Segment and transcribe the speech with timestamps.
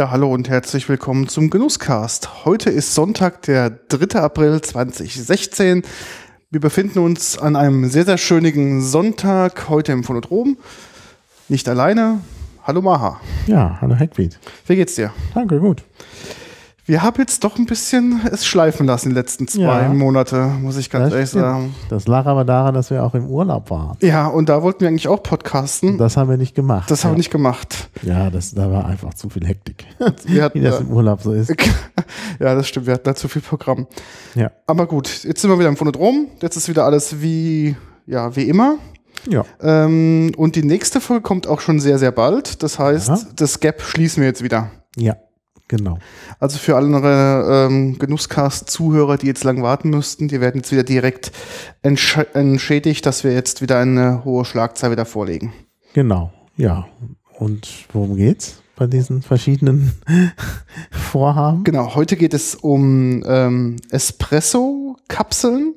[0.00, 2.46] Ja, hallo und herzlich willkommen zum Genusscast.
[2.46, 4.18] Heute ist Sonntag, der 3.
[4.18, 5.82] April 2016.
[6.50, 10.56] Wir befinden uns an einem sehr, sehr schönigen Sonntag heute im Phonodrom.
[11.50, 12.22] Nicht alleine.
[12.62, 13.20] Hallo Maha.
[13.46, 14.38] Ja, hallo Heckwied.
[14.66, 15.12] Wie geht's dir?
[15.34, 15.82] Danke, gut.
[16.90, 19.88] Wir haben jetzt doch ein bisschen es schleifen lassen die letzten zwei Ja.
[19.90, 21.44] Monate, muss ich ganz Das ehrlich stimmt.
[21.44, 21.74] sagen.
[21.88, 23.96] Das lag aber daran, dass wir auch im Urlaub waren.
[24.00, 25.98] Ja, und da wollten wir eigentlich auch podcasten.
[25.98, 26.90] Das haben wir nicht gemacht.
[26.90, 27.14] Das haben ja.
[27.14, 27.90] wir nicht gemacht.
[28.02, 29.84] Ja, das, da war einfach zu viel Hektik.
[30.26, 31.50] Wir hatten, Wie das im Urlaub so ist.
[32.40, 32.86] ja, das stimmt.
[32.86, 33.86] Wir hatten da zu viel Programm.
[34.34, 34.50] Ja.
[34.66, 36.26] Aber gut, jetzt sind wir wieder im Phonodrom.
[36.42, 37.76] Jetzt ist wieder alles wie,
[38.06, 38.78] ja, wie immer.
[39.28, 39.44] Ja.
[39.60, 42.64] Ähm, und die nächste Folge kommt auch schon sehr, sehr bald.
[42.64, 43.18] Das heißt, Ja.
[43.36, 44.72] das Gap schließen wir jetzt wieder.
[44.96, 45.14] Ja,
[45.70, 45.98] genau.
[46.38, 51.32] Also für andere ähm, Genusscast-Zuhörer, die jetzt lang warten müssten, die werden jetzt wieder direkt
[51.80, 55.54] entsch entschädigt, dass wir jetzt wieder eine hohe Schlagzahl wieder vorlegen.
[55.94, 56.32] Genau.
[56.56, 56.88] Ja.
[57.38, 59.92] Und worum geht's bei diesen verschiedenen
[60.90, 61.64] Vorhaben?
[61.64, 65.74] Genau, heute geht es um ähm, Espresso-Kapseln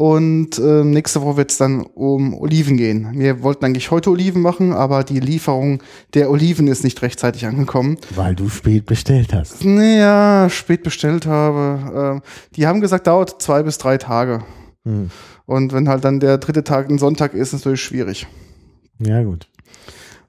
[0.00, 3.18] und ähm, nächste Woche wird es dann um Oliven gehen.
[3.18, 5.82] Wir wollten eigentlich heute Oliven machen, aber die Lieferung
[6.14, 7.98] der Oliven ist nicht rechtzeitig angekommen.
[8.14, 9.62] Weil du spät bestellt hast.
[9.62, 12.14] Naja, spät bestellt habe.
[12.14, 12.22] Ähm,
[12.56, 14.42] die haben gesagt, dauert zwei bis drei Tage.
[14.86, 15.10] Hm.
[15.44, 18.26] Und wenn halt dann der dritte Tag ein Sonntag ist, ist es natürlich schwierig.
[19.00, 19.48] Ja, gut.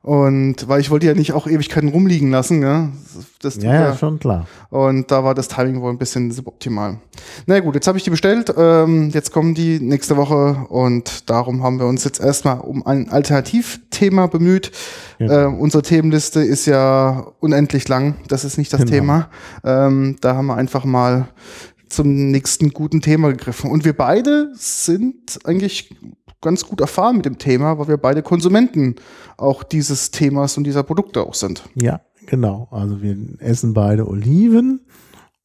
[0.03, 2.89] Und weil ich wollte ja nicht auch Ewigkeiten rumliegen lassen, ja.
[3.39, 4.47] Das, Ja, ja, schon klar.
[4.71, 6.97] Und da war das Timing wohl ein bisschen suboptimal.
[7.45, 8.51] Na gut, jetzt habe ich die bestellt.
[8.57, 13.09] Ähm, jetzt kommen die nächste Woche und darum haben wir uns jetzt erstmal um ein
[13.09, 14.71] Alternativthema bemüht.
[15.19, 15.45] Ja.
[15.45, 18.15] Ähm, unsere Themenliste ist ja unendlich lang.
[18.27, 18.91] Das ist nicht das Genau.
[18.91, 19.29] Thema.
[19.63, 21.27] Ähm, da haben wir einfach mal
[21.89, 23.69] zum nächsten guten Thema gegriffen.
[23.69, 25.93] Und wir beide sind eigentlich
[26.41, 28.95] ganz gut erfahren mit dem Thema, weil wir beide Konsumenten
[29.37, 31.63] auch dieses Themas und dieser Produkte auch sind.
[31.75, 32.67] Ja, genau.
[32.71, 34.81] Also wir essen beide Oliven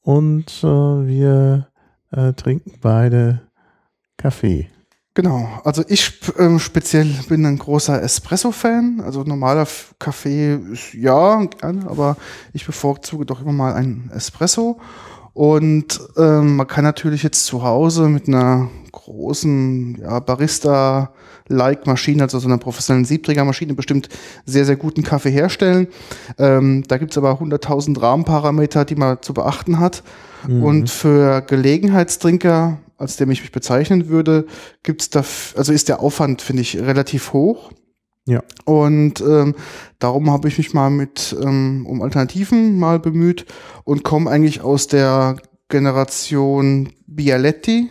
[0.02, 1.68] und äh, wir
[2.12, 3.42] äh, trinken beide
[4.16, 4.68] Kaffee.
[5.16, 9.00] Genau, also ich ähm, speziell bin ein großer Espresso-Fan.
[9.00, 9.66] Also normaler
[9.98, 12.18] Kaffee ist ja gerne, aber
[12.52, 14.78] ich bevorzuge doch immer mal einen Espresso.
[15.36, 22.48] Und ähm, man kann natürlich jetzt zu Hause mit einer großen ja, Barista-like-Maschine, also so
[22.48, 24.08] einer professionellen Siebträgermaschine, bestimmt
[24.46, 25.88] sehr, sehr guten Kaffee herstellen.
[26.38, 30.02] Ähm, da gibt's aber 100.000 Rahmenparameter, die man zu beachten hat.
[30.48, 34.46] Und für Gelegenheitstrinker, als dem ich mich bezeichnen würde,
[34.84, 35.22] gibt's da,
[35.54, 37.72] also ist der Aufwand, finde ich, relativ hoch.
[38.26, 38.42] Ja.
[38.64, 39.54] Und ähm,
[39.98, 43.46] darum habe ich mich mal mit ähm, um Alternativen mal bemüht
[43.84, 45.36] und komme eigentlich aus der
[45.68, 47.88] Generation Bialetti,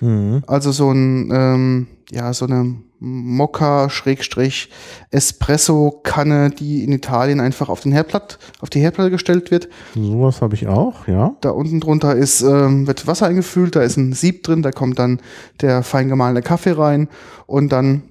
[0.00, 0.42] Mhm.
[0.46, 4.70] also so ein ähm, ja so eine Mokka Schrägstrich
[5.10, 9.68] Espresso Kanne, die in Italien einfach auf den Herdplatt auf die Herdplatte gestellt wird.
[9.94, 11.34] Sowas habe ich auch, ja.
[11.40, 14.98] Da unten drunter ist, ähm, wird Wasser eingefüllt, da ist ein Sieb drin, da kommt
[14.98, 15.20] dann
[15.60, 17.08] der fein gemahlene Kaffee rein
[17.46, 18.02] und dann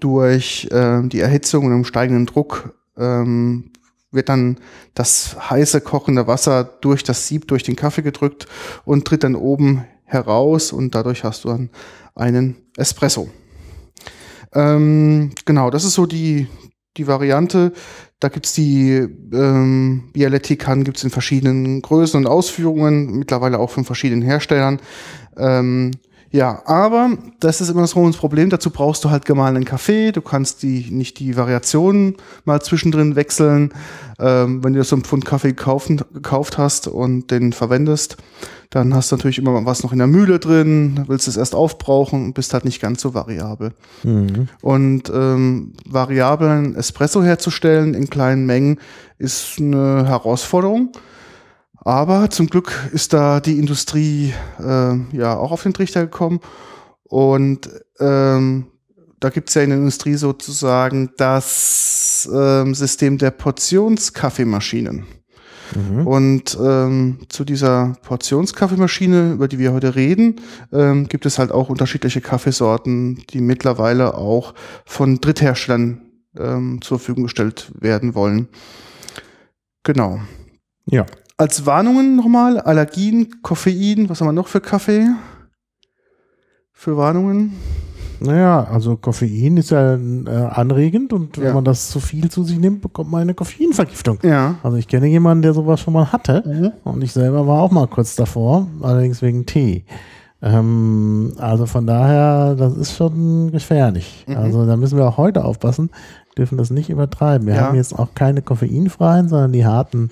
[0.00, 3.70] durch ähm, die Erhitzung und dem steigenden Druck ähm,
[4.10, 4.58] wird dann
[4.94, 8.46] das heiße kochende Wasser durch das Sieb, durch den Kaffee gedrückt
[8.84, 11.70] und tritt dann oben heraus und dadurch hast du dann
[12.14, 13.28] einen Espresso.
[14.54, 16.46] Ähm, genau, das ist so die,
[16.96, 17.72] die Variante.
[18.20, 24.22] Da gibt's die ähm, Bialetti-Kannen gibt's in verschiedenen Größen und Ausführungen, mittlerweile auch von verschiedenen
[24.22, 24.80] Herstellern.
[25.36, 25.90] Ähm,
[26.30, 28.50] ja, aber das ist immer das Problem.
[28.50, 30.12] Dazu brauchst du halt gemahlenen Kaffee.
[30.12, 33.72] Du kannst die nicht die Variationen mal zwischendrin wechseln.
[34.18, 38.16] Ähm, wenn du so einen Pfund Kaffee kaufen, gekauft hast und den verwendest,
[38.70, 42.24] dann hast du natürlich immer was noch in der Mühle drin, willst es erst aufbrauchen
[42.24, 43.72] und bist halt nicht ganz so variabel.
[44.02, 44.48] Mhm.
[44.60, 48.78] Und ähm, variablen Espresso herzustellen in kleinen Mengen
[49.18, 50.92] ist eine Herausforderung.
[51.86, 56.40] Aber zum Glück ist da die Industrie äh, ja auch auf den Trichter gekommen.
[57.04, 58.66] Und ähm,
[59.20, 65.06] da gibt es ja in der Industrie sozusagen das ähm, System der Portionskaffeemaschinen.
[65.76, 66.06] Mhm.
[66.08, 70.40] Und ähm, zu dieser Portionskaffeemaschine, über die wir heute reden,
[70.72, 74.54] ähm, gibt es halt auch unterschiedliche Kaffeesorten, die mittlerweile auch
[74.86, 76.02] von Drittherstellern
[76.36, 78.48] ähm, zur Verfügung gestellt werden wollen.
[79.84, 80.18] Genau.
[80.86, 81.06] Ja.
[81.38, 85.08] Als Warnungen nochmal, Allergien, Koffein, was haben wir noch für Kaffee?
[86.72, 87.52] Für Warnungen?
[88.20, 89.98] Naja, also Koffein ist ja äh,
[90.50, 91.54] anregend und wenn Ja.
[91.54, 94.18] man das zu viel zu sich nimmt, bekommt man eine Koffeinvergiftung.
[94.22, 94.54] Ja.
[94.62, 97.86] Also ich kenne jemanden, der sowas schon mal hatte und ich selber war auch mal
[97.86, 99.84] kurz davor, allerdings wegen Tee.
[100.40, 104.24] Ähm, also von daher, das ist schon gefährlich.
[104.26, 104.36] Mhm.
[104.36, 105.90] Also da müssen wir auch heute aufpassen,
[106.38, 107.46] dürfen das nicht übertreiben.
[107.46, 107.60] Wir Ja.
[107.66, 110.10] haben jetzt auch keine koffeinfreien, sondern die harten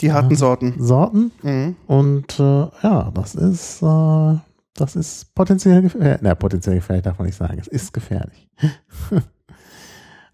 [0.00, 0.74] Die harten Sorten.
[0.78, 1.76] Sorten Mhm.
[1.86, 4.36] und äh, ja, das ist äh,
[4.74, 6.20] das ist potenziell gefährlich.
[6.22, 7.58] Na, potenziell gefährlich darf man nicht sagen.
[7.58, 8.48] Es ist gefährlich.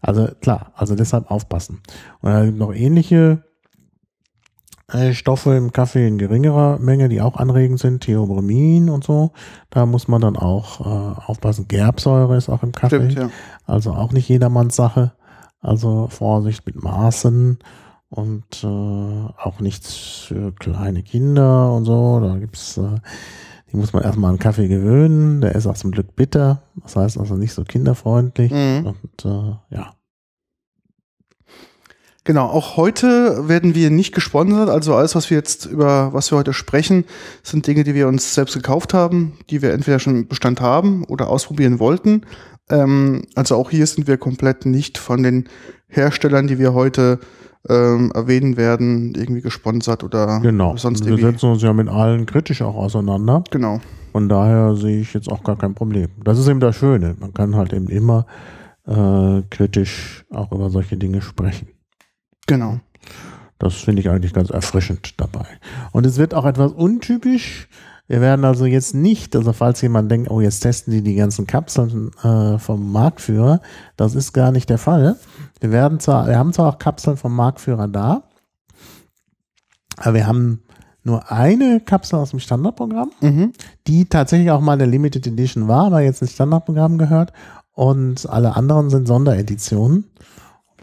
[0.00, 1.80] also klar, also deshalb aufpassen.
[2.20, 3.42] Und es gibt noch ähnliche
[4.92, 9.32] äh, Stoffe im Kaffee in geringerer Menge, die auch anregend sind, Theobromin und so.
[9.70, 11.66] Da muss man dann auch äh, aufpassen.
[11.68, 12.96] Gerbsäure ist auch im Kaffee.
[13.10, 13.30] Stimmt, ja.
[13.66, 15.12] Also auch nicht jedermanns Sache.
[15.60, 17.58] Also Vorsicht mit Maßen
[18.14, 19.94] und äh, auch nichts
[20.28, 22.20] für kleine Kinder und so.
[22.20, 23.00] Da gibt's, äh,
[23.72, 25.40] die muss man erstmal an Kaffee gewöhnen.
[25.40, 26.62] Der ist auch zum Glück bitter.
[26.76, 28.52] Das heißt also nicht so kinderfreundlich.
[28.52, 28.86] Mhm.
[28.86, 29.94] Und äh, ja.
[32.22, 34.68] Genau, auch heute werden wir nicht gesponsert.
[34.68, 37.04] Also alles, was wir jetzt über was wir heute sprechen,
[37.42, 41.04] sind Dinge, die wir uns selbst gekauft haben, die wir entweder schon im Bestand haben
[41.04, 42.22] oder ausprobieren wollten.
[42.70, 45.48] Ähm, also auch hier sind wir komplett nicht von den
[45.88, 47.18] Herstellern, die wir heute
[47.68, 50.76] ähm, erwähnen werden, irgendwie gesponsert oder Genau.
[50.76, 51.32] sonst Wir irgendwie.
[51.32, 53.42] setzen uns ja mit allen kritisch auch auseinander.
[53.50, 53.80] Genau.
[54.12, 56.08] Von daher sehe ich jetzt auch gar kein Problem.
[56.22, 57.16] Das ist eben das Schöne.
[57.18, 58.26] Man kann halt eben immer
[58.86, 61.68] äh, kritisch auch über solche Dinge sprechen.
[62.46, 62.80] Genau.
[63.58, 65.46] Das finde ich eigentlich ganz erfrischend dabei.
[65.92, 67.68] Und es wird auch etwas untypisch.
[68.06, 71.46] Wir werden also jetzt nicht, also falls jemand denkt, oh, jetzt testen die die ganzen
[71.46, 73.60] Kapseln äh, vom Marktführer,
[73.96, 75.16] das ist gar nicht der Fall.
[75.60, 78.24] Wir werden zwar, wir haben zwar auch Kapseln vom Marktführer da,
[79.96, 80.62] aber wir haben
[81.02, 83.52] nur eine Kapsel aus dem Standardprogramm, Mhm.
[83.86, 87.32] die tatsächlich auch mal eine Limited Edition war, aber jetzt ins Standardprogramm gehört.
[87.72, 90.04] Und alle anderen sind Sondereditionen,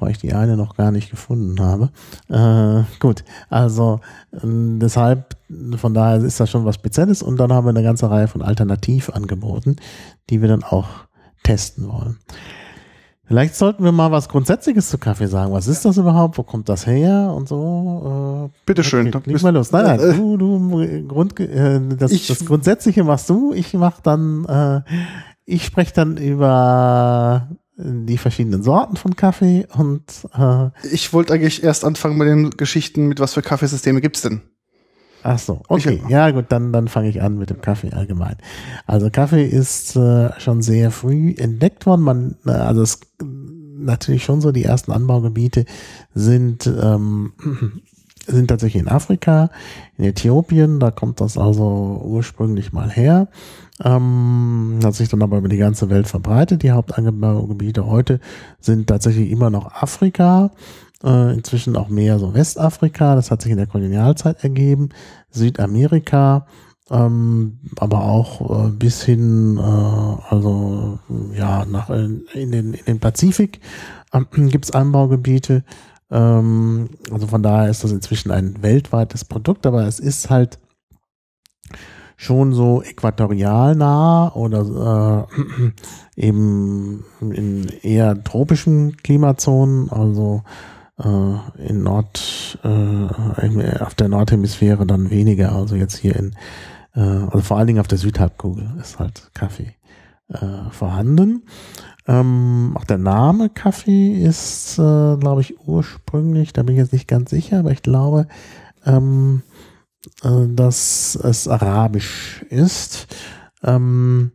[0.01, 1.89] wobei ich die eine noch gar nicht gefunden habe.
[2.27, 3.99] Äh, gut, also
[4.41, 5.37] ähm, deshalb,
[5.77, 7.21] von daher ist das schon was Spezielles.
[7.21, 9.75] Und dann haben wir eine ganze Reihe von Alternativangeboten,
[10.29, 10.87] die wir dann auch
[11.43, 12.17] testen wollen.
[13.25, 15.53] Vielleicht sollten wir mal was Grundsätzliches zu Kaffee sagen.
[15.53, 16.37] Was ist das überhaupt?
[16.37, 17.31] Wo kommt das her?
[17.33, 18.49] Und so.
[18.51, 19.07] Äh, Bitteschön.
[19.15, 19.71] Okay, leg mal los.
[19.71, 23.53] Nein, nein, Äh, du, du, Grund, äh, das, Ich- das Grundsätzliche machst du.
[23.53, 24.81] Ich mach dann, äh,
[25.45, 27.47] ich spreche dann über
[27.83, 30.03] die verschiedenen Sorten von Kaffee und
[30.37, 34.41] äh, Ich wollte eigentlich erst anfangen mit den Geschichten, mit was für Kaffeesysteme gibt's denn?
[35.23, 38.37] ach so, okay, Ich- ja gut, dann dann fange ich an mit dem Kaffee allgemein.
[38.87, 42.01] Also Kaffee ist äh, schon sehr früh entdeckt worden.
[42.01, 45.65] Man, äh, also es natürlich schon so die ersten Anbaugebiete
[46.15, 47.33] sind ähm,
[48.27, 49.49] sind tatsächlich in Afrika,
[49.97, 53.27] in Äthiopien, da kommt das also ursprünglich mal her.
[53.83, 56.61] Ähm, hat sich dann aber über die ganze Welt verbreitet.
[56.61, 58.19] Die Hauptanbaugebiete heute
[58.59, 60.51] sind tatsächlich immer noch Afrika,
[61.03, 64.89] äh, inzwischen auch mehr so Westafrika, das hat sich in der Kolonialzeit ergeben,
[65.31, 66.45] Südamerika,
[66.91, 70.99] ähm, aber auch äh, bis hin, äh, also
[71.33, 73.61] ja, nach in, in, den, in den Pazifik
[74.13, 75.63] ähm, gibt es Anbaugebiete.
[76.11, 80.59] Ähm, also von daher ist das inzwischen ein weltweites Produkt, aber es ist halt
[82.17, 85.71] schon so äquatorial nah oder äh,
[86.21, 90.43] eben in eher tropischen Klimazonen, also
[90.99, 96.35] äh, in Nord, äh, auf der Nordhemisphäre dann weniger, also jetzt hier in,
[96.93, 99.73] äh, also vor allen Dingen auf der Südhalbkugel ist halt Kaffee
[100.29, 101.43] äh, vorhanden.
[102.11, 107.07] Ähm, auch der Name Kaffee ist, äh, glaube ich, ursprünglich, da bin ich jetzt nicht
[107.07, 108.27] ganz sicher, aber ich glaube,
[108.85, 109.43] ähm,
[110.21, 113.07] äh, dass es arabisch ist.
[113.63, 114.31] Ähm,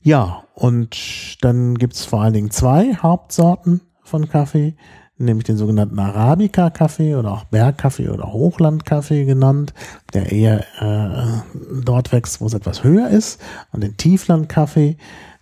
[0.00, 4.76] ja, und dann gibt's vor allen Dingen zwei Hauptsorten von Kaffee,
[5.18, 9.74] nämlich den sogenannten Arabica-Kaffee oder auch Bergkaffee oder Hochlandkaffee genannt,
[10.14, 11.42] der eher äh,
[11.84, 13.42] dort wächst, wo es etwas höher ist,
[13.72, 14.96] und den Tieflandkaffee,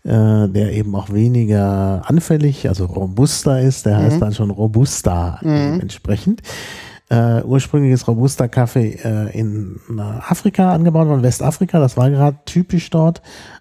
[0.05, 5.81] äh, der eben auch weniger anfällig, also robuster ist, der heißt dann schon Robusta Mhm.
[5.81, 6.43] entsprechend.
[7.11, 12.39] Äh, ursprünglich ist Robusta Kaffee äh, in äh, Afrika angebaut worden, Westafrika, das war gerade
[12.47, 13.21] typisch dort,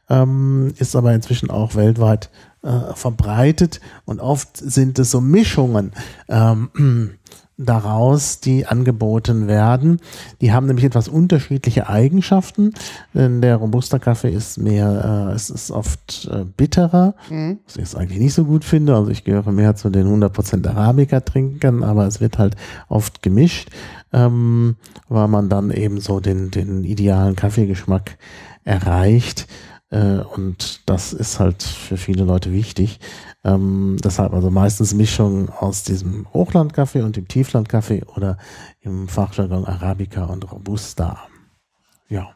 [0.10, 2.30] ähm, ist aber inzwischen auch weltweit
[2.64, 5.92] äh, verbreitet und oft sind es so Mischungen
[6.30, 7.12] ähm,
[7.58, 10.00] daraus, die angeboten werden.
[10.42, 12.74] Die haben nämlich etwas unterschiedliche Eigenschaften.
[13.14, 17.60] Denn der Robusta-Kaffee ist mehr, äh, es ist oft äh, bitterer, Mhm.
[17.66, 18.96] was ich jetzt eigentlich nicht so gut finde.
[18.96, 22.56] Also ich gehöre mehr zu den 100% Arabica-Trinkern, aber es wird halt
[22.90, 23.70] oft gemischt,
[24.12, 24.76] ähm,
[25.08, 28.18] weil man dann eben so den, den idealen Kaffeegeschmack
[28.64, 29.48] erreicht.
[29.94, 33.00] Äh, und das ist halt für viele Leute wichtig.
[33.44, 38.38] Ähm, deshalb also meistens Mischung aus diesem Hochlandkaffee und dem Tieflandkaffee oder
[38.82, 41.20] im Fachjargon Arabica und Robusta.
[42.10, 42.30] Ja.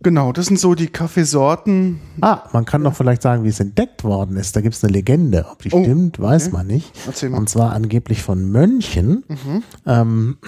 [0.00, 2.00] Genau, das sind so die Kaffeesorten.
[2.20, 4.54] Ah, man kann noch vielleicht sagen, wie es entdeckt worden ist.
[4.54, 5.46] Da gibt es eine Legende.
[5.50, 6.56] Ob die Oh, stimmt, weiß okay.
[6.56, 6.92] man nicht.
[7.06, 7.38] Erzähl mal.
[7.38, 9.24] Und zwar angeblich von Mönchen.
[9.28, 9.62] Mhm.
[9.86, 10.38] Ähm,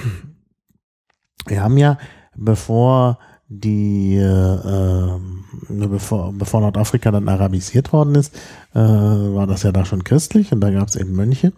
[1.47, 1.99] wir haben ja,
[2.37, 8.35] bevor die, äh, ähm, bevor, bevor Nordafrika dann arabisiert worden ist,
[8.75, 11.53] äh, war das ja da schon christlich und da gab es eben Mönche.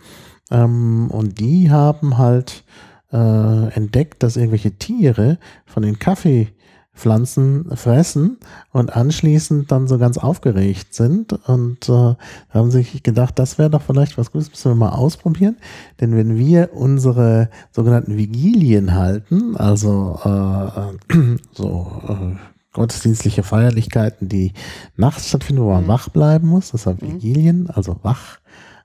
[0.50, 2.64] Ähm, und die haben halt
[3.12, 5.99] äh, entdeckt, dass irgendwelche Tiere von den
[6.96, 8.38] Kaffeepflanzen fressen
[8.72, 12.14] und anschließend dann so ganz aufgeregt sind und äh,
[12.50, 15.56] haben sich gedacht, das wäre doch vielleicht was Gutes, müssen wir mal ausprobieren.
[16.00, 22.36] Denn wenn wir unsere sogenannten Vigilien halten, also äh, äh, so äh,
[22.72, 24.52] gottesdienstliche Feierlichkeiten, die
[24.96, 25.88] nachts stattfinden, wo man Mhm.
[25.88, 27.14] wach bleiben muss, deshalb Mhm.
[27.14, 28.38] Vigilien, also wach,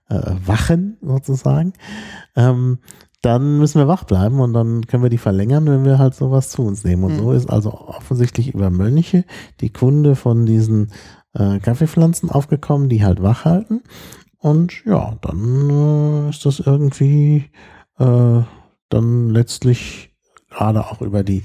[0.09, 1.73] äh, Wachen sozusagen,
[2.35, 2.79] ähm,
[3.21, 6.49] dann müssen wir wach bleiben und dann können wir die verlängern, wenn wir halt sowas
[6.49, 7.03] zu uns nehmen.
[7.03, 7.19] Und Mhm.
[7.19, 9.25] so ist also offensichtlich über Mönche
[9.59, 10.91] die Kunde von diesen
[11.33, 13.81] äh, Kaffeepflanzen aufgekommen, die halt wach halten.
[14.37, 17.51] Und ja, dann äh, ist das irgendwie
[17.99, 18.41] äh,
[18.89, 20.15] dann letztlich
[20.49, 21.43] gerade auch über die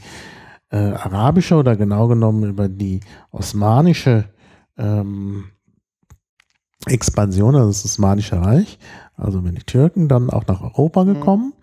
[0.71, 4.25] äh, arabische oder genau genommen über die osmanische
[4.79, 5.45] ähm,
[6.85, 8.79] Expansion, also das Osmanische Reich,
[9.17, 11.55] also wenn die Türken dann auch nach Europa gekommen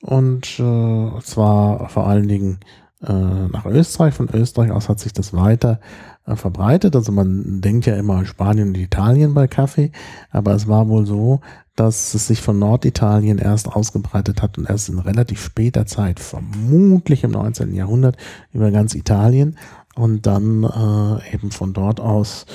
[0.00, 2.58] und äh, zwar vor allen Dingen
[3.02, 4.14] äh, nach Österreich.
[4.14, 5.80] Von Österreich aus hat sich das weiter
[6.26, 6.96] äh, verbreitet.
[6.96, 9.92] Also man denkt ja immer an Spanien und Italien bei Kaffee,
[10.30, 11.40] aber es war wohl so,
[11.74, 17.22] dass es sich von Norditalien erst ausgebreitet hat und erst in relativ später Zeit, vermutlich
[17.22, 17.74] im 19.
[17.74, 18.16] Jahrhundert,
[18.52, 19.58] über ganz Italien
[19.94, 22.46] und dann äh, eben von dort aus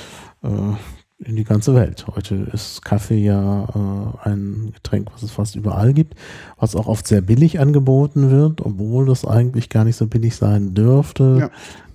[0.44, 0.48] äh,
[1.24, 2.06] in die ganze Welt.
[2.16, 6.16] Heute ist Kaffee ja äh, ein Getränk, was es fast überall gibt,
[6.58, 10.74] was auch oft sehr billig angeboten wird, obwohl das eigentlich gar nicht so billig sein
[10.74, 11.50] dürfte.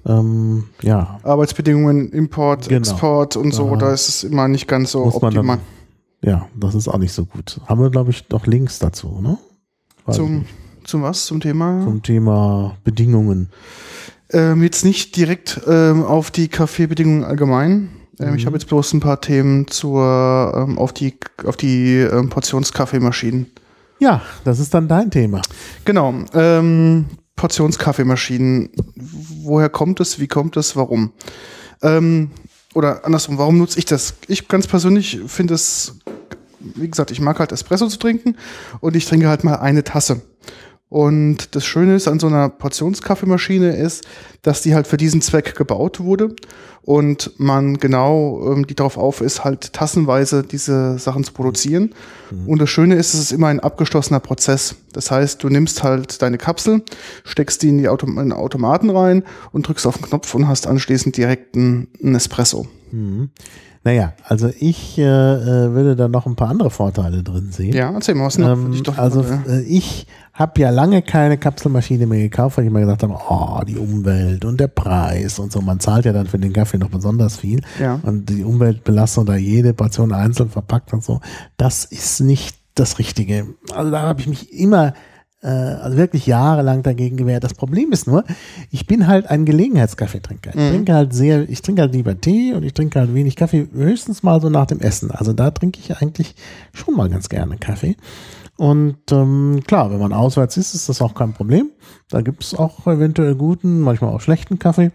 [0.06, 0.18] Ja.
[0.18, 1.18] Ähm, ja.
[1.24, 2.78] Arbeitsbedingungen, Import, Genau.
[2.78, 5.58] Export und so, Da da ist es immer nicht ganz so optimal.
[6.22, 7.60] dann, ja, das ist auch nicht so gut.
[7.66, 9.38] Haben wir, glaube ich, noch Links dazu, ne?
[10.04, 10.44] Weiß Zum,
[10.84, 11.26] zum was?
[11.26, 11.82] Zum Thema?
[11.82, 13.48] Zum Thema Bedingungen.
[14.30, 17.88] Ähm, jetzt nicht direkt ähm, auf die Kaffeebedingungen allgemein.
[18.20, 18.46] Ähm, Ich Mhm.
[18.46, 23.46] habe jetzt bloß ein paar Themen zur, ähm, auf die, auf die ähm, Portionskaffeemaschinen.
[23.98, 25.42] Ja, das ist dann dein Thema.
[25.84, 26.14] Genau.
[26.34, 27.06] Ähm,
[27.36, 28.70] Portionskaffeemaschinen.
[29.42, 30.18] Woher kommt es?
[30.20, 30.76] Wie kommt es?
[30.76, 31.12] Warum?
[31.82, 32.30] Ähm,
[32.74, 34.14] oder andersrum, warum nutze ich das?
[34.28, 35.98] Ich ganz persönlich finde es,
[36.60, 38.36] wie gesagt, ich mag halt Espresso zu trinken
[38.80, 40.20] und ich trinke halt mal eine Tasse.
[40.88, 44.04] Und das Schöne ist an so einer Portionskaffeemaschine ist,
[44.42, 46.36] dass die halt für diesen Zweck gebaut wurde
[46.82, 51.92] und man genau ähm, die darauf auf ist, halt tassenweise diese Sachen zu produzieren.
[52.46, 54.76] Und das Schöne ist, es ist immer ein abgeschlossener Prozess.
[54.92, 56.82] Das heißt, du nimmst halt deine Kapsel,
[57.24, 60.46] steckst die in, die Autom in den Automaten rein und drückst auf den Knopf und
[60.46, 62.68] hast anschließend direkt einen, einen Espresso.
[62.92, 63.30] Mhm.
[63.86, 67.72] Naja, also ich äh, äh, würde da noch ein paar andere Vorteile drin sehen.
[67.72, 68.50] Ja, erzähl mal was noch.
[68.50, 72.70] Ähm, Ich doch- also äh, ich habe ja lange keine Kapselmaschine mehr gekauft, weil ich
[72.70, 75.60] immer gesagt habe, oh, die Umwelt und der Preis und so.
[75.60, 77.60] Man zahlt ja dann für den Kaffee noch besonders viel.
[77.80, 78.00] Ja.
[78.02, 81.20] Und die Umweltbelastung, da jede Portion einzeln verpackt und so,
[81.56, 83.46] das ist nicht das Richtige.
[83.72, 84.94] Also da habe ich mich immer
[85.48, 87.44] also wirklich jahrelang dagegen gewehrt.
[87.44, 88.24] Das Problem ist nur,
[88.70, 90.50] ich bin halt ein Gelegenheitskaffeetrinker.
[90.50, 90.70] Ich Mhm.
[90.70, 94.22] trinke halt sehr, ich trinke halt lieber Tee und ich trinke halt wenig Kaffee, höchstens
[94.22, 95.10] mal so nach dem Essen.
[95.10, 96.34] Also da trinke ich eigentlich
[96.72, 97.96] schon mal ganz gerne Kaffee.
[98.56, 101.70] Und ähm, klar, wenn man auswärts ist, ist das auch kein Problem.
[102.08, 104.90] Da gibt es auch eventuell guten, manchmal auch schlechten Kaffee.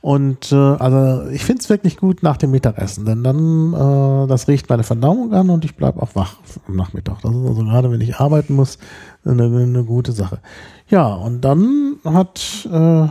[0.00, 4.46] Und äh, also ich finde es wirklich gut nach dem Mittagessen, denn dann äh, das
[4.46, 6.36] riecht meine Verdauung an und ich bleibe auch wach
[6.68, 7.20] am Nachmittag.
[7.22, 8.78] Das ist also gerade, wenn ich arbeiten muss,
[9.24, 10.38] eine, eine gute Sache.
[10.88, 13.08] Ja, und dann hat äh,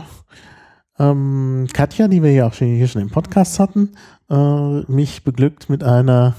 [0.98, 3.92] ähm, Katja, die wir ja auch schon hier schon im Podcast hatten,
[4.30, 6.34] äh, mich beglückt mit einer,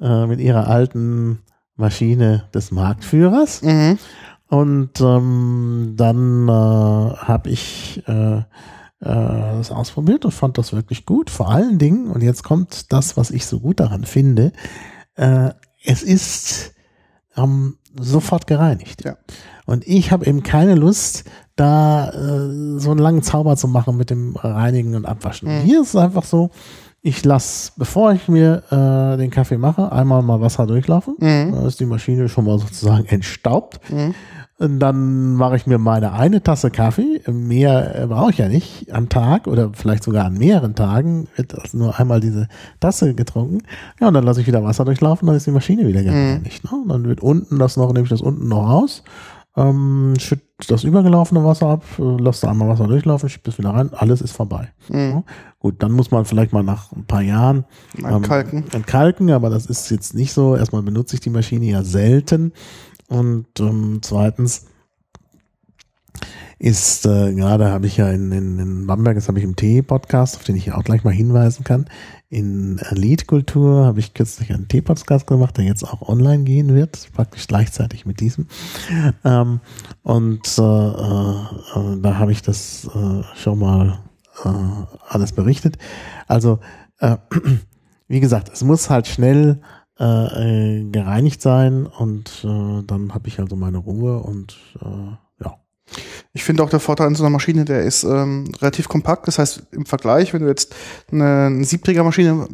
[0.00, 1.40] äh, mit ihrer alten
[1.76, 3.62] Maschine des Marktführers.
[3.62, 3.98] mhm.
[4.48, 8.42] Und ähm, dann äh, habe ich äh,
[9.04, 11.30] äh, das ausprobiert und fand das wirklich gut.
[11.30, 14.52] Vor allen Dingen, und jetzt kommt das, was ich so gut daran finde,
[15.16, 15.50] äh,
[15.84, 16.72] es ist
[17.36, 19.04] ähm, sofort gereinigt.
[19.04, 19.16] Ja.
[19.66, 21.24] Und ich habe eben keine Lust,
[21.56, 25.48] da äh, so einen langen Zauber zu machen mit dem Reinigen und Abwaschen.
[25.48, 25.62] Mhm.
[25.62, 26.50] Hier ist es einfach so,
[27.00, 31.16] ich lasse, bevor ich mir äh, den Kaffee mache, einmal mal Wasser durchlaufen.
[31.20, 31.52] Mhm.
[31.52, 33.78] Da ist die Maschine schon mal sozusagen entstaubt.
[33.90, 34.14] Mhm.
[34.56, 37.20] Und dann mache ich mir meine eine Tasse Kaffee.
[37.30, 41.26] Mehr äh, brauche ich ja nicht am Tag oder vielleicht sogar an mehreren Tagen.
[41.34, 42.46] Wird also nur einmal diese
[42.78, 43.62] Tasse getrunken.
[44.00, 46.64] Ja, und dann lasse ich wieder Wasser durchlaufen, dann ist die Maschine wieder gereinigt.
[46.64, 46.78] Ne?
[46.82, 49.02] Und dann wird unten das noch, nehme ich das unten noch raus,
[49.56, 53.70] ähm, schütt das übergelaufene Wasser ab, äh, lasse da einmal Wasser durchlaufen, schiebt es wieder
[53.70, 54.72] rein, alles ist vorbei.
[54.88, 54.96] Mhm.
[54.96, 55.22] Ja?
[55.58, 57.64] Gut, dann muss man vielleicht mal nach ein paar Jahren
[57.98, 58.22] ähm,
[58.72, 60.56] entkalken, aber das ist jetzt nicht so.
[60.56, 62.52] Erstmal benutze ich die Maschine ja selten.
[63.14, 64.66] Und ähm, zweitens
[66.58, 70.36] ist, äh, gerade habe ich ja in, in, in Bamberg, das habe ich im Tee-Podcast,
[70.36, 71.86] auf den ich auch gleich mal hinweisen kann.
[72.28, 77.46] In Liedkultur habe ich kürzlich einen Tee-Podcast gemacht, der jetzt auch online gehen wird, praktisch
[77.46, 78.48] gleichzeitig mit diesem.
[79.24, 79.60] Ähm,
[80.02, 84.00] und äh, äh, da habe ich das äh, schon mal
[84.44, 84.48] äh,
[85.08, 85.78] alles berichtet.
[86.26, 86.58] Also,
[86.98, 87.16] äh,
[88.08, 89.60] wie gesagt, es muss halt schnell
[89.98, 95.54] äh, äh, gereinigt sein und äh, dann habe ich also meine Ruhe und äh, ja.
[96.32, 99.28] Ich finde auch der Vorteil an so einer Maschine, der ist ähm, relativ kompakt.
[99.28, 100.74] Das heißt, im Vergleich, wenn du jetzt
[101.12, 102.48] eine, Siebträgermaschine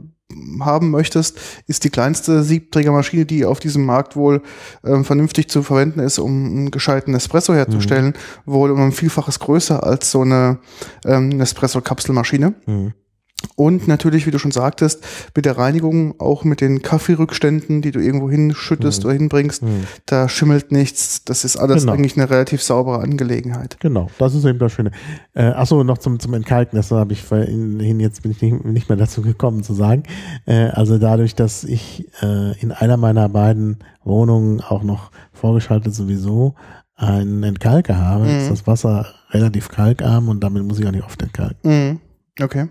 [0.60, 4.42] haben möchtest, ist die kleinste Siebträgermaschine, die auf diesem Markt wohl
[4.84, 8.12] ähm, vernünftig zu verwenden ist, um einen gescheiten Espresso herzustellen,
[8.44, 10.58] wohl um ein Vielfaches größer als so eine
[11.04, 12.54] ähm, Nespresso-Kapselmaschine.
[12.66, 12.92] Mhm.
[13.56, 15.02] Und natürlich, wie du schon sagtest,
[15.34, 19.04] mit der Reinigung, auch mit den Kaffeerückständen, die du irgendwo hinschüttest Mhm.
[19.06, 19.86] oder hinbringst, Mhm.
[20.06, 21.24] da schimmelt nichts.
[21.24, 21.92] Das ist alles Genau.
[21.94, 23.78] eigentlich eine relativ saubere Angelegenheit.
[23.80, 24.90] Genau, das ist eben das Schöne.
[25.34, 28.88] Äh, achso, noch zum, zum Entkalken, das habe ich vorhin, jetzt bin ich nicht, nicht
[28.88, 30.02] mehr dazu gekommen zu sagen.
[30.46, 36.54] Äh, also dadurch, dass ich äh, in einer meiner beiden Wohnungen auch noch vorgeschaltet sowieso
[36.96, 38.38] einen Entkalker habe, Mhm.
[38.38, 41.56] ist das Wasser relativ kalkarm und damit muss ich auch nicht oft entkalken.
[41.64, 42.00] Mhm.
[42.42, 42.66] Okay.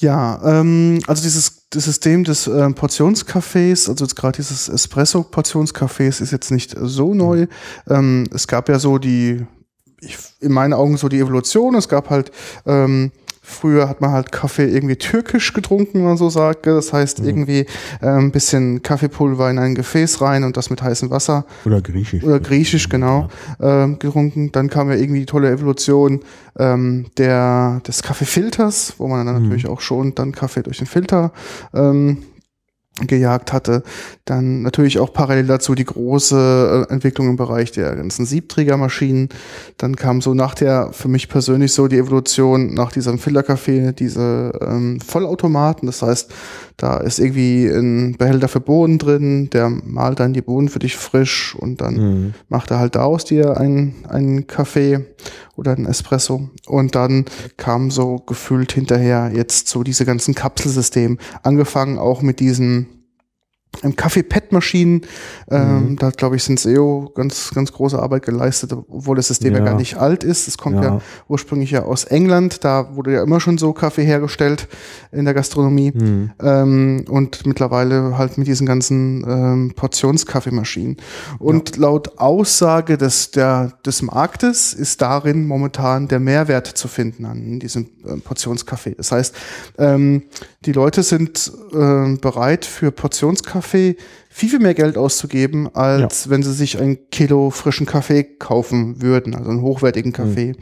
[0.00, 6.32] Ja, ähm, also dieses das System des ähm, Portionscafés, also jetzt gerade dieses Espresso-Portionscafés ist
[6.32, 7.46] jetzt nicht so neu.
[7.88, 9.46] Ähm, es gab ja so die,
[10.00, 11.74] ich, in meinen Augen so die Evolution.
[11.74, 12.32] Es gab halt
[12.66, 13.12] ähm,
[13.50, 16.66] Früher hat man halt Kaffee irgendwie türkisch getrunken, wenn man so sagt.
[16.66, 17.66] Das heißt, irgendwie
[18.00, 22.22] ein ähm, bisschen Kaffeepulver in ein Gefäß rein und das mit heißem Wasser Oder griechisch.
[22.24, 23.28] oder griechisch, genau,
[23.60, 24.52] ähm, getrunken.
[24.52, 26.20] Dann kam ja irgendwie die tolle Evolution
[26.58, 29.42] ähm, der, des Kaffeefilters, wo man dann Mhm.
[29.42, 31.32] natürlich auch schon dann Kaffee durch den Filter
[31.74, 32.18] ähm,
[33.06, 33.82] gejagt hatte.
[34.24, 39.28] Dann natürlich auch parallel dazu die große äh, Entwicklung im Bereich der ganzen Siebträgermaschinen.
[39.76, 44.52] Dann kam so nach der, für mich persönlich so die Evolution nach diesem Filterkaffee, diese
[44.60, 45.86] ähm, Vollautomaten.
[45.86, 46.30] Das heißt,
[46.76, 50.96] da ist irgendwie ein Behälter für Bohnen drin, der malt dann die Bohnen für dich
[50.96, 52.34] frisch und dann Mhm.
[52.48, 55.04] macht er halt daraus dir einen, einen Kaffee
[55.60, 56.48] oder einen Espresso.
[56.66, 57.26] Und dann
[57.58, 62.99] kam so gefühlt hinterher jetzt so diese ganzen Kapselsysteme, angefangen auch mit diesen
[63.82, 65.02] ähm, Kaffee-Pad-Maschinen.
[65.50, 65.96] Ähm, Mhm.
[65.96, 69.64] Da, glaube ich, sind SEO ganz, ganz große Arbeit geleistet, obwohl das System ja, Ja.
[69.64, 70.48] gar nicht alt ist.
[70.48, 70.82] Es kommt ja.
[70.82, 71.00] Ja.
[71.28, 72.64] ursprünglich ja aus England.
[72.64, 74.68] Da wurde ja immer schon so Kaffee hergestellt
[75.12, 75.92] in der Gastronomie.
[75.94, 76.30] Mhm.
[76.42, 80.96] Ähm, und mittlerweile halt mit diesen ganzen ähm, Portionskaffeemaschinen.
[81.38, 87.60] Und laut Aussage des, der, des Marktes ist darin momentan der Mehrwert zu finden an
[87.60, 88.94] diesem ähm, Portionskaffee.
[88.96, 89.34] Das heißt,
[89.78, 90.24] ähm,
[90.64, 93.96] die Leute sind ähm, bereit für Portionskaffee viel,
[94.28, 99.50] viel mehr Geld auszugeben, als wenn sie sich ein Kilo frischen Kaffee kaufen würden, also
[99.50, 100.54] einen hochwertigen Kaffee.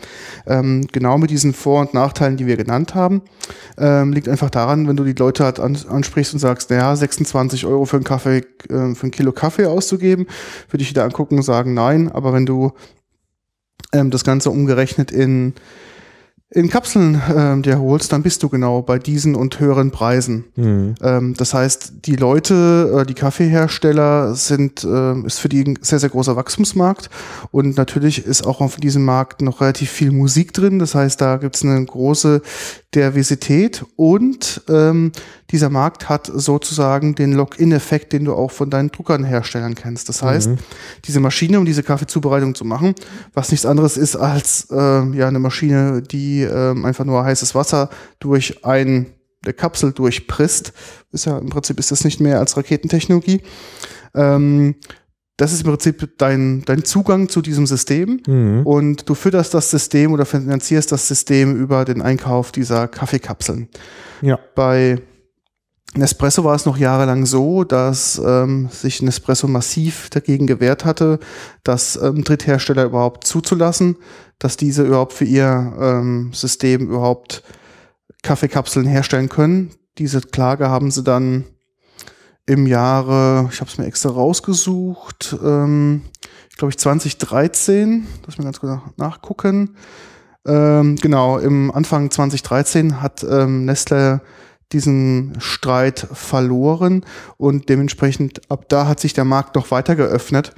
[0.47, 3.23] Ähm, genau mit diesen Vor- und Nachteilen, die wir genannt haben,
[3.77, 7.67] ähm, liegt einfach daran, wenn du die Leute halt an, ansprichst und sagst, naja, 26
[7.67, 10.27] Euro für einen Kaffee, äh, für ein Kilo Kaffee auszugeben,
[10.71, 12.73] würde ich wieder angucken und sagen, nein, aber wenn du
[13.93, 15.55] ähm, das Ganze umgerechnet in
[16.51, 20.45] in Kapseln ähm, dir holst, dann bist du genau bei diesen und höheren Preisen.
[20.57, 20.95] Mhm.
[21.03, 25.99] Ähm, das heißt, die Leute, äh, die Kaffeehersteller sind, äh, ist für die ein sehr,
[25.99, 27.11] sehr großer Wachstumsmarkt
[27.51, 30.79] und natürlich ist auch auf diesem Markt noch relativ viel Musik drin.
[30.79, 32.41] Das heißt, da gibt es eine große
[32.95, 35.13] Diversität und ähm,
[35.51, 40.09] dieser Markt hat sozusagen den Lock-in-Effekt, den du auch von deinen Druckern Herstellern kennst.
[40.09, 40.51] Das heißt,
[41.05, 42.95] diese Maschine, um diese Kaffeezubereitung zu machen,
[43.35, 47.91] was nichts anderes ist als ähm, ja eine Maschine, die ähm, einfach nur heißes Wasser
[48.21, 49.07] durch ein
[49.47, 50.73] der Kapsel durchpresst,
[51.13, 53.43] ist ja im Prinzip ist das nicht mehr als Raketentechnologie.
[54.15, 54.75] Ähm,
[55.37, 58.67] das ist im Prinzip dein, dein Zugang zu diesem System Mhm.
[58.67, 63.69] und du fütterst das System oder finanzierst das System über den Einkauf dieser Kaffeekapseln.
[64.21, 64.41] Ja.
[64.57, 65.01] Bei
[65.95, 71.19] Nespresso war es noch jahrelang so, dass ähm, sich Nespresso massiv dagegen gewehrt hatte,
[71.65, 73.97] das ähm, Dritthersteller überhaupt zuzulassen,
[74.39, 77.43] dass diese überhaupt für ihr ähm, System überhaupt
[78.23, 79.71] Kaffeekapseln herstellen können.
[79.97, 81.45] Diese Klage haben sie dann
[82.47, 86.03] im Jahre, ich habe es mir extra rausgesucht, ähm,
[86.57, 89.77] glaube ich 2013, lass mir ganz kurz nachgucken.
[90.47, 94.23] Ähm, genau, im Anfang 2013 hat ähm, Nestle
[94.73, 97.05] diesen Streit verloren
[97.37, 100.55] und dementsprechend ab da hat sich der Markt noch weiter geöffnet,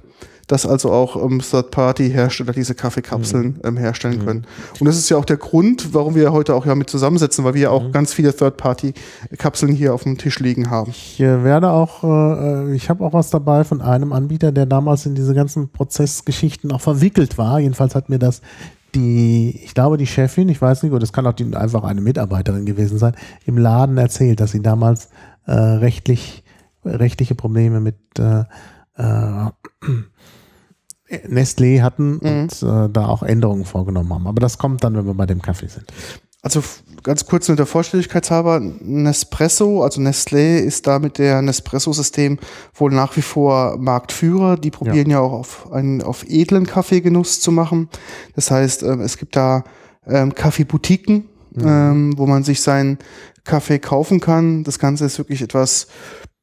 [0.51, 3.61] dass also auch ähm, Third-Party-Hersteller diese Kaffeekapseln mhm.
[3.63, 4.25] ähm, herstellen mhm.
[4.25, 4.47] können.
[4.81, 7.55] Und das ist ja auch der Grund, warum wir heute auch ja mit zusammensetzen, weil
[7.55, 7.93] wir ja auch mhm.
[7.93, 10.91] ganz viele Third-Party-Kapseln hier auf dem Tisch liegen haben.
[10.91, 15.07] Ich äh, werde auch, äh, ich habe auch was dabei von einem Anbieter, der damals
[15.07, 17.61] in diese ganzen Prozessgeschichten auch verwickelt war.
[17.61, 18.43] Jedenfalls hat mir das
[18.95, 22.01] die, ich glaube, die Chefin, ich weiß nicht, oder es kann auch die, einfach eine
[22.01, 25.09] Mitarbeiterin gewesen sein, im Laden erzählt, dass sie damals
[25.47, 26.45] äh, rechtlich,
[26.85, 28.45] rechtliche Probleme mit äh,
[28.97, 29.51] äh,
[31.29, 32.21] Nestlé hatten mhm.
[32.21, 34.27] und äh, da auch Änderungen vorgenommen haben.
[34.27, 35.93] Aber das kommt dann, wenn wir bei dem Kaffee sind.
[36.43, 36.63] Also
[37.03, 42.39] ganz kurz nur der Vollständigkeitshalber, Nespresso, also Nestlé ist da mit der Nespresso-System
[42.75, 44.57] wohl nach wie vor Marktführer.
[44.57, 47.91] Die probieren ja, ja auch auf einen auf edlen Kaffeegenuss zu machen.
[48.35, 49.65] Das heißt, ähm, es gibt da
[50.07, 51.67] ähm, Kaffeeboutiquen, mhm.
[51.67, 52.99] ähm, wo man sich seinen
[53.45, 54.65] Kaffee kaufen kann.
[54.65, 55.89] Das Ganze ist wirklich etwas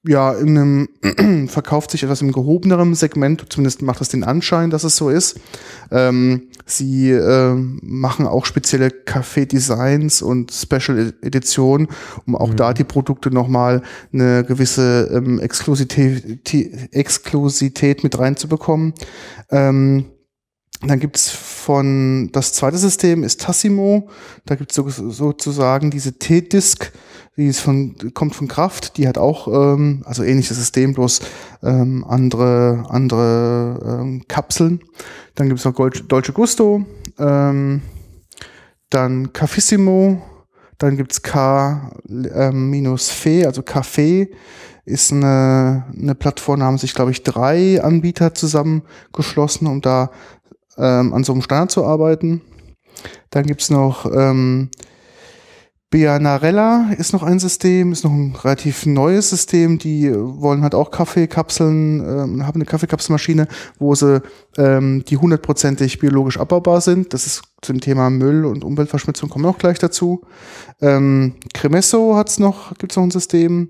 [0.08, 4.84] ja, in einem, verkauft sich etwas im gehobeneren Segment, zumindest macht das den Anschein, dass
[4.84, 5.40] es so ist.
[5.92, 11.88] Ähm, sie äh, machen auch spezielle Café-Designs und Special-Editionen,
[12.26, 12.56] um auch mhm.
[12.56, 13.82] da die Produkte nochmal
[14.14, 18.94] eine gewisse ähm, Exklusivität, Exklusivität mit reinzubekommen.
[19.52, 20.06] Ähm,
[20.82, 24.10] dann gibt's von, das zweite System ist Tassimo.
[24.46, 26.92] Da gibt's so, sozusagen diese T-Disk,
[27.36, 31.22] die ist von, kommt von Kraft, die hat auch, ähm, also ähnliches System, bloß
[31.64, 34.82] ähm, andere, andere ähm, Kapseln.
[35.36, 36.86] Dann gibt's noch Dolce Gusto,
[37.18, 37.82] ähm,
[38.90, 40.22] dann Cafissimo,
[40.78, 44.30] dann gibt's K ähm, also Café
[44.88, 50.12] ist eine, eine Plattform, da haben sich, glaube ich, drei Anbieter zusammengeschlossen, um da
[50.78, 52.42] ähm, an so einem Standard zu arbeiten.
[53.30, 54.70] Dann gibt's noch ähm,
[55.90, 59.78] Bianarella ist noch ein System, ist noch ein relativ neues System.
[59.78, 63.48] Die wollen halt auch Kaffeekapseln, ähm, haben eine Kaffeekapselmaschine,
[63.80, 64.22] wo sie
[64.58, 67.14] ähm, die hundertprozentig biologisch abbaubar sind.
[67.14, 70.22] Das ist zum Thema Müll und Umweltverschmutzung kommen auch gleich dazu.
[70.82, 73.70] Ähm, Cremesso hat's noch, gibt's noch ein System.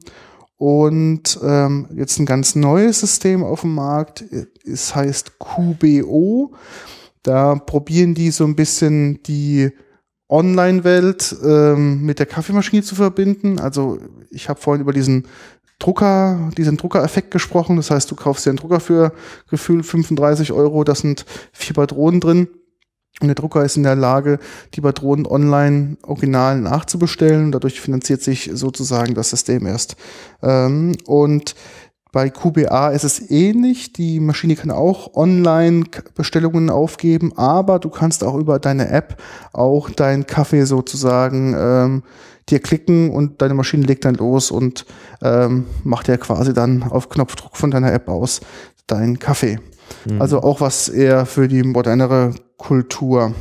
[0.58, 4.26] Und ähm, jetzt ein ganz neues System auf dem Markt.
[4.66, 6.54] Es heißt QBO.
[7.22, 9.72] Da probieren die so ein bisschen die
[10.30, 13.60] Online-Welt ähm, mit der Kaffeemaschine zu verbinden.
[13.60, 14.00] Also
[14.32, 15.28] ich habe vorhin über diesen
[15.80, 17.76] Drucker, diesen Druckereffekt gesprochen.
[17.78, 19.14] Das heißt, du kaufst dir einen Drucker für
[19.50, 22.48] gefühlt 35 Euro, da sind vier Patronen drin.
[23.20, 24.38] Und der Drucker ist in der Lage,
[24.76, 27.52] die Patronen online original nachzubestellen.
[27.52, 29.96] Dadurch finanziert sich sozusagen das System erst.
[30.44, 31.56] Ähm, und
[32.12, 33.94] bei QBA ist es ähnlich.
[33.94, 40.26] Die Maschine kann auch Online-Bestellungen aufgeben, aber du kannst auch über deine App auch deinen
[40.26, 42.04] Kaffee sozusagen ähm,
[42.50, 44.86] dir klicken und deine Maschine legt dann los und
[45.22, 48.42] ähm, macht ja quasi dann auf Knopfdruck von deiner App aus
[48.88, 49.60] deinen Kaffee.
[50.06, 50.22] Mhm.
[50.22, 53.34] Also auch was eher für die modernere Kultur.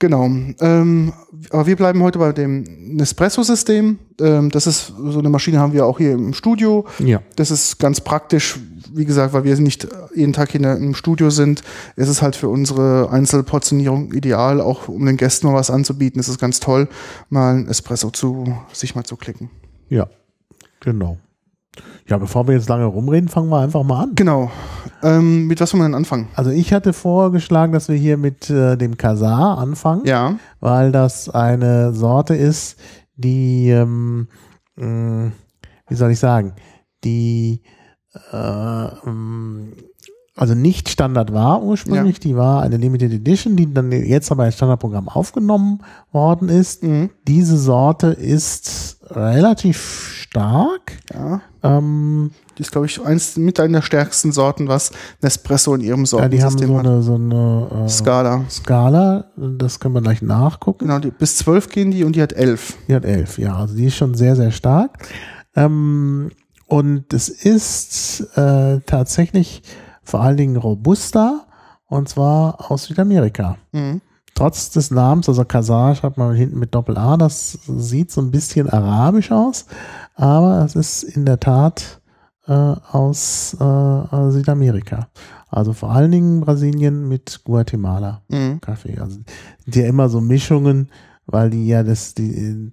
[0.00, 0.30] Genau.
[0.60, 1.12] Ähm,
[1.50, 2.62] aber wir bleiben heute bei dem
[2.96, 3.98] Nespresso-System.
[4.18, 6.86] Ähm, das ist so eine Maschine haben wir auch hier im Studio.
[6.98, 7.20] Ja.
[7.36, 8.58] Das ist ganz praktisch,
[8.94, 11.62] wie gesagt, weil wir nicht jeden Tag hier im Studio sind.
[11.96, 16.18] Ist es halt für unsere Einzelportionierung ideal, auch um den Gästen mal was anzubieten.
[16.18, 16.88] Es ist ganz toll,
[17.28, 19.50] mal ein Espresso zu sich mal zu klicken.
[19.90, 20.08] Ja,
[20.80, 21.18] genau.
[22.06, 24.12] Ja, bevor wir jetzt lange rumreden, fangen wir einfach mal an.
[24.14, 24.50] Genau.
[25.02, 26.28] Ähm, mit was wollen wir denn anfangen?
[26.34, 30.04] Also ich hatte vorgeschlagen, dass wir hier mit äh, dem Kasar anfangen.
[30.04, 30.36] Ja.
[30.58, 32.78] Weil das eine Sorte ist,
[33.14, 34.28] die, ähm,
[34.76, 35.28] mm,
[35.88, 36.54] wie soll ich sagen,
[37.04, 37.62] die
[38.32, 39.72] äh, ähm,
[40.36, 42.20] also nicht Standard war ursprünglich, ja.
[42.20, 45.80] die war eine Limited Edition, die dann jetzt aber als Standardprogramm aufgenommen
[46.12, 46.82] worden ist.
[46.82, 47.10] Mhm.
[47.26, 50.92] Diese Sorte ist relativ stark.
[51.12, 51.40] Ja.
[51.62, 56.06] Ähm, die ist, glaube ich, eins mit einer der stärksten Sorten, was Nespresso in ihrem
[56.06, 58.44] Sortensystem ja, die haben so eine, so eine äh, Skala.
[58.48, 60.86] Skala, das können wir gleich nachgucken.
[60.86, 62.76] Genau, die, bis zwölf gehen die und die hat elf.
[62.86, 63.56] Die hat elf, ja.
[63.56, 65.06] Also die ist schon sehr, sehr stark.
[65.56, 66.30] Ähm,
[66.66, 69.62] und es ist äh, tatsächlich
[70.10, 71.46] vor allen Dingen Robusta
[71.86, 73.56] und zwar aus Südamerika.
[73.72, 74.00] Mhm.
[74.34, 78.70] trotz des Namens, also Kasar schreibt man hinten mit Doppel-A, das sieht so ein bisschen
[78.70, 79.66] arabisch aus,
[80.14, 82.00] aber es ist in der Tat
[82.46, 85.08] äh, aus äh, Südamerika.
[85.50, 88.60] Also vor allen Dingen Brasilien mit Guatemala Mhm.
[88.60, 88.98] Kaffee.
[88.98, 89.18] Also
[89.66, 90.88] die ja immer so Mischungen,
[91.26, 92.70] weil die ja das, die,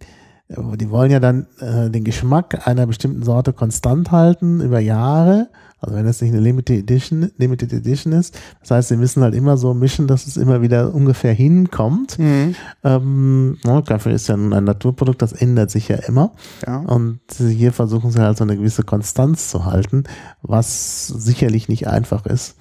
[0.50, 5.50] die wollen ja dann äh, den Geschmack einer bestimmten Sorte konstant halten über Jahre.
[5.80, 8.38] Also wenn das nicht eine Limited Edition, Limited Edition ist.
[8.62, 12.18] Das heißt, sie müssen halt immer so mischen, dass es immer wieder ungefähr hinkommt.
[12.18, 12.56] Mhm.
[12.84, 16.34] Ähm, Kaffee ist ja nun ein Naturprodukt, das ändert sich ja immer.
[16.66, 16.80] Ja.
[16.80, 20.06] Und hier versuchen sie halt so eine gewisse Konstanz zu halten,
[20.42, 22.56] was sicherlich nicht einfach ist.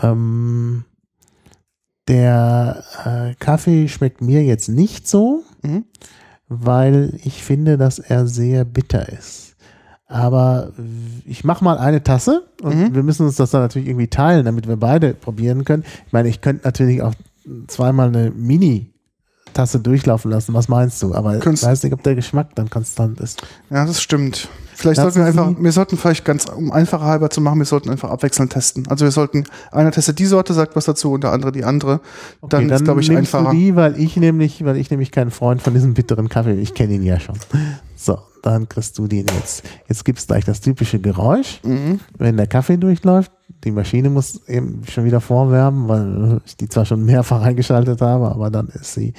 [0.00, 0.84] Ähm,
[2.08, 5.84] der äh, Kaffee schmeckt mir jetzt nicht so, Mhm.
[6.48, 9.47] weil ich finde, dass er sehr bitter ist.
[10.10, 10.72] Aber
[11.26, 12.94] ich mache mal eine Tasse und Mhm.
[12.94, 15.84] wir müssen uns das dann natürlich irgendwie teilen, damit wir beide probieren können.
[16.06, 17.12] Ich meine, ich könnte natürlich auch
[17.66, 20.54] zweimal eine Mini-Tasse durchlaufen lassen.
[20.54, 21.14] Was meinst du?
[21.14, 23.42] Aber ich weiß nicht, ob der Geschmack dann konstant ist.
[23.68, 24.48] Ja, das stimmt.
[24.74, 27.90] Vielleicht sollten wir einfach, wir sollten vielleicht ganz, um einfacher halber zu machen, wir sollten
[27.90, 28.86] einfach abwechselnd testen.
[28.88, 32.00] Also wir sollten, einer testet die Sorte, sagt was dazu und der andere die andere.
[32.48, 33.50] dann Okay, ist, glaube ich, nimmst einfacher.
[33.52, 36.62] Du die, weil ich nämlich, weil ich nämlich kein Freund von diesem bitteren Kaffee bin.
[36.62, 37.34] Ich kenne ihn ja schon.
[38.00, 39.64] So, dann kriegst du den jetzt.
[39.88, 41.98] Jetzt gibt es gleich das typische Geräusch, Mhm.
[42.16, 43.32] wenn der Kaffee durchläuft.
[43.64, 48.28] Die Maschine muss eben schon wieder vorwärmen, weil ich die zwar schon mehrfach eingeschaltet habe,
[48.30, 49.14] aber dann ist sie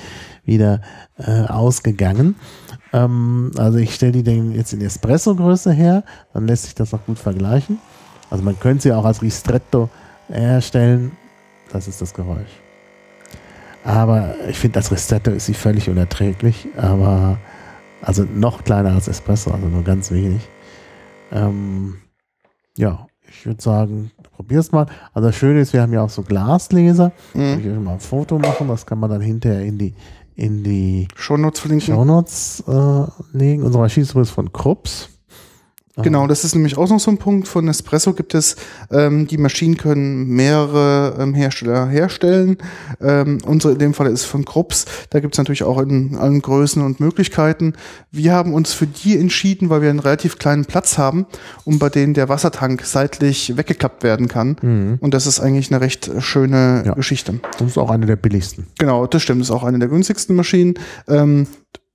[0.46, 0.80] wieder
[1.18, 2.36] äh, ausgegangen.
[2.94, 7.06] Ähm, also ich stelle die dann jetzt in Espresso-Größe her, dann lässt sich das auch
[7.06, 7.80] gut vergleichen.
[8.30, 9.90] Also man könnte sie auch als Ristretto
[10.30, 11.12] herstellen.
[11.74, 12.62] Das ist das Geräusch.
[13.84, 17.38] Aber ich finde, als Ristretto ist sie völlig unerträglich, aber
[18.02, 20.48] also noch kleiner als Espresso, also nur ganz wenig.
[21.32, 21.96] Ähm,
[22.78, 24.88] ja, ich würde sagen, probier's mal.
[25.14, 27.12] Also das Schöne ist, wir haben ja auch so Glasgläser.
[27.34, 27.60] Mhm.
[27.60, 29.94] Ich will mal ein Foto machen, das kann man dann hinterher in die
[30.36, 31.94] in die Shownotes verlinken.
[31.94, 33.64] Shownotes äh, legen.
[33.64, 35.10] Unsere Maschine ist übrigens von Krups.
[36.04, 37.48] Genau, das ist nämlich auch noch so ein Punkt.
[37.48, 38.56] Von Nespresso gibt es,
[38.92, 42.58] ähm, die Maschinen können mehrere ähm, Hersteller herstellen.
[43.02, 44.86] Ähm, unsere in dem Fall ist von Krups.
[45.10, 47.74] Da gibt es natürlich auch in allen Größen und Möglichkeiten.
[48.12, 51.26] Wir haben uns für die entschieden, weil wir einen relativ kleinen Platz haben
[51.66, 54.98] und bei denen der Wassertank seitlich weggeklappt werden kann.
[55.00, 56.94] Und das ist eigentlich eine recht schöne Ja.
[56.94, 57.40] Geschichte.
[57.58, 58.68] Das ist auch eine der billigsten.
[58.78, 59.42] Genau, das stimmt.
[59.42, 60.76] Das ist auch eine der günstigsten Maschinen.
[61.08, 61.48] Ähm,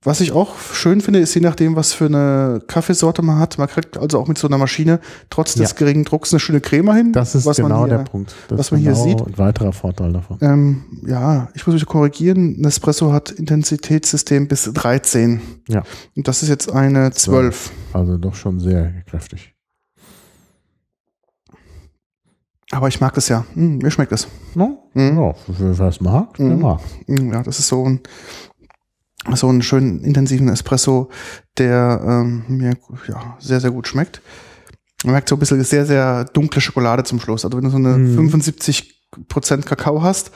[0.05, 3.57] was ich auch schön finde, ist je nachdem, was für eine Kaffeesorte man hat.
[3.57, 5.75] Man kriegt also auch mit so einer Maschine trotz des Ja.
[5.77, 7.11] geringen Drucks eine schöne Creme hin.
[7.11, 8.33] Das ist genau hier- der Punkt.
[8.47, 9.21] Das was man hier genau sieht.
[9.21, 10.37] Ein weiterer Vorteil davon.
[10.41, 12.59] Ähm, ja, ich muss mich korrigieren.
[12.61, 15.41] Nespresso hat Intensitätssystem bis 13.
[15.67, 15.83] Ja.
[16.15, 17.71] Und das ist jetzt eine 12.
[17.93, 19.53] Also doch schon sehr kräftig.
[22.71, 23.45] Aber ich mag das ja.
[23.53, 24.27] Hm, mir schmeckt das.
[24.55, 24.89] No?
[24.93, 25.17] Mhm.
[25.19, 26.61] Ja, wer was mag, der Mhm.
[26.61, 26.79] mag.
[27.05, 27.99] Hm, Ja, das ist so ein,
[29.33, 31.09] so einen schönen intensiven Espresso,
[31.57, 34.21] der ähm, mir ja, sehr, sehr gut schmeckt.
[35.03, 37.43] Man merkt so ein bisschen sehr, sehr dunkle Schokolade zum Schluss.
[37.45, 38.29] Also wenn du so eine Mhm.
[38.29, 40.31] 75% Kakao hast,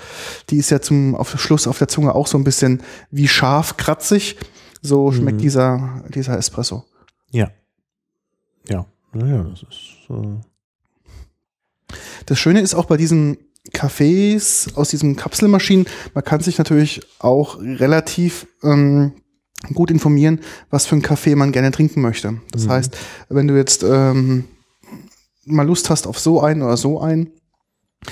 [0.49, 3.77] die ist ja zum auf Schluss auf der Zunge auch so ein bisschen wie scharf,
[3.77, 4.37] kratzig.
[4.81, 5.41] So schmeckt Mhm.
[5.41, 6.85] dieser, dieser Espresso.
[7.31, 7.49] Ja.
[8.67, 8.85] Ja.
[9.13, 10.09] Naja, das ist.
[10.09, 10.39] Äh,
[12.27, 13.37] Das Schöne ist auch bei diesen
[13.73, 19.13] Cafés aus diesen Kapselmaschinen, man kann sich natürlich auch relativ ähm,
[19.73, 22.35] gut informieren, was für einen Kaffee man gerne trinken möchte.
[22.51, 22.69] Das Mhm.
[22.69, 22.97] heißt,
[23.29, 24.45] wenn du jetzt ähm,
[25.45, 27.31] mal Lust hast auf so einen oder so einen,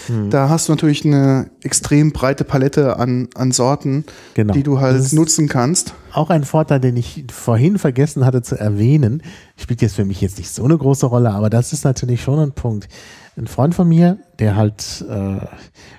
[0.07, 4.53] hm, da hast du natürlich eine extrem breite Palette an, an Sorten, genau.
[4.53, 5.93] die du halt nutzen kannst.
[6.11, 9.23] Auch ein Vorteil, den ich vorhin vergessen hatte zu erwähnen,
[9.55, 12.37] spielt jetzt für mich jetzt nicht so eine große Rolle, aber das ist natürlich schon
[12.39, 12.89] ein Punkt.
[13.37, 15.45] Ein Freund von mir, der halt äh,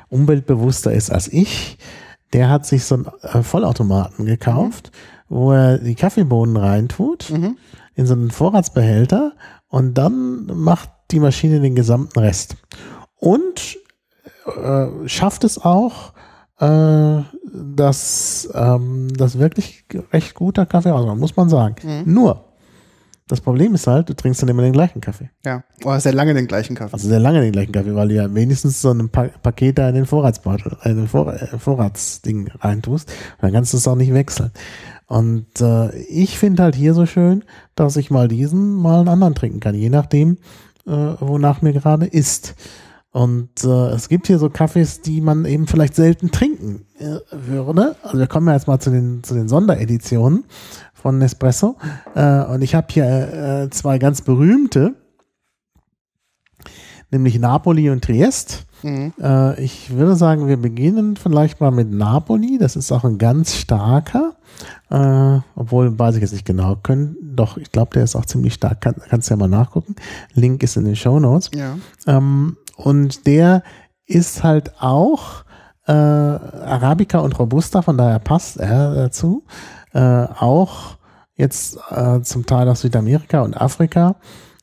[0.08, 1.78] umweltbewusster ist als ich,
[2.32, 4.90] der hat sich so einen äh, Vollautomaten gekauft,
[5.28, 7.56] wo er die Kaffeebohnen reintut Mhm.
[7.94, 9.32] in so einen Vorratsbehälter
[9.68, 12.56] und dann macht die Maschine den gesamten Rest.
[13.16, 13.78] Und
[14.62, 16.12] äh, schafft es auch,
[16.58, 17.22] äh,
[17.52, 21.76] dass ähm, das wirklich recht guter Kaffee rauskommt, muss man sagen.
[21.82, 22.12] Mhm.
[22.12, 22.44] Nur,
[23.28, 25.30] das Problem ist halt, du trinkst dann immer den gleichen Kaffee.
[25.44, 26.94] Ja, oder sehr lange den gleichen Kaffee.
[26.94, 29.88] Also sehr lange den gleichen Kaffee, weil du ja wenigstens so ein pa Paket da
[29.88, 33.10] in den Vorratsbeutel, in den Vor äh, Vorratsding reintust.
[33.10, 34.50] Und dann kannst du es auch nicht wechseln.
[35.06, 39.34] Und äh, ich finde halt hier so schön, dass ich mal diesen, mal einen anderen
[39.34, 40.38] trinken kann, je nachdem,
[40.86, 42.54] äh, wonach mir gerade ist.
[43.10, 47.96] Und äh, es gibt hier so Kaffees, die man eben vielleicht selten trinken äh, würde.
[48.02, 50.44] Also wir kommen ja jetzt mal zu den, zu den Sondereditionen
[51.00, 51.76] von Nespresso.
[52.14, 54.94] Äh, und ich habe hier äh, zwei ganz berühmte,
[57.10, 58.66] nämlich Napoli und Triest.
[58.82, 59.12] Mhm.
[59.20, 62.58] Äh, ich würde sagen, wir beginnen vielleicht mal mit Napoli.
[62.58, 64.36] Das ist auch ein ganz starker.
[64.90, 66.76] Äh, obwohl, weiß ich jetzt nicht genau.
[66.76, 68.80] Können, doch, ich glaube, der ist auch ziemlich stark.
[68.80, 69.96] Kann, kannst du ja mal nachgucken.
[70.34, 71.50] Link ist in den Show Notes.
[71.54, 71.76] Ja.
[72.06, 73.62] Ähm, und der
[74.06, 75.44] ist halt auch
[75.86, 79.44] äh, Arabica und Robusta, von daher passt er dazu.
[79.92, 80.96] Äh, auch
[81.34, 84.16] jetzt äh, zum Teil aus Südamerika und Afrika.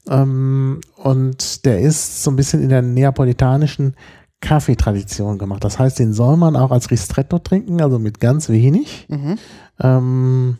[0.07, 3.95] Ähm, und der ist so ein bisschen in der neapolitanischen
[4.41, 5.63] Kaffeetradition gemacht.
[5.63, 9.37] Das heißt, den soll man auch als Ristretto trinken, also mit ganz wenig Mhm.
[9.81, 10.57] ähm,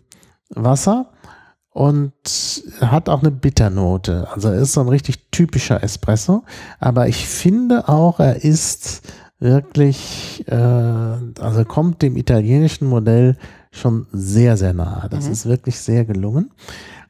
[0.50, 1.12] Wasser
[1.70, 2.14] und
[2.82, 4.28] hat auch eine Bitternote.
[4.34, 6.44] Also er ist so ein richtig typischer Espresso.
[6.80, 9.02] Aber ich finde auch, er ist
[9.40, 13.38] wirklich, äh, also kommt dem italienischen Modell
[13.76, 15.08] schon sehr, sehr nahe.
[15.10, 15.32] Das Mhm.
[15.32, 16.52] ist wirklich sehr gelungen.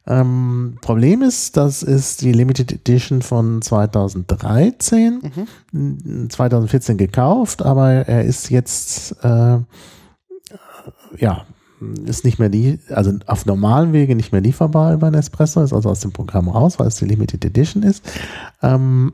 [0.07, 5.21] Ähm, Problem ist, das ist die Limited Edition von 2013,
[5.71, 6.29] Mhm.
[6.29, 9.57] 2014 gekauft, aber er ist jetzt, äh,
[11.17, 11.45] ja,
[12.05, 15.73] ist nicht mehr die, also auf normalen Wege nicht mehr lieferbar über einen Espresso, ist
[15.73, 18.03] also aus dem Programm raus, weil es die Limited Edition ist.
[18.61, 19.11] Ähm,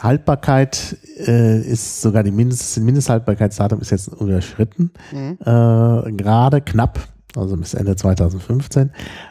[0.00, 5.38] Haltbarkeit äh, ist sogar die Mindest, Mindesthaltbarkeitsdatum ist jetzt überschritten, Mhm.
[5.40, 7.00] äh, gerade knapp,
[7.36, 8.90] also bis Ende 2015.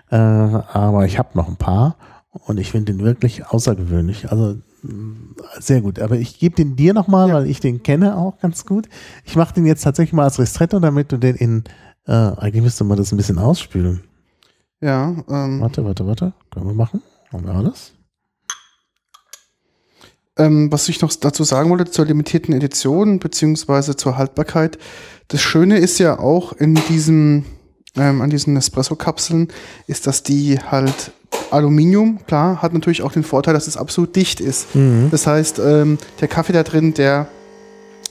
[0.09, 1.95] Äh, aber ich habe noch ein paar
[2.31, 4.29] und ich finde den wirklich außergewöhnlich.
[4.31, 5.15] Also mh,
[5.59, 5.99] sehr gut.
[5.99, 7.33] Aber ich gebe den dir nochmal, Ja.
[7.35, 8.87] weil ich den kenne auch ganz gut.
[9.25, 11.63] Ich mache den jetzt tatsächlich mal als Ristretto, damit du den in,
[12.07, 14.01] äh, eigentlich müsste man das ein bisschen ausspülen.
[14.79, 16.33] Ja, ähm, Warte, warte, warte.
[16.51, 17.01] Können wir machen?
[17.33, 17.93] Haben wir alles?
[20.37, 24.77] Ähm, was ich noch dazu sagen wollte zur limitierten Edition beziehungsweise zur Haltbarkeit.
[25.29, 27.45] Das Schöne ist ja auch in diesem,
[27.95, 29.49] ähm, an diesen Espresso-Kapseln,
[29.87, 31.11] ist, dass die halt
[31.51, 34.67] Aluminium, klar, hat natürlich auch den Vorteil, dass es absolut dicht ist.
[35.11, 37.27] Das heißt, ähm, der Kaffee da drin, der,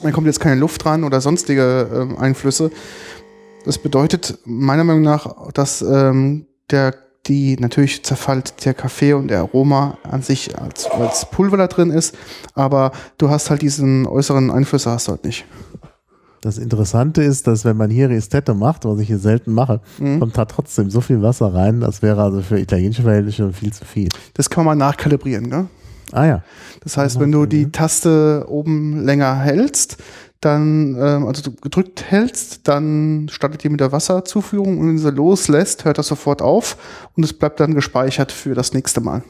[0.01, 2.71] da kommt jetzt keine Luft dran oder sonstige ähm, Einflüsse.
[3.65, 6.93] Das bedeutet meiner Meinung nach, dass ähm, der
[7.27, 11.89] die natürlich zerfällt der Kaffee und der Aroma an sich als, als Pulver da drin
[11.89, 12.15] ist,
[12.55, 15.45] aber du hast halt diesen äußeren Einflüsse hast du halt nicht.
[16.41, 20.19] Das Interessante ist, dass wenn man hier Ristretto macht, was ich hier selten mache, Mhm.
[20.19, 23.83] kommt da trotzdem so viel Wasser rein, das wäre also für italienische Verhältnisse viel zu
[23.85, 24.09] viel.
[24.35, 25.65] Das kann man nachkalibrieren, gell?
[26.13, 26.43] Ah ja.
[26.83, 29.97] Das heißt, wenn du die Taste oben länger hältst,
[30.41, 35.09] dann, ähm, also du gedrückt hältst, dann startet die mit der Wasserzuführung und wenn sie
[35.11, 36.77] loslässt, hört das sofort auf
[37.15, 39.23] und es bleibt dann gespeichert für das nächste Mal.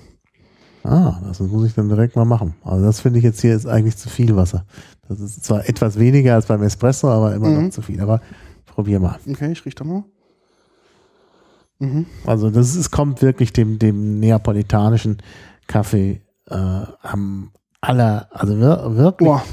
[0.84, 2.56] Ah, das muss ich dann direkt mal machen.
[2.64, 4.66] Also das finde ich jetzt hier ist eigentlich zu viel Wasser.
[5.10, 7.64] Das ist zwar etwas weniger als beim Espresso, aber immer Mhm.
[7.66, 8.00] noch zu viel.
[8.02, 8.22] Aber
[8.66, 9.18] probier mal.
[9.30, 10.04] Okay, ich riech doch mal.
[12.26, 15.18] Also das ist, kommt wirklich dem, dem neapolitanischen
[15.68, 19.44] Kaffee äh, am aller, also wir, wirklich Boah.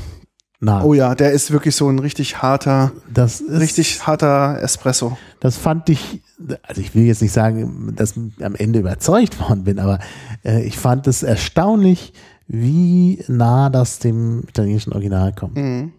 [0.65, 0.83] Nah.
[0.83, 5.17] Oh ja, der ist wirklich so ein richtig harter, das ist, richtig harter Espresso.
[5.41, 6.23] Das fand ich,
[6.63, 9.99] also ich will jetzt nicht sagen, dass ich am Ende überzeugt worden bin, aber
[10.45, 12.13] äh, ich fand es erstaunlich,
[12.47, 15.57] wie nah das dem italienischen Original kommt.
[15.57, 15.93] Mhm.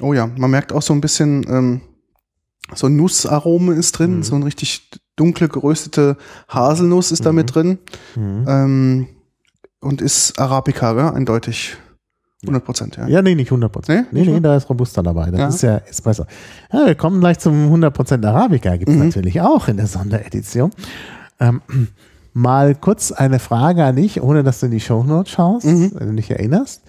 [0.00, 1.80] Oh ja, man merkt auch so ein bisschen, ähm,
[2.74, 4.22] so Nussarome ist drin, Mhm.
[4.22, 6.16] so ein richtig dunkle geröstete
[6.48, 7.78] Haselnuss ist da mit drin
[8.16, 8.44] Mhm.
[8.48, 9.08] ähm,
[9.80, 11.10] und ist Arabica, gell?
[11.14, 11.76] eindeutig.
[12.44, 13.06] 100 Prozent, ja.
[13.06, 14.12] Ja, nee, nicht 100 Prozent.
[14.12, 14.24] Nee?
[14.24, 15.30] Nee, nee, da ist Robusta dabei.
[15.30, 15.48] Das Ja.
[15.48, 16.24] ist ja Espresso.
[16.72, 18.76] Ja, wir kommen gleich zum 100% Arabica.
[18.76, 19.06] Gibt es Mhm.
[19.06, 20.70] natürlich auch in der Sonderedition.
[21.38, 21.60] Ähm,
[22.32, 25.92] mal kurz eine Frage an dich, ohne dass du in die Shownotes schaust, Mhm.
[25.94, 26.82] wenn du dich erinnerst.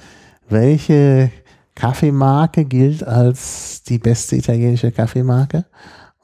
[0.50, 1.32] Welche
[1.76, 5.66] Kaffeemarke gilt als die beste italienische Kaffeemarke?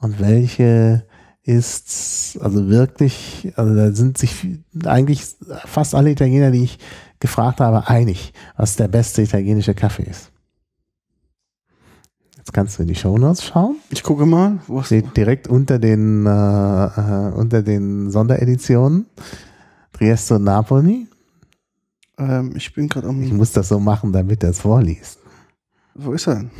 [0.00, 1.04] Und welche
[1.44, 4.34] ist also wirklich, also da sind sich
[4.84, 5.22] eigentlich
[5.66, 6.78] fast alle Italiener, die ich
[7.20, 10.32] gefragt habe, einig, was der beste italienische Kaffee ist.
[12.36, 13.76] Jetzt kannst du in die Shownotes schauen.
[13.90, 19.06] Ich gucke mal, wo ist Steht direkt unter den, äh, äh, unter den Sondereditionen.
[19.92, 21.06] Trieste und Napoli.
[22.18, 23.36] ähm, ich bin gerade Ich am.
[23.36, 25.18] muss das so machen, damit er es vorliest.
[25.94, 26.50] Wo ist er denn?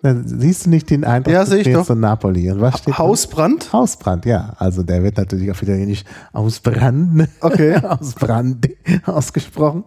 [0.00, 1.90] Na, siehst du nicht den Eindruck Ja, zu sehe ich doch.
[1.90, 2.50] und Napoli?
[2.52, 2.98] Und was steht da?
[2.98, 3.72] Hausbrand?
[3.72, 4.52] Hausbrand, ja.
[4.58, 7.26] Also der wird natürlich auf Italienisch ausbranden.
[7.40, 7.74] Okay.
[7.82, 8.70] Ausbrande
[9.06, 9.84] ausgesprochen.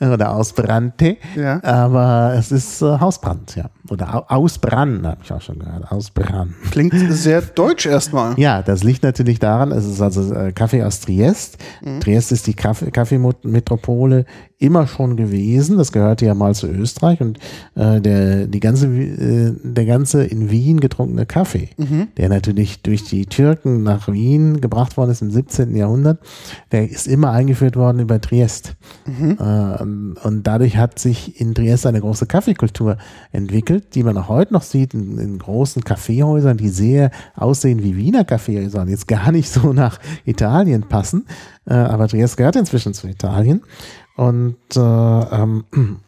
[0.00, 1.16] Oder ausbrannte.
[1.36, 1.62] Ja.
[1.62, 3.70] Aber es ist äh, Hausbrand, ja.
[3.88, 5.92] Oder au ausbrennen, habe ich auch schon gehört.
[5.92, 6.54] Ausbrennen.
[6.72, 8.36] Klingt sehr deutsch erstmal.
[8.38, 11.58] Ja, das liegt natürlich daran, es ist also äh, Kaffee aus Triest.
[11.84, 12.00] Mhm.
[12.00, 14.24] Triest ist die Kaffee- Kaffeemetropole
[14.58, 15.76] immer schon gewesen.
[15.76, 17.38] Das gehörte ja mal zu Österreich und
[17.74, 22.08] äh, der, die ganze, äh, der ganze in Wien getrunkene Kaffee, Mhm.
[22.16, 25.76] der natürlich durch die Türken nach Wien gebracht worden ist im 17.
[25.76, 26.20] Jahrhundert,
[26.72, 28.76] der ist immer eingeführt worden über Triest.
[29.04, 29.36] Mhm.
[29.38, 32.96] Äh, und dadurch hat sich in Triest eine große Kaffeekultur
[33.32, 37.96] entwickelt, die man auch heute noch sieht in, in großen Kaffeehäusern, die sehr aussehen wie
[37.96, 41.26] Wiener Kaffeehäuser und jetzt gar nicht so nach Italien passen.
[41.66, 43.60] Äh, aber Triest gehört inzwischen zu Italien.
[44.16, 45.64] Und äh, ähm,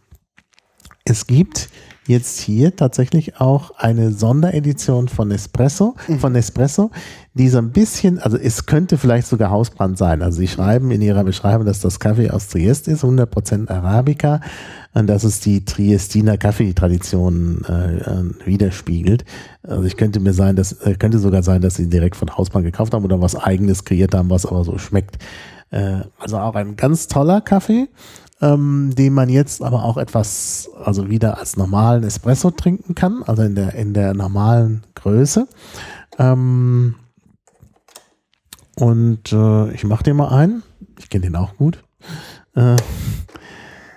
[1.04, 1.68] es gibt
[2.08, 6.90] jetzt hier tatsächlich auch eine Sonderedition von Espresso, von Nespresso,
[7.34, 10.22] die so ein bisschen, also es könnte vielleicht sogar Hausbrand sein.
[10.22, 14.40] Also sie schreiben in ihrer Beschreibung, dass das Kaffee aus Triest ist, 100% Arabica
[14.94, 19.26] und dass es die Triestiner Kaffeetradition äh, äh, widerspiegelt.
[19.62, 22.64] Also ich könnte mir sein, dass äh, könnte sogar sein, dass sie direkt von Hausbrand
[22.64, 25.18] gekauft haben oder was eigenes kreiert haben, was aber so schmeckt.
[25.70, 27.88] Äh, also auch ein ganz toller Kaffee
[28.40, 33.42] ähm, den man jetzt aber auch etwas, also wieder als normalen Espresso trinken kann, also
[33.42, 35.48] in der, in der normalen Größe.
[36.18, 36.94] Ähm,
[38.76, 40.62] und äh, ich mache den mal ein.
[40.98, 41.82] Ich kenne den auch gut.
[42.54, 42.76] Äh,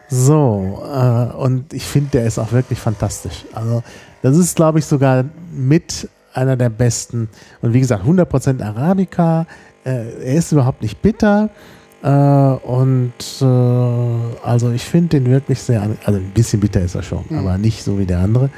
[0.10, 3.46] so, äh, und ich finde, der ist auch wirklich fantastisch.
[3.54, 3.84] Also,
[4.24, 7.30] das ist, glaube ich, sogar mit einer der besten.
[7.62, 9.46] Und wie gesagt, 100% Arabica.
[9.84, 11.50] Äh, er ist überhaupt nicht bitter.
[12.04, 13.46] Äh, und äh,
[14.46, 17.38] also ich finde den wirklich sehr, also ein bisschen bitter ist er schon, Mhm.
[17.40, 18.50] aber nicht so wie der andere.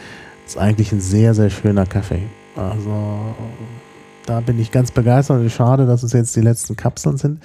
[0.46, 2.24] Ist eigentlich ein sehr, sehr schöner Kaffee.
[2.56, 3.36] Also
[4.26, 7.40] da bin ich ganz begeistert und schade, dass es jetzt die letzten Kapseln sind.